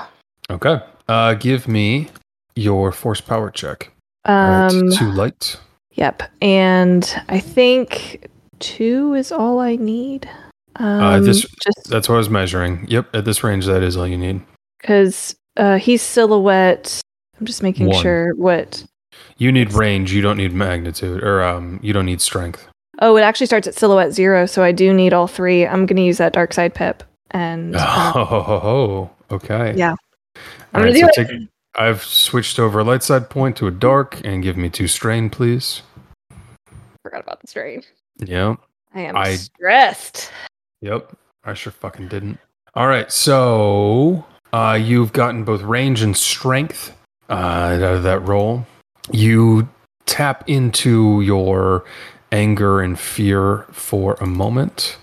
[0.50, 0.80] Okay.
[1.08, 2.08] Uh, give me
[2.56, 3.92] your force power check.
[4.26, 4.88] Um.
[4.88, 5.60] right, too light.
[5.92, 6.24] Yep.
[6.42, 8.28] And I think
[8.60, 10.30] two is all I need.
[10.78, 12.86] Um, Uh, this- just That's what I was measuring.
[12.90, 14.42] Yep, at this range, that is all you need.
[14.82, 17.00] because uh, he's silhouette.
[17.40, 18.02] I'm just making One.
[18.02, 18.84] sure what.
[19.38, 20.12] You need range.
[20.14, 22.68] You don't need magnitude, or um, you don't need strength.
[23.00, 25.66] Oh, it actually starts at silhouette zero, so I do need all three.
[25.66, 29.74] I'm going to use that dark side pip, and uh, Oh, okay.
[29.76, 29.96] Yeah.
[30.74, 33.72] I'm right, gonna so do take, I've switched over a light side point to a
[33.72, 35.82] dark, and give me two strain, please.
[37.04, 37.82] forgot about the strain.
[38.20, 38.58] Yep.
[38.94, 40.32] I am I- stressed.
[40.82, 41.16] Yep.
[41.44, 42.40] I sure fucking didn't.
[42.74, 46.92] All right, so uh, you've gotten both range and strength
[47.30, 48.66] uh, out of that roll.
[49.12, 49.70] You
[50.06, 51.86] tap into your
[52.32, 54.98] anger and fear for a moment.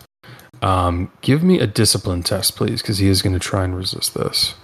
[0.61, 4.15] Um, give me a discipline test, please, because he is going to try and resist
[4.15, 4.55] this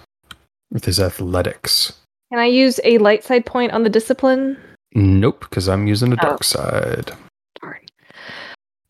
[0.71, 1.93] with his athletics.
[2.31, 4.57] Can I use a light side point on the discipline?
[4.93, 6.25] Nope, because I'm using a Oh.
[6.29, 7.11] dark side.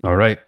[0.03, 0.39] All right.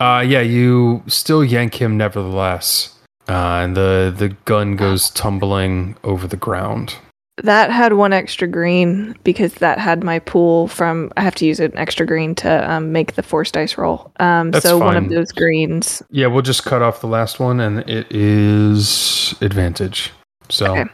[0.00, 2.94] Uh, yeah, you still yank him nevertheless,
[3.28, 3.32] uh,
[3.62, 6.94] and the the gun goes tumbling over the ground.
[7.42, 11.12] That had one extra green because that had my pool from.
[11.16, 14.10] I have to use an extra green to um, make the force dice roll.
[14.20, 16.02] Um, That's so one of those greens.
[16.10, 20.12] Yeah, we'll just cut off the last one, and it is advantage.
[20.48, 20.90] So, Okay.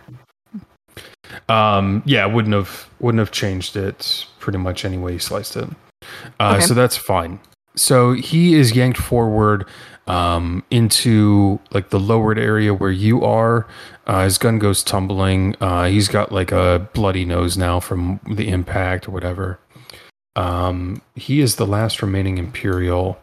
[1.48, 5.68] um, yeah, wouldn't have wouldn't have changed it pretty much any way you sliced it.
[6.40, 6.66] Uh, Okay.
[6.66, 7.38] So that's fine.
[7.76, 9.66] So he is yanked forward
[10.06, 13.66] um, into like the lowered area where you are.
[14.06, 15.56] Uh, his gun goes tumbling.
[15.60, 19.58] Uh, he's got like a bloody nose now from the impact or whatever.
[20.36, 23.18] Um, he is the last remaining Imperial,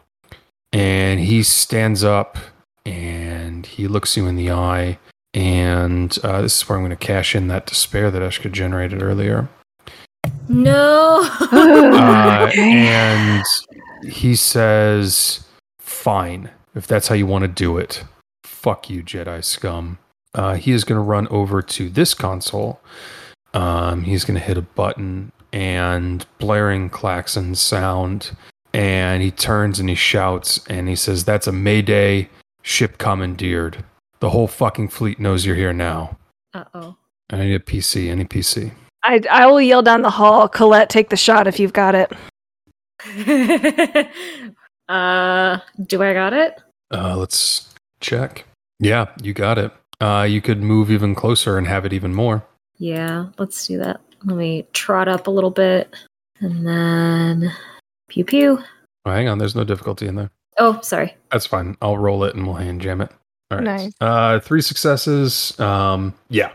[0.72, 2.38] and he stands up
[2.86, 4.98] and he looks you in the eye.
[5.34, 9.02] And uh, this is where I'm going to cash in that despair that Eshka generated
[9.02, 9.48] earlier.
[10.48, 11.28] No.
[11.52, 13.44] Uh, and
[14.04, 15.44] he says,
[15.78, 18.04] "Fine, if that's how you want to do it.
[18.44, 19.98] Fuck you, Jedi scum."
[20.34, 22.80] Uh, he is going to run over to this console.
[23.52, 28.36] Um, he's going to hit a button, and blaring klaxon sound.
[28.74, 32.30] And he turns and he shouts and he says, "That's a Mayday
[32.62, 33.84] ship commandeered.
[34.20, 36.16] The whole fucking fleet knows you're here now."
[36.54, 36.96] uh oh.
[37.30, 38.10] I need a PC.
[38.10, 38.72] Any PC?
[39.02, 40.48] I I will yell down the hall.
[40.48, 42.12] Colette, take the shot if you've got it.
[44.88, 46.60] uh, do I got it?
[46.92, 48.44] Uh, let's check.
[48.78, 49.72] Yeah, you got it.
[50.00, 52.44] Uh, you could move even closer and have it even more.
[52.78, 54.00] Yeah, let's do that.
[54.24, 55.94] Let me trot up a little bit,
[56.40, 57.52] and then
[58.08, 58.58] pew pew.
[59.04, 60.30] Oh, hang on, there's no difficulty in there.
[60.58, 61.16] Oh, sorry.
[61.30, 61.76] That's fine.
[61.80, 63.10] I'll roll it and we'll hand jam it.
[63.50, 63.64] All right.
[63.64, 63.92] Nice.
[64.00, 65.58] Uh, three successes.
[65.58, 66.52] Um, yeah.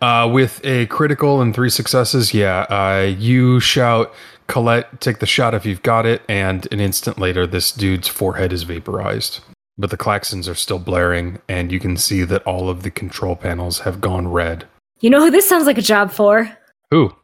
[0.00, 2.60] Uh, with a critical and three successes, yeah.
[2.68, 4.12] Uh, you shout,
[4.48, 8.52] Colette, take the shot if you've got it, and an instant later, this dude's forehead
[8.52, 9.40] is vaporized.
[9.76, 13.36] But the klaxons are still blaring, and you can see that all of the control
[13.36, 14.66] panels have gone red.
[15.00, 16.50] You know who this sounds like a job for?
[16.90, 17.14] Who?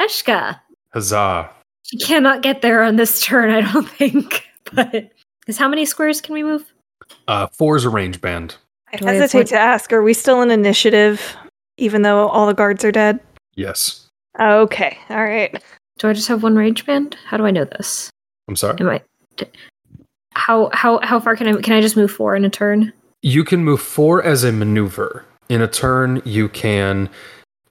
[0.00, 0.60] Eshka.
[0.92, 1.50] huzzah!
[1.84, 4.44] She cannot get there on this turn, I don't think.
[4.72, 5.10] But
[5.48, 6.72] is how many squares can we move?
[7.26, 8.56] Uh, four is a range band.
[8.92, 9.92] I Do I hesitate one- to ask.
[9.92, 11.36] Are we still in initiative,
[11.78, 13.18] even though all the guards are dead?
[13.56, 14.06] Yes.
[14.38, 14.96] Okay.
[15.08, 15.60] All right.
[16.00, 17.14] Do I just have one range band?
[17.26, 18.08] How do I know this?
[18.48, 18.78] I'm sorry.
[18.80, 19.02] Am I?
[20.32, 22.94] How how how far can I can I just move four in a turn?
[23.20, 25.26] You can move four as a maneuver.
[25.50, 27.10] In a turn, you can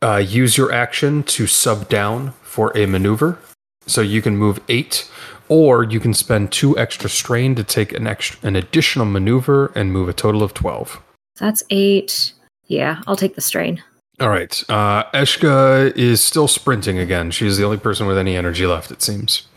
[0.03, 3.39] uh, use your action to sub down for a maneuver.
[3.87, 5.09] So you can move eight,
[5.47, 9.91] or you can spend two extra strain to take an extra, an additional maneuver and
[9.91, 11.01] move a total of twelve.
[11.39, 12.33] That's eight.
[12.67, 13.81] Yeah, I'll take the strain.
[14.19, 14.63] All right.
[14.69, 17.31] Uh, Eshka is still sprinting again.
[17.31, 19.47] She's the only person with any energy left, it seems.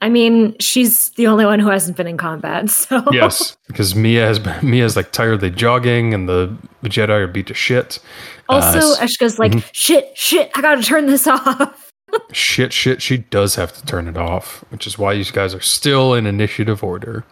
[0.00, 4.26] I mean, she's the only one who hasn't been in combat, so Yes, because Mia
[4.26, 8.00] has been, Mia's like tiredly jogging, and the Jedi are beat to shit.
[8.48, 9.64] Also, Uh, Eshka's like, mhm.
[9.72, 11.88] shit, shit, I gotta turn this off.
[12.32, 15.60] shit, shit, she does have to turn it off, which is why you guys are
[15.60, 17.24] still in initiative order.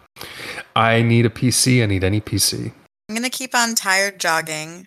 [0.76, 1.82] I need a PC.
[1.82, 2.72] I need any PC.
[3.08, 4.86] I'm gonna keep on tired jogging.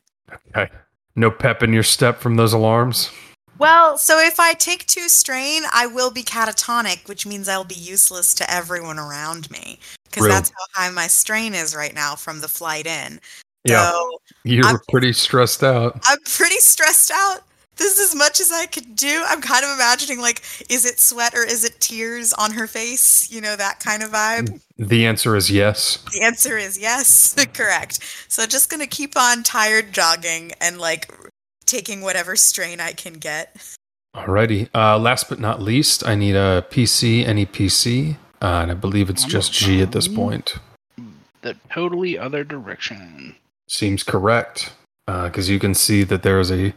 [0.56, 0.72] Okay.
[1.16, 3.12] No pep in your step from those alarms.
[3.60, 7.76] Well, so if I take two strain, I will be catatonic, which means I'll be
[7.76, 9.80] useless to everyone around me.
[10.06, 13.20] Because that's how high my strain is right now from the flight in.
[13.64, 16.00] Yeah, So you I'm- pretty stressed out.
[16.06, 17.44] I'm pretty stressed out.
[17.78, 19.24] This is as much as I could do.
[19.28, 23.32] I'm kind of imagining like, is it sweat or is it tears on her face?
[23.32, 24.62] You know, that kind of vibe.
[24.78, 25.98] The answer is yes.
[26.14, 27.36] The answer is yes.
[27.54, 28.00] Correct.
[28.28, 31.12] So just gonna keep on tired jogging and like
[31.66, 33.56] taking whatever strain I can get.
[34.16, 34.70] Alrighty.
[34.76, 37.26] Uh, last but not least, I need a PC.
[37.26, 38.18] Any PC.
[38.42, 40.56] uh, and I believe it's just G at this point.
[41.42, 43.36] The totally other direction.
[43.68, 44.74] Seems correct.
[45.06, 46.74] Because you can see that there is a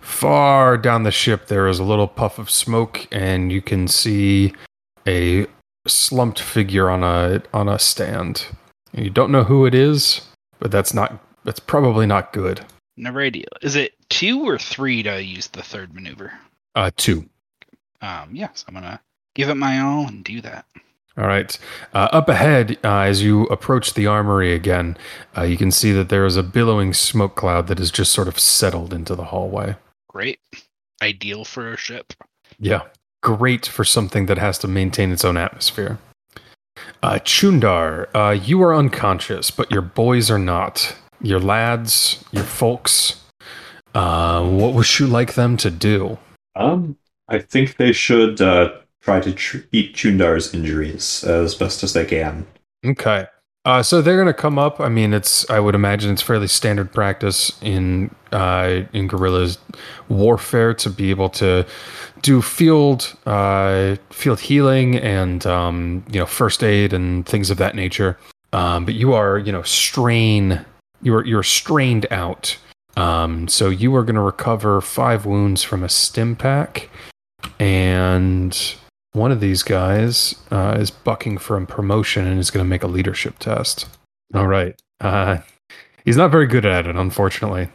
[0.00, 4.54] far down the ship, there is a little puff of smoke, and you can see
[5.06, 5.46] a
[5.86, 8.46] slumped figure on a on a stand.
[8.92, 10.22] And you don't know who it is,
[10.58, 12.64] but that's not that's probably not good.
[12.96, 13.48] Never ideal.
[13.60, 16.32] Is it two or three to use the third maneuver?
[16.74, 17.28] Uh, two.
[18.00, 19.00] Um, yes, I'm gonna
[19.34, 20.64] give it my all and do that.
[21.18, 21.58] All right.
[21.94, 24.98] Uh, up ahead, uh, as you approach the armory again,
[25.36, 28.28] uh, you can see that there is a billowing smoke cloud that has just sort
[28.28, 29.76] of settled into the hallway.
[30.08, 30.40] Great.
[31.02, 32.12] Ideal for a ship.
[32.58, 32.82] Yeah.
[33.22, 35.98] Great for something that has to maintain its own atmosphere.
[37.02, 40.94] Uh, Chundar, uh, you are unconscious, but your boys are not.
[41.22, 43.22] Your lads, your folks.
[43.94, 46.18] Uh, what would you like them to do?
[46.54, 46.98] Um,
[47.28, 48.72] I think they should uh,
[49.06, 52.44] try to treat Chundar's injuries as best as they can.
[52.84, 53.26] Okay.
[53.64, 54.80] Uh, so they're going to come up.
[54.80, 59.58] I mean, it's I would imagine it's fairly standard practice in uh, in guerrillas
[60.08, 61.64] warfare to be able to
[62.22, 67.76] do field uh, field healing and um, you know first aid and things of that
[67.76, 68.18] nature.
[68.52, 70.64] Um, but you are you know strain
[71.02, 72.58] you're you're strained out.
[72.96, 76.88] Um, so you are going to recover five wounds from a stim pack,
[77.60, 78.76] and
[79.16, 82.82] one of these guys uh, is bucking for a promotion and is going to make
[82.82, 83.88] a leadership test.
[84.34, 84.78] All right.
[85.00, 85.38] Uh,
[86.04, 87.68] he's not very good at it, unfortunately.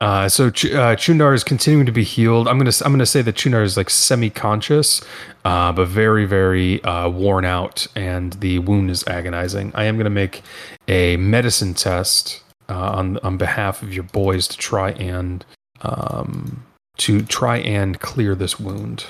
[0.00, 2.48] Uh, so Ch- uh, Chundar is continuing to be healed.
[2.48, 5.00] I'm gonna I'm gonna say that Chundar is like semi-conscious,
[5.44, 9.70] uh, but very very uh, worn out, and the wound is agonizing.
[9.76, 10.42] I am gonna make
[10.88, 15.44] a medicine test on on behalf of your boys to try and
[15.82, 16.64] um,
[16.96, 19.04] to try and clear this wound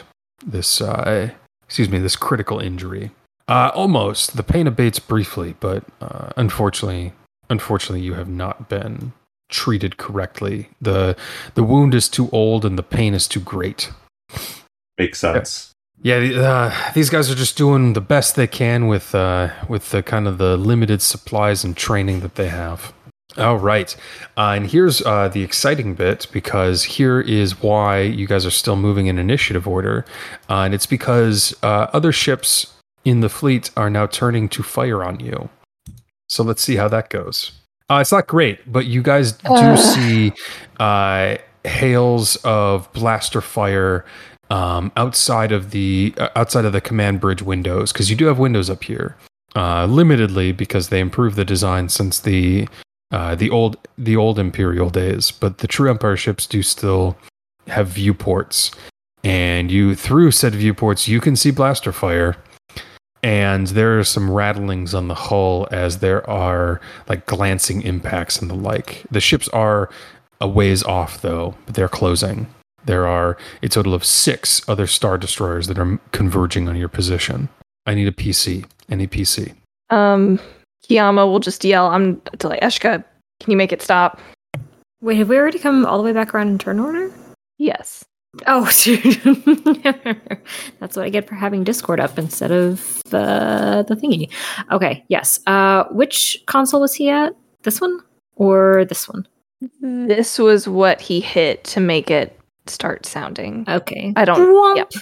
[0.45, 1.31] this uh,
[1.65, 3.11] excuse me this critical injury.
[3.49, 7.13] Uh, almost the pain abates briefly, but uh, unfortunately,
[7.51, 9.13] unfortunately, you have not been
[9.49, 10.69] treated correctly.
[10.81, 11.17] the
[11.55, 13.91] The wound is too old, and the pain is too great.
[14.99, 15.73] Makes sense.
[16.03, 20.03] Yeah, uh, these guys are just doing the best they can with uh, with the
[20.03, 22.93] kind of the limited supplies and training that they have.
[23.39, 23.95] All right.
[24.37, 28.77] Uh, and here's uh, the exciting bit because here is why you guys are still
[28.77, 30.05] moving in initiative order.
[30.51, 35.03] Uh, and it's because uh, other ships in the fleet are now turning to fire
[35.03, 35.49] on you.
[36.29, 37.53] So let's see how that goes.
[37.91, 40.33] Uh, it's not great, but you guys do see
[40.81, 44.05] uh, hails of blaster fire
[44.51, 48.71] um, outside of the outside of the command bridge windows because you do have windows
[48.71, 49.17] up here.
[49.55, 52.67] Uh, limitedly because they improved the design since the
[53.13, 57.17] uh, the old the old Imperial days, but the true Empire ships do still
[57.69, 58.73] have viewports,
[59.23, 62.37] and you through said viewports you can see blaster fire,
[63.23, 68.51] and there are some rattlings on the hull as there are like glancing impacts and
[68.51, 69.05] the like.
[69.11, 69.91] The ships are
[70.41, 72.47] a ways off though, but they're closing.
[72.85, 77.49] There are a total of six other star destroyers that are converging on your position.
[77.87, 78.67] I need a PC.
[78.89, 79.55] Any PC?
[79.91, 80.41] Um,
[80.89, 83.05] Kiyama will just yell, I'm to like, Eshka,
[83.41, 84.21] can you make it stop?
[85.01, 87.13] Wait, have we already come all the way back around in turn order?
[87.59, 88.05] Yes.
[88.47, 89.03] Oh, dude.
[90.81, 94.31] that's what I get for having Discord up instead of uh, the thingy.
[94.71, 95.41] Okay, yes.
[95.47, 97.35] Uh, which console was he at?
[97.63, 98.01] This one
[98.37, 99.27] or this one?
[99.81, 103.65] This was what he hit to make it start sounding.
[103.69, 104.13] Okay.
[104.17, 104.39] I don't.
[104.39, 104.77] Womp.
[104.77, 104.93] Yep.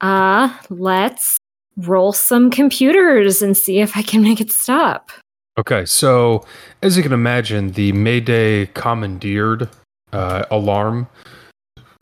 [0.00, 1.38] Uh, let's
[1.76, 5.10] roll some computers and see if I can make it stop.
[5.58, 6.44] Okay, so
[6.82, 9.68] as you can imagine, the Mayday commandeered
[10.12, 11.06] uh, alarm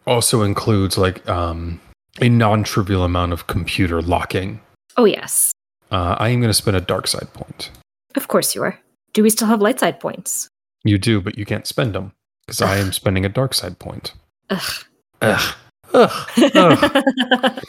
[0.07, 1.81] also includes like um,
[2.21, 4.61] a non-trivial amount of computer locking.
[4.97, 5.53] Oh yes,
[5.91, 7.71] Uh, I am going to spend a dark side point.
[8.17, 8.79] of course you are.
[9.15, 10.49] Do we still have light side points?
[10.85, 12.13] You do, but you can't spend them
[12.47, 14.13] because I am spending a dark side point.
[14.51, 14.85] Ugh.
[15.23, 15.55] Ugh.
[15.95, 16.29] Ugh.
[16.55, 17.65] Ugh.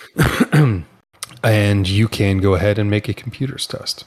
[1.44, 4.06] and you can go ahead and make a computers test.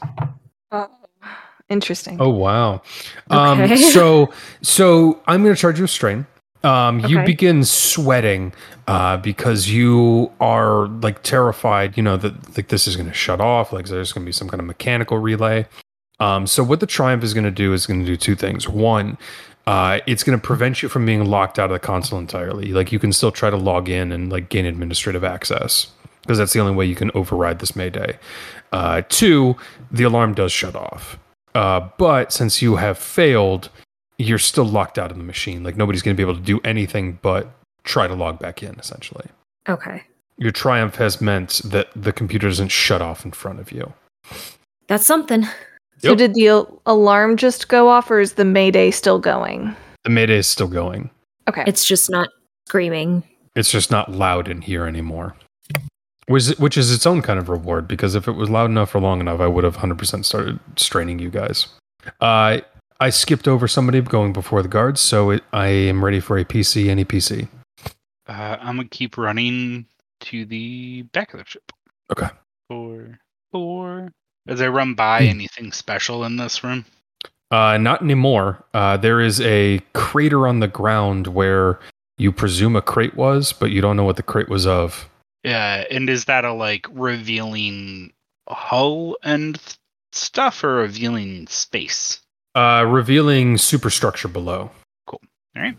[1.69, 2.19] Interesting.
[2.21, 2.83] Oh wow.
[3.31, 3.77] Um, Okay.
[3.93, 4.31] so
[4.61, 6.27] so I'm going to charge you a strain.
[6.65, 7.27] Um, you Okay.
[7.27, 8.53] begin sweating
[8.87, 11.97] uh, because you are like terrified.
[11.97, 13.73] You know that like this is going to shut off.
[13.73, 15.67] Like there's going to be some kind of mechanical relay.
[16.21, 18.69] Um, so what the Triumph is going to do is going to do two things.
[18.69, 19.17] One,
[19.67, 22.73] uh, it's going to prevent you from being locked out of the console entirely.
[22.73, 25.89] Like you can still try to log in and like gain administrative access
[26.23, 28.19] because that's the only way you can override this Mayday.
[28.73, 29.57] Uh, two,
[29.91, 31.19] the alarm does shut off.
[31.55, 33.69] Uh, but since you have failed,
[34.19, 35.63] you're still locked out of the machine.
[35.63, 37.51] Like nobody's going to be able to do anything but
[37.85, 39.27] try to log back in, essentially.
[39.69, 40.03] okay.
[40.39, 43.93] your triumph has meant that the computer doesn't shut off in front of you.
[44.89, 45.47] That's something.
[45.99, 49.77] So did the al- alarm just go off, or is the Mayday still going?
[50.03, 51.11] The mayday is still going.
[51.49, 51.63] Okay.
[51.67, 52.29] It's just not
[52.67, 53.23] screaming.
[53.55, 55.37] It's just not loud in here anymore.
[56.33, 59.01] Which, which is its own kind of reward because if it was loud enough for
[59.01, 61.67] long enough, I would have 100% started straining you guys.
[62.23, 62.61] Uh,
[63.01, 66.45] I skipped over somebody going before the guards, so it, I am ready for a
[66.45, 67.49] PC, any PC.
[68.27, 69.85] Uh, I'm gonna keep running
[70.21, 71.71] to the back of the ship.
[72.11, 72.29] Okay.
[72.69, 73.19] Four,
[73.51, 74.13] four.
[74.49, 75.29] As I run by, Hmm.
[75.31, 76.87] anything special in this room?
[77.51, 78.65] Uh, not anymore.
[78.73, 81.79] Uh, there is a crater on the ground where
[82.17, 85.09] you presume a crate was, but you don't know what the crate was of.
[85.45, 88.13] Yeah, and is that a like revealing
[88.49, 89.77] hull and th-
[90.13, 92.21] stuff, or revealing space?
[92.55, 94.71] Uh, revealing superstructure below.
[95.07, 95.21] Cool.
[95.57, 95.77] All right.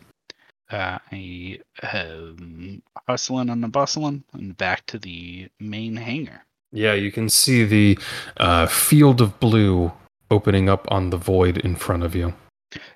[0.71, 6.43] Uh, I am hustling and bustling and back to the main hangar.
[6.71, 7.99] Yeah, you can see the
[8.37, 9.91] uh, field of blue
[10.31, 12.33] opening up on the void in front of you.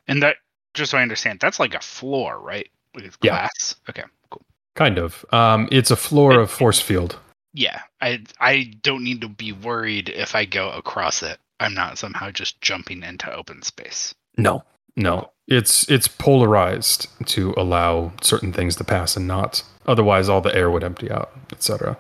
[0.08, 0.38] And that,
[0.74, 2.68] just so I understand, that's like a floor, right?
[2.96, 3.32] With it's Yeah.
[3.42, 3.76] glass.
[3.88, 4.42] Okay, cool.
[4.78, 5.26] Kind of.
[5.34, 7.18] Um, it's a floor of force field.
[7.54, 11.40] Yeah, I I don't need to be worried if I go across it.
[11.60, 14.14] I'm not somehow just jumping into open space.
[14.38, 14.64] No,
[14.96, 15.32] no.
[15.48, 19.64] It's it's polarized to allow certain things to pass and not.
[19.88, 21.98] Otherwise, all the air would empty out, etc.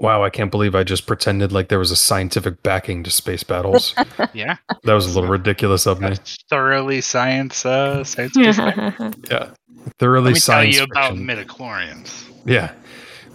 [0.00, 3.44] Wow, I can't believe I just pretended like there was a scientific backing to space
[3.44, 3.94] battles.
[4.34, 6.08] Yeah, that was a little ridiculous of me.
[6.08, 8.58] that's thoroughly science uh, science based.
[9.30, 9.50] Yeah,
[9.98, 11.26] thoroughly Let me tell science you about fiction.
[11.26, 12.24] midichlorians.
[12.44, 12.72] Yeah,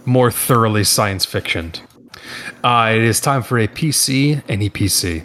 [0.04, 1.72] more thoroughly science fiction.
[2.64, 5.22] Uh, it is time for a PC and EPC.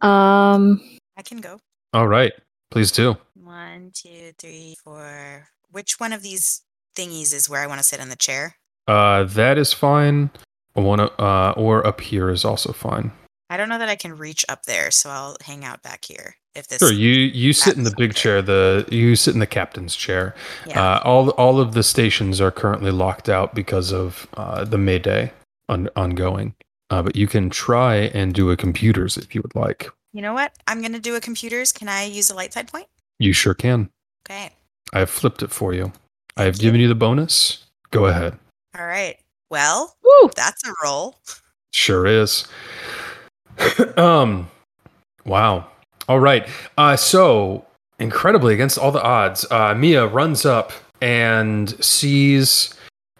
[0.00, 0.80] Um,
[1.16, 1.60] I can go.
[1.92, 2.32] All right,
[2.70, 3.16] please do.
[3.34, 5.48] One, two, three, four.
[5.70, 6.62] Which one of these
[6.96, 8.56] thingies is where I want to sit in the chair?
[8.88, 10.30] Uh, that is fine.
[10.74, 13.12] I One, uh, or up here is also fine.
[13.50, 16.36] I don't know that I can reach up there, so I'll hang out back here.
[16.54, 18.42] If this, Sure, you you sit in the big chair.
[18.42, 20.34] The you sit in the captain's chair.
[20.66, 24.76] yeah, Uh, all all of the stations are currently locked out because of uh, the
[24.78, 25.32] Mayday
[25.68, 26.54] on, ongoing.
[26.90, 29.88] Uh, but you can try and do a computers if you would like.
[30.12, 30.52] you know what?
[30.66, 31.72] I'm gonna do a computers.
[31.72, 32.86] Can I use a light side point?
[33.18, 33.88] You sure can.
[34.28, 34.50] Okay.
[34.92, 35.90] I have flipped it for you.
[36.36, 36.62] I have you.
[36.62, 37.64] given you the bonus.
[37.92, 38.38] Go ahead.
[38.78, 39.16] All right.
[39.50, 40.30] Well, Woo!
[40.36, 41.16] that's a roll.
[41.72, 42.46] Sure is.
[43.96, 44.50] um,
[45.24, 45.66] wow.
[46.12, 46.46] All right.
[46.76, 47.64] Uh, so
[47.98, 50.70] incredibly against all the odds, uh, Mia runs up
[51.00, 52.74] and sees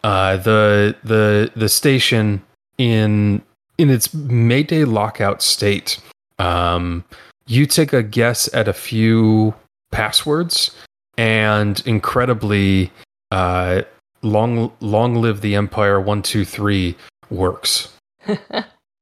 [0.04, 2.42] uh, the the the station
[2.76, 3.40] in
[3.78, 6.02] in its Mayday lockout state.
[6.38, 7.02] Um,
[7.46, 9.54] you take a guess at a few
[9.90, 10.76] passwords,
[11.16, 12.92] and incredibly,
[13.30, 13.84] uh,
[14.20, 16.94] long long live the Empire one two three
[17.30, 17.88] works.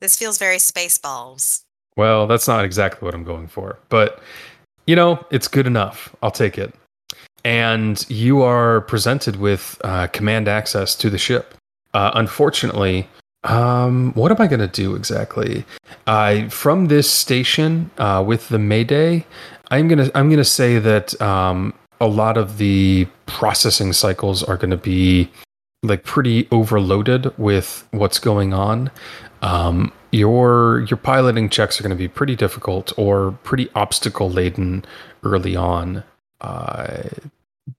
[0.01, 1.61] This feels very Spaceballs.
[1.97, 4.21] Well, that's not exactly what I'm going for, but
[4.87, 6.15] you know, it's good enough.
[6.23, 6.75] I'll take it.
[7.45, 11.55] And you are presented with uh, command access to the ship.
[11.95, 13.09] Uh, unfortunately,
[13.45, 15.65] um, what am I going to do exactly?
[16.07, 19.25] Uh, from this station uh, with the Mayday,
[19.71, 24.71] I'm gonna I'm gonna say that um, a lot of the processing cycles are going
[24.71, 25.31] to be
[25.83, 28.91] like pretty overloaded with what's going on.
[29.43, 34.85] Um, your your piloting checks are going to be pretty difficult or pretty obstacle laden
[35.25, 36.05] early on,
[36.41, 37.03] uh,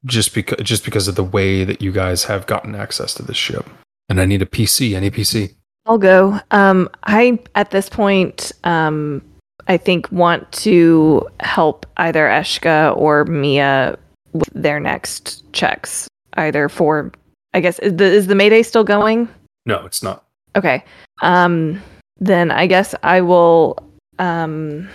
[0.06, 3.38] just because just because of the way that you guys have gotten access to this
[3.38, 3.70] ship.
[4.10, 5.56] And I need a PC, any PC.
[5.86, 6.40] I'll go.
[6.52, 9.22] Um, I at this point, um,
[9.68, 13.98] I think want to help either Eshka or Mia
[14.34, 16.08] with their next checks.
[16.36, 17.12] Either for,
[17.54, 19.28] I guess, is the is the Mayday still going?
[19.66, 20.26] No, it's not.
[20.56, 20.84] Okay.
[21.22, 21.82] Um,
[22.22, 23.78] then I guess I will.
[24.20, 24.88] Um,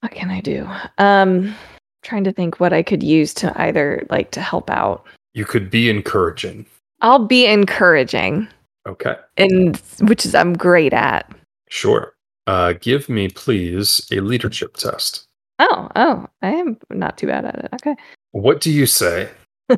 [0.00, 0.68] what can I do?
[0.98, 1.54] Um,
[2.02, 5.06] trying to think what I could use to either like to help out.
[5.32, 6.66] You could be encouraging.
[7.00, 8.48] I'll be encouraging,
[8.86, 11.30] Okay, and which is I'm great at.
[11.70, 12.12] sure.
[12.46, 15.24] Uh, give me, please, a leadership test.
[15.58, 17.68] Oh, oh, I am not too bad at it.
[17.74, 17.96] Okay.
[18.32, 19.30] What do you say?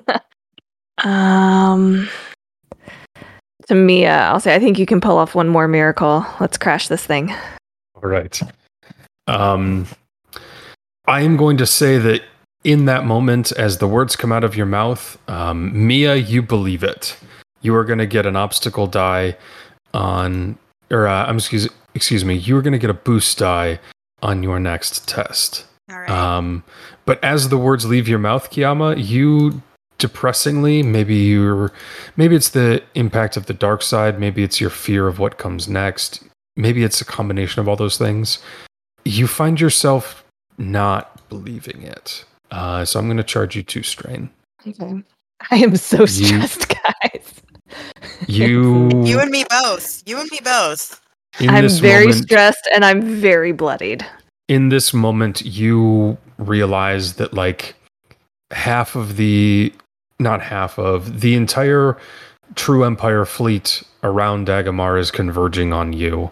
[1.04, 2.08] Um,
[3.68, 6.26] to Mia, I'll say I think you can pull off one more miracle.
[6.40, 7.34] Let's crash this thing.
[7.94, 8.40] All right.
[9.26, 9.86] Um,
[11.06, 12.22] I am going to say that
[12.64, 16.82] in that moment, as the words come out of your mouth, um, Mia, you believe
[16.82, 17.16] it.
[17.60, 19.36] You are going to get an obstacle die
[19.94, 20.58] on,
[20.90, 22.34] or uh, I'm excuse excuse me.
[22.34, 23.80] You are going to get a boost die
[24.22, 25.66] on your next test.
[25.90, 26.10] All right.
[26.10, 26.64] Um,
[27.04, 29.62] but as the words leave your mouth, Kiyama, you
[29.98, 30.82] depressingly.
[30.82, 31.72] Maybe you're
[32.16, 35.68] maybe it's the impact of the dark side, maybe it's your fear of what comes
[35.68, 36.22] next.
[36.56, 38.38] Maybe it's a combination of all those things.
[39.04, 40.24] You find yourself
[40.58, 42.24] not believing it.
[42.50, 44.30] Uh, so I'm going to charge you two strain.
[44.66, 45.02] Okay.
[45.50, 47.34] I am so You- stressed, guys.
[48.26, 50.02] You You and me both.
[50.06, 51.00] You and me both.
[51.38, 54.04] in I'm very moment- stressed and I'm very bloodied.
[54.48, 57.74] in this moment you realize that like
[58.50, 59.72] half of the
[60.18, 61.96] not half of the entire
[62.54, 66.30] true empire fleet around dagamar is converging on you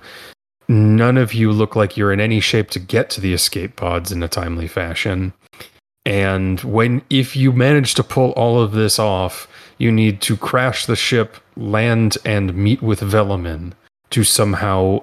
[0.68, 4.10] none of you look like you're in any shape to get to the escape pods
[4.10, 5.32] in a timely fashion
[6.04, 9.46] and when if you manage to pull all of this off
[9.78, 13.74] you need to crash the ship land and meet with velamin
[14.10, 15.02] to somehow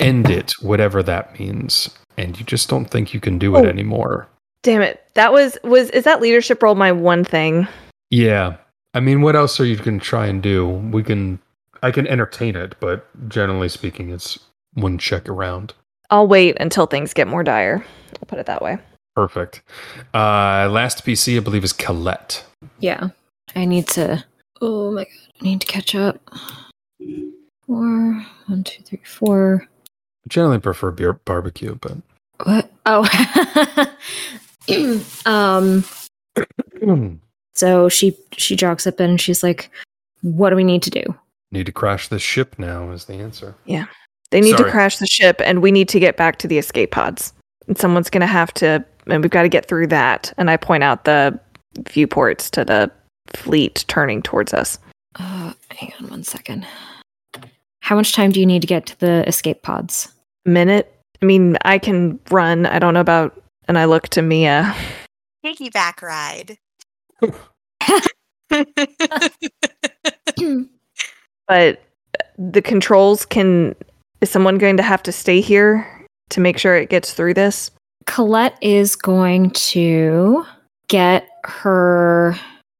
[0.00, 3.68] end it whatever that means and you just don't think you can do it Oh.
[3.68, 4.26] anymore
[4.62, 5.02] Damn it.
[5.14, 7.66] That was was is that leadership role my one thing?
[8.10, 8.56] Yeah
[8.94, 11.38] i mean what else are you going to try and do we can
[11.82, 14.38] i can entertain it but generally speaking it's
[14.74, 15.74] one check around
[16.12, 17.84] I'll wait until things get more dire.
[18.14, 18.78] I'll put it that way.
[19.14, 19.62] perfect
[20.12, 22.44] uh last pc i believe is colette
[22.80, 23.10] Yeah.
[23.56, 24.24] I need to.
[24.60, 25.12] Oh my god.
[25.40, 26.20] I need to catch up.
[27.66, 28.24] Four.
[28.46, 29.66] One, two, three, four.
[30.24, 31.96] I generally prefer beer barbecue but
[32.44, 32.70] What?
[32.86, 33.06] Oh.
[35.26, 35.84] um.
[37.60, 39.70] So she she jogs up and she's like,
[40.22, 41.02] "What do we need to do?"
[41.52, 43.86] need to crash this ship now is the answer Yeah,
[44.30, 44.64] They need Sorry.
[44.64, 47.32] to crash the ship and we need to get back to the escape pods.
[47.66, 50.32] And someone's going to have to and we've got to get through that.
[50.38, 51.38] And I point out the
[51.88, 52.90] viewports to the
[53.34, 54.78] fleet turning towards us.
[55.16, 56.64] Uh, hang on one second.
[57.80, 60.08] How much time do you need to get to the escape pods?
[60.46, 60.94] A minute.
[61.20, 62.64] I mean, I can run.
[62.64, 64.74] I don't know about and I look to Mia.
[65.44, 66.58] Piggyback ride.
[71.50, 71.82] But
[72.38, 73.74] the controls can
[74.20, 75.84] is someone going to have to stay here
[76.28, 77.72] to make sure it gets through this?
[78.06, 80.46] Colette is going to
[80.86, 82.36] get her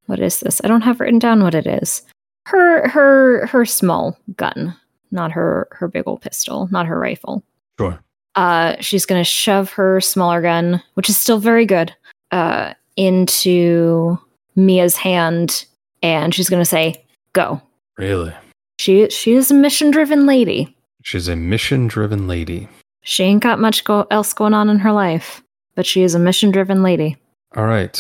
[0.07, 0.61] what is this?
[0.63, 2.03] I don't have written down what it is.
[2.47, 4.77] Her her her small gun,
[5.11, 7.43] not her her big old pistol, not her rifle.
[7.77, 7.99] sure
[8.37, 11.93] Uh she's going to shove her smaller gun, which is still very good,
[12.31, 14.17] uh into
[14.57, 15.65] Mia's hand
[16.03, 17.61] and she's going to say, "Go."
[17.99, 18.33] really
[18.79, 20.75] She she is a mission-driven lady.
[21.03, 22.69] she's a mission driven lady
[23.03, 25.43] She ain't got much go- else going on in her life,
[25.75, 27.17] but she is a mission-driven lady.
[27.57, 27.97] All right.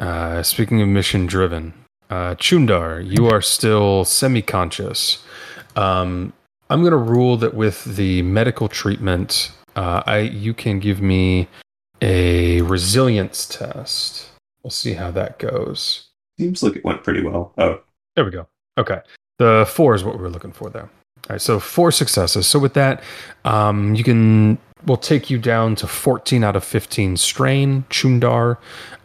[0.00, 1.72] Uh, speaking of mission driven,
[2.10, 5.22] uh, Chundar, you are still semi conscious.
[5.76, 6.32] Um,
[6.70, 11.48] I'm going to rule that with the medical treatment, uh, I you can give me
[12.02, 14.30] a resilience test.
[14.64, 16.08] We'll see how that goes.
[16.38, 17.52] Seems like it went pretty well.
[17.58, 17.82] Oh,
[18.16, 18.48] There we go.
[18.78, 19.00] Okay.
[19.38, 20.82] The four is what we were looking for there.
[20.84, 20.90] All
[21.30, 21.40] right.
[21.40, 22.46] So four successes.
[22.46, 23.02] So with that,
[23.44, 28.56] um, you can, we'll take you down to 14 out of 15 strain, Chundar,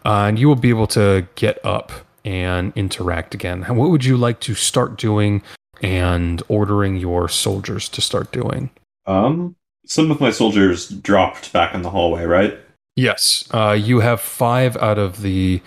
[0.05, 1.91] uh, and you will be able to get up
[2.25, 3.63] and interact again.
[3.63, 5.41] What would you like to start doing
[5.81, 8.69] and ordering your soldiers to start doing?
[9.05, 9.55] um,
[9.85, 12.59] some of my soldiers dropped back in the hallway, right?
[12.95, 13.47] Yes.
[13.51, 15.61] Uh, you have five out of the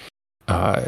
[0.48, 0.84] uh,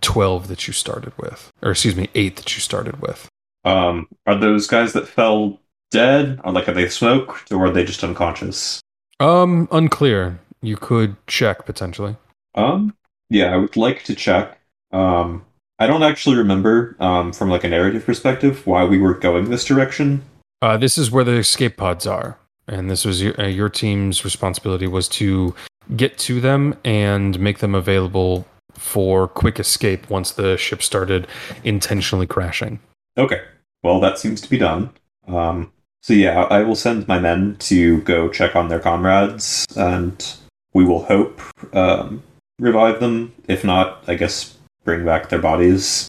[0.00, 3.28] 12 that you started with, or excuse me, eight that you started with.
[3.64, 5.58] Um, are those guys that fell
[5.90, 6.40] dead?
[6.44, 8.80] Or like, are they smoked, or are they just unconscious?
[9.20, 10.40] Um, unclear.
[10.62, 12.16] You could check potentially.
[12.54, 12.94] Um,
[13.30, 14.58] yeah, I would like to check.
[14.92, 15.44] Um,
[15.78, 19.64] I don't actually remember, um, from like a narrative perspective, why we were going this
[19.64, 20.22] direction.
[20.62, 24.24] Uh, this is where the escape pods are, and this was your, uh, your team's
[24.24, 25.54] responsibility was to
[25.96, 31.26] get to them and make them available for quick escape once the ship started
[31.62, 32.80] intentionally crashing.
[33.16, 33.42] Okay,
[33.82, 34.90] well, that seems to be done.
[35.28, 40.36] Um, so yeah, I will send my men to go check on their comrades, and
[40.72, 41.40] we will hope
[41.74, 42.22] um,
[42.58, 43.32] revive them.
[43.48, 46.08] If not, I guess bring back their bodies.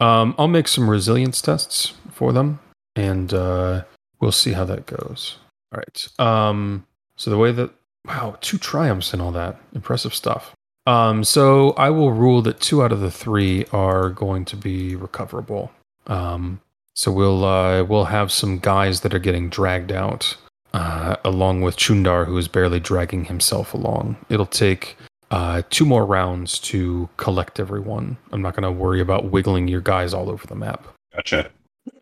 [0.00, 2.60] Um, I'll make some resilience tests for them,
[2.94, 3.82] and uh,
[4.20, 5.38] we'll see how that goes.
[5.72, 6.08] All right.
[6.18, 6.86] Um,
[7.16, 7.70] so the way that
[8.04, 10.52] wow, two triumphs and all that impressive stuff.
[10.86, 14.96] Um, so I will rule that two out of the three are going to be
[14.96, 15.70] recoverable.
[16.06, 16.60] Um,
[16.94, 20.36] so we'll uh, we'll have some guys that are getting dragged out,
[20.72, 24.16] uh, along with Chundar, who is barely dragging himself along.
[24.30, 24.96] It'll take
[25.30, 28.16] uh, two more rounds to collect everyone.
[28.32, 30.88] I'm not going to worry about wiggling your guys all over the map.
[31.14, 31.50] Gotcha.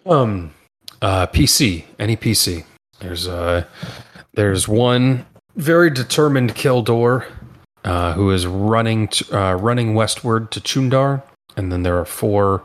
[0.06, 0.54] Um,
[1.02, 2.64] uh, PC, any PC.
[3.00, 3.64] There's uh,
[4.34, 5.26] there's one
[5.56, 7.26] very determined Kel Dor,
[7.84, 11.22] uh, who is running t- uh, running westward to Chundar.
[11.56, 12.62] and then there are four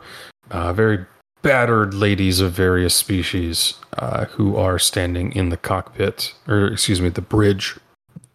[0.50, 1.06] uh, very
[1.40, 7.08] battered ladies of various species uh, who are standing in the cockpit, or excuse me,
[7.08, 7.78] the bridge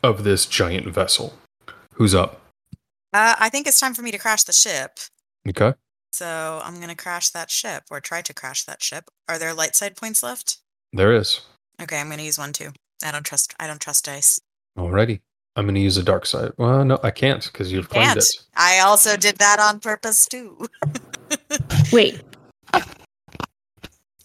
[0.04, 1.38] of this giant vessel.
[1.94, 2.42] Who's up?
[3.14, 5.00] Uh, I think it's time for me to crash the ship.
[5.48, 5.74] Okay.
[6.12, 9.10] So I'm gonna crash that ship, or try to crash that ship.
[9.30, 10.58] Are there light side points left?
[10.92, 11.42] There is.
[11.82, 12.72] Okay, I'm gonna use one too.
[13.04, 13.54] I don't trust.
[13.60, 14.40] I don't trust dice.
[14.78, 15.22] Alrighty.
[15.56, 16.52] I'm going to use a dark side.
[16.58, 18.18] Well, no, I can't because you've claimed Can't.
[18.18, 18.28] it.
[18.56, 20.68] I also did that on purpose too.
[21.92, 22.22] Wait,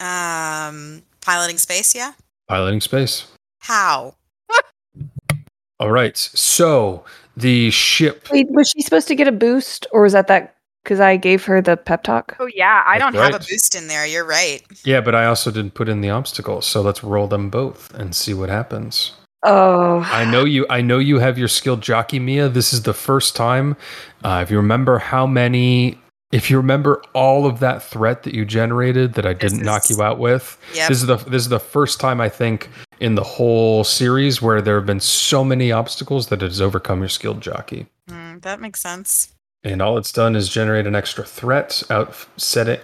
[0.03, 2.13] um, piloting space, yeah.
[2.49, 3.29] Piloting space.
[3.61, 4.17] How?
[5.79, 6.17] All right.
[6.17, 7.05] So
[7.37, 8.29] the ship.
[8.31, 11.45] Wait, was she supposed to get a boost, or was that that because I gave
[11.45, 12.37] her the pep talk?
[12.41, 14.05] Oh yeah, I That's don't have a boost in there.
[14.05, 14.61] You're right.
[14.85, 16.67] Yeah, but I also didn't put in the obstacles.
[16.67, 19.13] So let's roll them both and see what happens.
[19.45, 20.67] Oh, I know you.
[20.71, 22.49] I know you have your skilled jockey, Mia.
[22.49, 23.77] This is the first time.
[24.23, 25.99] Uh, if you remember how many,
[26.31, 30.01] if you remember all of that threat that you generated that I didn't knock you
[30.03, 30.89] out with, Yep.
[30.89, 32.69] this is the this is the first time I think
[33.01, 37.01] in the whole series where there have been so many obstacles that it has overcome
[37.01, 37.87] your skilled jockey.
[38.09, 39.35] Hmm, that makes sense.
[39.65, 42.27] And all it's done is generate an extra threat, out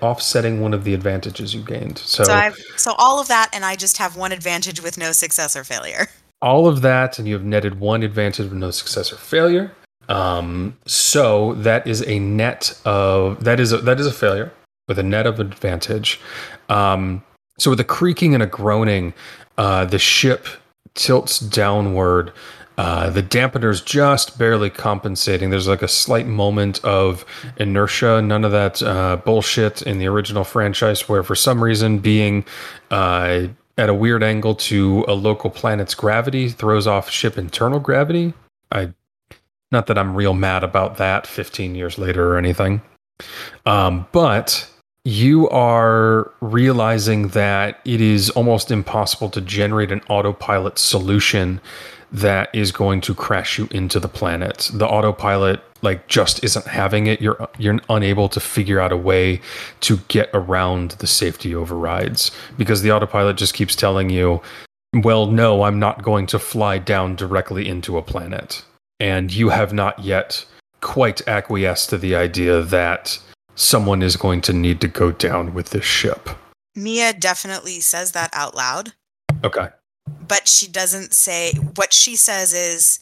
[0.01, 1.99] offsetting one of the advantages you gained.
[1.99, 5.55] So, So so all of that, and I just have one advantage with no success
[5.57, 6.09] or failure.
[6.41, 9.73] all of that, and you have netted one advantage with no success or failure.
[10.09, 14.53] Um, so that is a net of that is a, that is a failure
[14.87, 16.19] with a net of advantage.
[16.69, 17.23] Um,
[17.59, 19.13] so with a creaking and a groaning,
[19.59, 20.47] uh, the ship
[20.95, 22.33] tilts downward.
[22.79, 25.51] Uh, the dampener's just barely compensating.
[25.51, 27.25] There's like a slight moment of
[27.57, 28.23] inertia.
[28.23, 32.45] None of that uh, bullshit in the original franchise, where for some reason being
[32.93, 33.49] uh,
[33.79, 38.35] at a weird angle to a local planet's gravity throws off ship internal gravity.
[38.73, 38.93] I,
[39.71, 42.83] not that I'm real mad about that 15 years later or anything,
[43.65, 44.69] um, but
[45.05, 51.61] you are realizing that it is almost impossible to generate an autopilot solution
[52.11, 54.71] that is going to crash you into the planet.
[54.73, 57.21] The autopilot like just isn't having it.
[57.21, 59.41] You're you're unable to figure out a way
[59.81, 64.41] to get around the safety overrides because the autopilot just keeps telling you,
[64.95, 68.65] "Well, no, I'm not going to fly down directly into a planet."
[69.01, 70.45] And you have not yet
[70.81, 73.19] quite acquiesced to the idea that
[73.55, 76.31] someone is going to need to go down with this ship.
[76.75, 78.93] Mia definitely says that out loud,
[79.45, 79.69] Okay.
[80.27, 83.01] but she doesn't say what she says is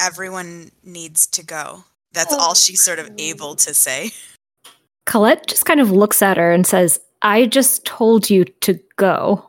[0.00, 1.84] everyone needs to go.
[2.12, 4.10] That's oh, all she's sort of able to say.
[5.06, 9.48] Colette just kind of looks at her and says, I just told you to go.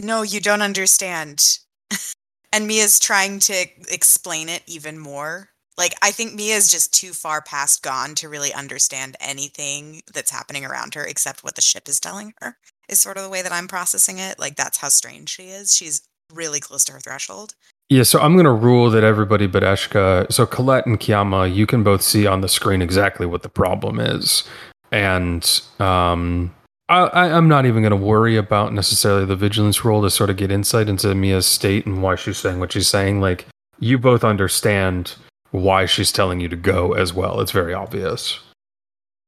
[0.00, 1.58] No, you don't understand.
[2.52, 5.50] and Mia's trying to explain it even more.
[5.78, 10.64] Like, I think Mia's just too far past gone to really understand anything that's happening
[10.64, 12.58] around her except what the ship is telling her,
[12.88, 14.38] is sort of the way that I'm processing it.
[14.38, 15.74] Like, that's how strange she is.
[15.74, 16.02] She's
[16.32, 17.54] really close to her threshold.
[17.92, 21.66] Yeah, so I'm going to rule that everybody but Eshka, so Colette and Kiyama, you
[21.66, 24.44] can both see on the screen exactly what the problem is.
[24.90, 26.54] And um,
[26.88, 30.38] I, I'm not even going to worry about necessarily the vigilance roll to sort of
[30.38, 33.20] get insight into Mia's state and why she's saying what she's saying.
[33.20, 33.44] Like,
[33.78, 35.14] you both understand
[35.50, 37.42] why she's telling you to go as well.
[37.42, 38.40] It's very obvious.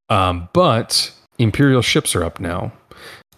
[0.09, 2.73] Um, but Imperial ships are up now,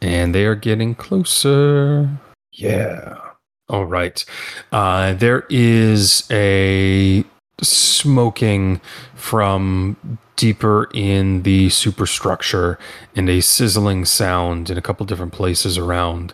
[0.00, 2.08] and they are getting closer.
[2.52, 3.25] Yeah.
[3.68, 4.24] All right.
[4.70, 7.24] Uh, there is a
[7.60, 8.80] smoking
[9.14, 12.78] from deeper in the superstructure
[13.16, 16.32] and a sizzling sound in a couple different places around.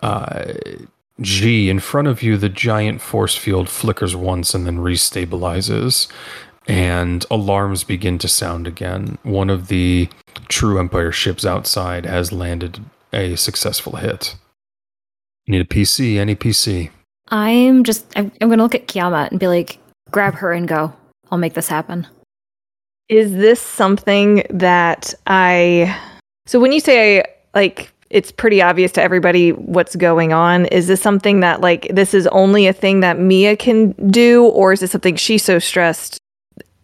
[0.00, 0.54] Uh,
[1.20, 6.08] G, in front of you, the giant force field flickers once and then restabilizes,
[6.66, 9.18] and alarms begin to sound again.
[9.22, 10.08] One of the
[10.48, 12.80] True Empire ships outside has landed
[13.12, 14.36] a successful hit.
[15.46, 16.90] Need a PC, any PC.
[17.28, 19.78] I'm just, I'm, I'm going to look at Kiyama and be like,
[20.10, 20.92] grab her and go.
[21.30, 22.06] I'll make this happen.
[23.08, 25.98] Is this something that I.
[26.46, 27.24] So when you say,
[27.54, 32.14] like, it's pretty obvious to everybody what's going on, is this something that, like, this
[32.14, 34.44] is only a thing that Mia can do?
[34.46, 36.18] Or is this something she's so stressed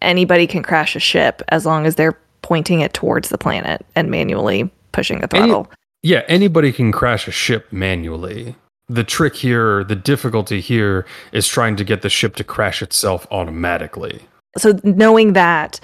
[0.01, 4.09] anybody can crash a ship as long as they're pointing it towards the planet and
[4.09, 5.71] manually pushing the Any- throttle?
[6.03, 8.55] Yeah, anybody can crash a ship manually.
[8.87, 13.27] The trick here, the difficulty here, is trying to get the ship to crash itself
[13.31, 14.21] automatically.
[14.57, 15.79] so knowing that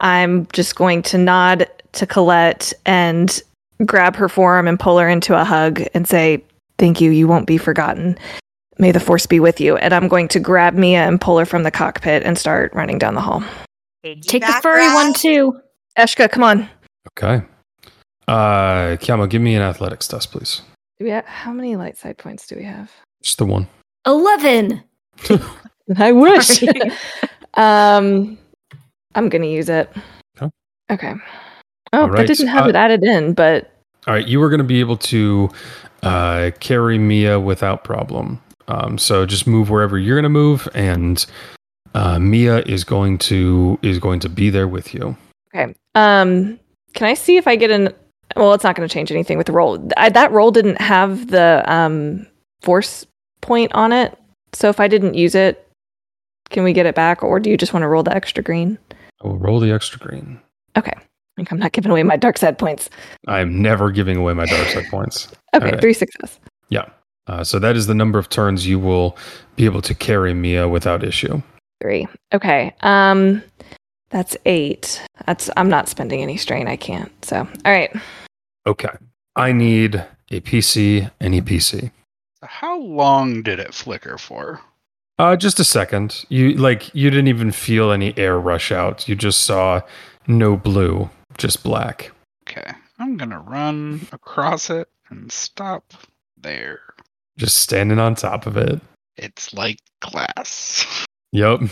[0.00, 3.42] i'm just going to nod to colette and
[3.84, 6.42] grab her forearm and pull her into a hug and say
[6.78, 8.16] thank you you won't be forgotten
[8.78, 11.44] may the force be with you and i'm going to grab mia and pull her
[11.46, 13.42] from the cockpit and start running down the hall
[14.04, 15.58] Take the furry one too.
[15.98, 16.68] eshka come on
[17.18, 17.44] Okay.
[18.28, 20.62] Uh, Kiyama, give me an athletics test, please.
[20.98, 22.90] Do we have, how many light side points do we have?
[23.22, 23.66] Just the one.
[24.06, 24.82] 11.
[25.96, 26.62] I wish.
[27.56, 28.36] Um,
[29.14, 29.88] I'm gonna use it.
[30.36, 30.50] Okay.
[30.90, 31.12] Okay.
[31.92, 33.70] Oh, All I didn't have uh, it added in, but
[34.08, 35.48] All right, you are going to be able to
[36.02, 38.42] uh, carry Mia without problem.
[38.66, 41.24] Um, so just move wherever you're going to move, and
[41.94, 45.16] uh, Mia is going to is going to be there with you.
[45.54, 45.72] okay.
[45.94, 46.58] Um,
[46.94, 47.94] can I see if I get an?
[48.36, 49.88] Well, it's not going to change anything with the roll.
[49.96, 52.26] I, that roll didn't have the um
[52.62, 53.06] force
[53.40, 54.18] point on it,
[54.52, 55.68] so if I didn't use it,
[56.50, 58.78] can we get it back, or do you just want to roll the extra green?
[59.22, 60.40] I will roll the extra green.
[60.76, 60.92] Okay.
[61.36, 62.90] Like I'm not giving away my dark side points.
[63.26, 65.28] I'm never giving away my dark side points.
[65.54, 65.80] Okay, Alright.
[65.80, 66.40] three success.
[66.68, 66.86] Yeah.
[67.28, 69.16] Uh, so that is the number of turns you will
[69.54, 71.40] be able to carry Mia without issue.
[71.80, 72.08] Three.
[72.32, 72.74] Okay.
[72.80, 73.40] Um,
[74.10, 75.00] that's eight.
[75.26, 76.66] That's I'm not spending any strain.
[76.66, 77.12] I can't.
[77.24, 77.94] So, all right.
[78.66, 78.96] Okay.
[79.36, 79.96] I need
[80.30, 81.90] a PC and EPC.
[82.42, 84.60] How long did it flicker for?
[85.18, 86.24] Uh, just a second.
[86.28, 89.08] You like you didn't even feel any air rush out.
[89.08, 89.80] You just saw
[90.26, 91.08] no blue,
[91.38, 92.10] just black.
[92.42, 95.94] Okay, I'm gonna run across it and stop
[96.36, 96.80] there.
[97.36, 98.80] Just standing on top of it.
[99.16, 100.86] It's like glass.
[101.32, 101.62] Yep.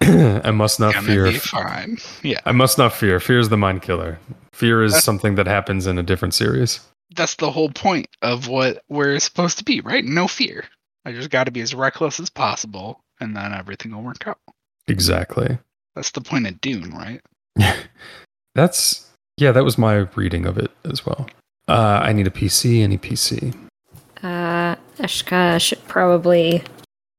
[0.44, 1.24] I must not Gonna fear.
[1.26, 1.98] be fine.
[2.22, 3.18] Yeah, I must not fear.
[3.20, 4.18] Fear is the mind killer.
[4.52, 6.80] Fear is That's- something that happens in a different series.
[7.14, 10.04] that's the whole point of what we're supposed to be, right?
[10.04, 10.64] No fear.
[11.04, 14.38] I just got to be as reckless as possible, and then everything will work out.
[14.88, 15.56] Exactly.
[15.94, 17.20] That's the point of Dune, right?
[18.54, 19.06] That's
[19.36, 19.52] yeah.
[19.52, 21.26] That was my reading of it as well.
[21.68, 22.82] Uh, I need a PC.
[22.82, 23.54] Any PC?
[24.22, 26.62] Uh, Eshka should probably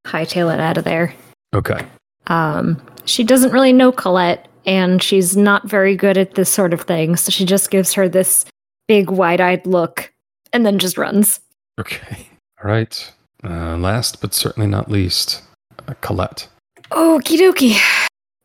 [0.05, 1.13] hightail it out of there.
[1.53, 1.79] Okay.
[2.27, 6.81] Um, she doesn't really know Colette, and she's not very good at this sort of
[6.81, 8.45] thing, so she just gives her this
[8.87, 10.13] big, wide eyed look
[10.53, 11.39] and then just runs.
[11.79, 12.27] Okay.
[12.63, 13.13] All right.
[13.43, 15.43] Uh, last but certainly not least,
[15.87, 16.47] uh, Colette.
[16.91, 17.77] Okie dokie.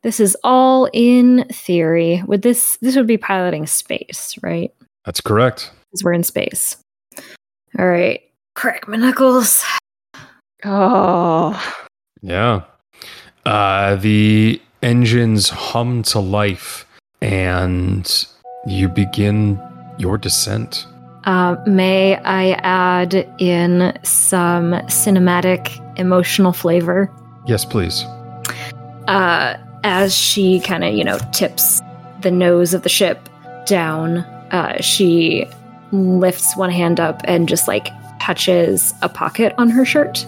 [0.03, 2.21] This is all in theory.
[2.27, 4.71] Would this this would be piloting space, right?
[5.05, 5.71] That's correct.
[5.89, 6.75] Because we're in space.
[7.79, 8.21] All right.
[8.53, 9.63] Crack my knuckles.
[10.65, 11.59] Oh,
[12.21, 12.63] Yeah.
[13.45, 16.85] Uh, the engines hum to life,
[17.21, 18.25] and
[18.65, 19.59] you begin
[19.97, 20.87] your descent.
[21.25, 27.11] Uh, may I add in some cinematic emotional flavor?
[27.45, 28.05] Yes, please.
[29.07, 31.81] uh, as she kind of, you know, tips
[32.21, 33.27] the nose of the ship
[33.65, 34.19] down,
[34.51, 35.45] uh, she
[35.91, 37.89] lifts one hand up and just like
[38.21, 40.25] touches a pocket on her shirt,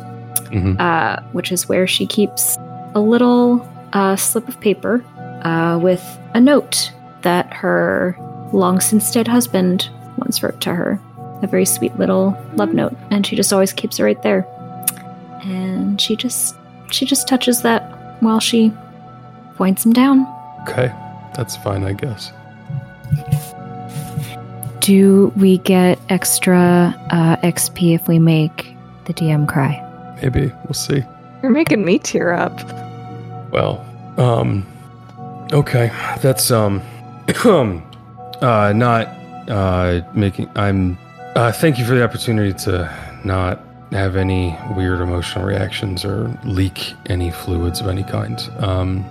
[0.51, 0.77] Mhm.
[0.77, 2.57] uh, which is where she keeps
[2.95, 5.03] a little uh, slip of paper
[5.43, 6.03] uh, with
[6.33, 6.91] a note
[7.21, 8.17] that her
[8.53, 10.99] long since dead husband once wrote to her.
[11.41, 14.47] A very sweet little love note, and she just always keeps it right there.
[15.43, 16.55] And she just
[16.91, 17.81] she just touches that
[18.21, 18.71] while she
[19.55, 20.25] points him down.
[20.61, 20.93] Okay.
[21.35, 22.31] That's fine, I guess.
[24.79, 29.81] Do we get extra uh, XP if we make the DM cry?
[30.21, 30.51] Maybe.
[30.63, 31.03] We'll see.
[31.41, 32.57] you're making me tear up.
[33.55, 33.85] Well,
[34.17, 34.65] um,
[35.53, 35.89] okay.
[36.21, 36.81] That's, um,
[37.45, 39.07] uh, not,
[39.49, 40.97] uh, making, I'm,
[41.37, 43.61] uh, thank you for the opportunity to not
[43.93, 48.37] have any weird emotional reactions or leak any fluids of any kind.
[48.57, 49.05] Um,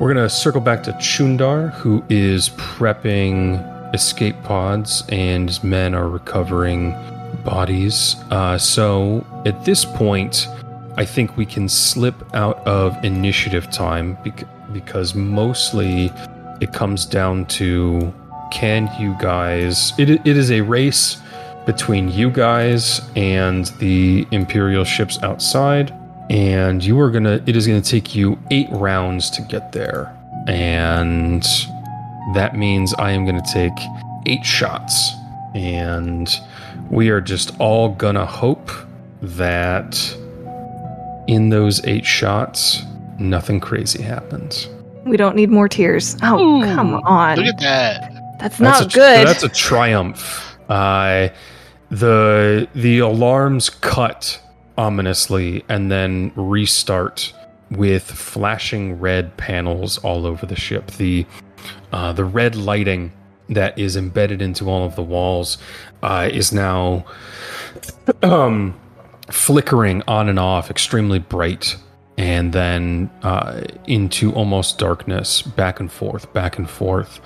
[0.00, 6.96] we're gonna circle back to Chundar, who is prepping escape pods, and men are recovering
[7.44, 8.16] bodies.
[8.30, 10.48] Uh, so at this point,
[10.98, 16.12] I think we can slip out of initiative time bec- because mostly
[16.60, 18.12] it comes down to
[18.50, 19.92] can you guys.
[19.96, 21.18] It, it is a race
[21.66, 25.94] between you guys and the Imperial ships outside,
[26.30, 27.40] and you are gonna.
[27.46, 30.12] It is gonna take you eight rounds to get there,
[30.48, 31.46] and
[32.34, 33.78] that means I am gonna take
[34.26, 35.12] eight shots,
[35.54, 36.28] and
[36.90, 38.72] we are just all gonna hope
[39.22, 40.16] that
[41.28, 42.82] in those eight shots,
[43.18, 44.68] nothing crazy happens.
[45.04, 46.16] We don't need more tears.
[46.22, 47.36] Oh, Ooh, come on.
[47.36, 48.12] Look at that.
[48.40, 49.26] That's That's not a, good.
[49.26, 50.56] That's a triumph.
[50.68, 51.28] Uh,
[51.90, 54.40] the the alarms cut
[54.76, 57.32] ominously and then restart
[57.70, 60.90] with flashing red panels all over the ship.
[60.92, 61.26] The
[61.92, 63.12] uh, the red lighting
[63.48, 65.58] that is embedded into all of the walls
[66.02, 67.04] uh, is now
[68.22, 68.78] um,
[69.30, 71.76] flickering on and off, extremely bright,
[72.16, 77.20] and then uh, into almost darkness, back and forth, back and forth.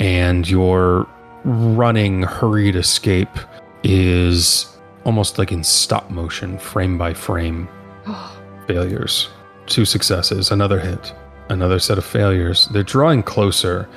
[0.00, 1.06] and your
[1.44, 3.36] running, hurried escape
[3.82, 4.66] is
[5.04, 7.68] almost like in stop motion, frame by frame.
[8.66, 9.28] failures,
[9.66, 11.12] two successes, another hit,
[11.48, 12.68] another set of failures.
[12.72, 13.88] They're drawing closer,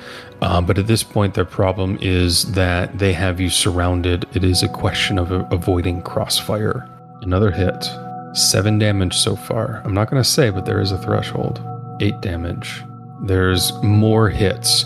[0.42, 4.26] uh, but at this point, their problem is that they have you surrounded.
[4.34, 6.88] It is a question of a- avoiding crossfire.
[7.22, 7.90] Another hit,
[8.32, 9.82] seven damage so far.
[9.84, 11.60] I'm not going to say, but there is a threshold.
[12.00, 12.84] Eight damage.
[13.22, 14.84] There's more hits.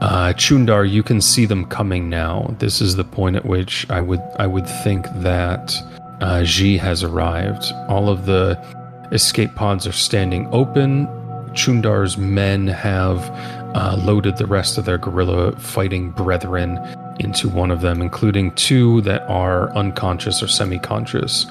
[0.00, 2.54] Uh, Chundar, you can see them coming now.
[2.58, 5.74] This is the point at which I would I would think that
[6.20, 7.72] uh, G has arrived.
[7.88, 8.58] All of the
[9.12, 11.06] escape pods are standing open.
[11.52, 13.18] Chundar's men have
[13.74, 16.78] uh, loaded the rest of their guerrilla fighting brethren
[17.20, 21.46] into one of them, including two that are unconscious or semi-conscious.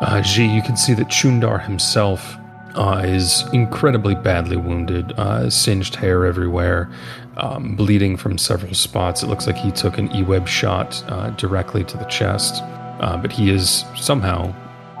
[0.00, 2.36] Uh, G, you can see that Chundar himself
[2.74, 6.90] uh, is incredibly badly wounded, uh, singed hair everywhere,
[7.36, 9.22] um, bleeding from several spots.
[9.22, 13.32] It looks like he took an E-web shot uh, directly to the chest, uh, but
[13.32, 14.54] he is somehow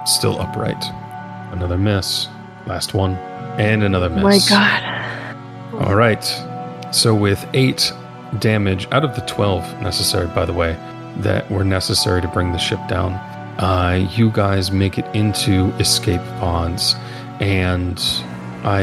[0.04, 0.82] still upright.
[1.52, 2.28] Another miss.
[2.66, 3.14] Last one.
[3.58, 4.22] And another miss.
[4.22, 5.86] Oh my god.
[5.86, 6.24] All right.
[6.92, 7.92] So with eight
[8.38, 10.76] damage out of the 12 necessary, by the way,
[11.18, 13.12] that were necessary to bring the ship down,
[13.58, 16.94] uh, you guys make it into escape pods.
[17.40, 18.00] And
[18.62, 18.82] I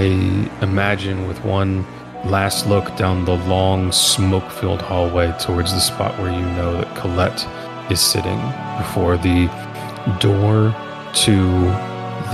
[0.62, 1.86] imagine with one
[2.26, 6.96] last look down the long smoke filled hallway towards the spot where you know that
[6.96, 7.48] Colette
[7.92, 8.40] is sitting
[8.78, 9.48] before the
[10.20, 10.76] door
[11.14, 11.36] to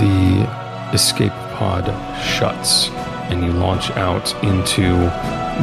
[0.00, 1.84] the escape pod
[2.24, 2.88] shuts
[3.30, 5.08] and you launch out into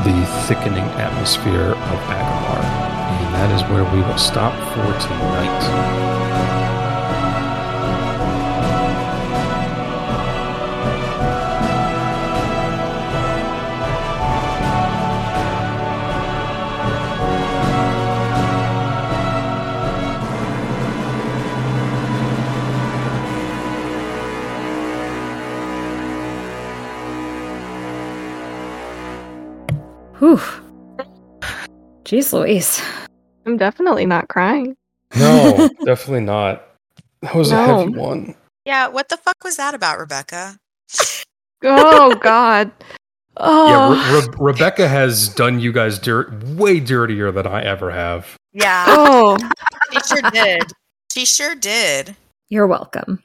[0.03, 2.63] the thickening atmosphere of Agamar.
[2.63, 6.20] And that is where we will stop for tonight.
[30.21, 30.39] Whew.
[32.03, 32.79] Jeez Louise.
[33.47, 34.77] I'm definitely not crying.
[35.17, 36.63] No, definitely not.
[37.23, 37.79] That was a No.
[37.79, 38.35] heavy one.
[38.63, 40.59] Yeah, what the fuck was that about, Rebecca?
[41.63, 42.71] Oh god.
[43.37, 43.93] Oh.
[43.95, 48.37] Yeah, Re- Re- Rebecca has done you guys dirt way dirtier than I ever have.
[48.53, 49.37] Yeah, oh.
[49.91, 50.71] she sure did.
[51.11, 52.15] She sure did.
[52.49, 53.23] You're welcome.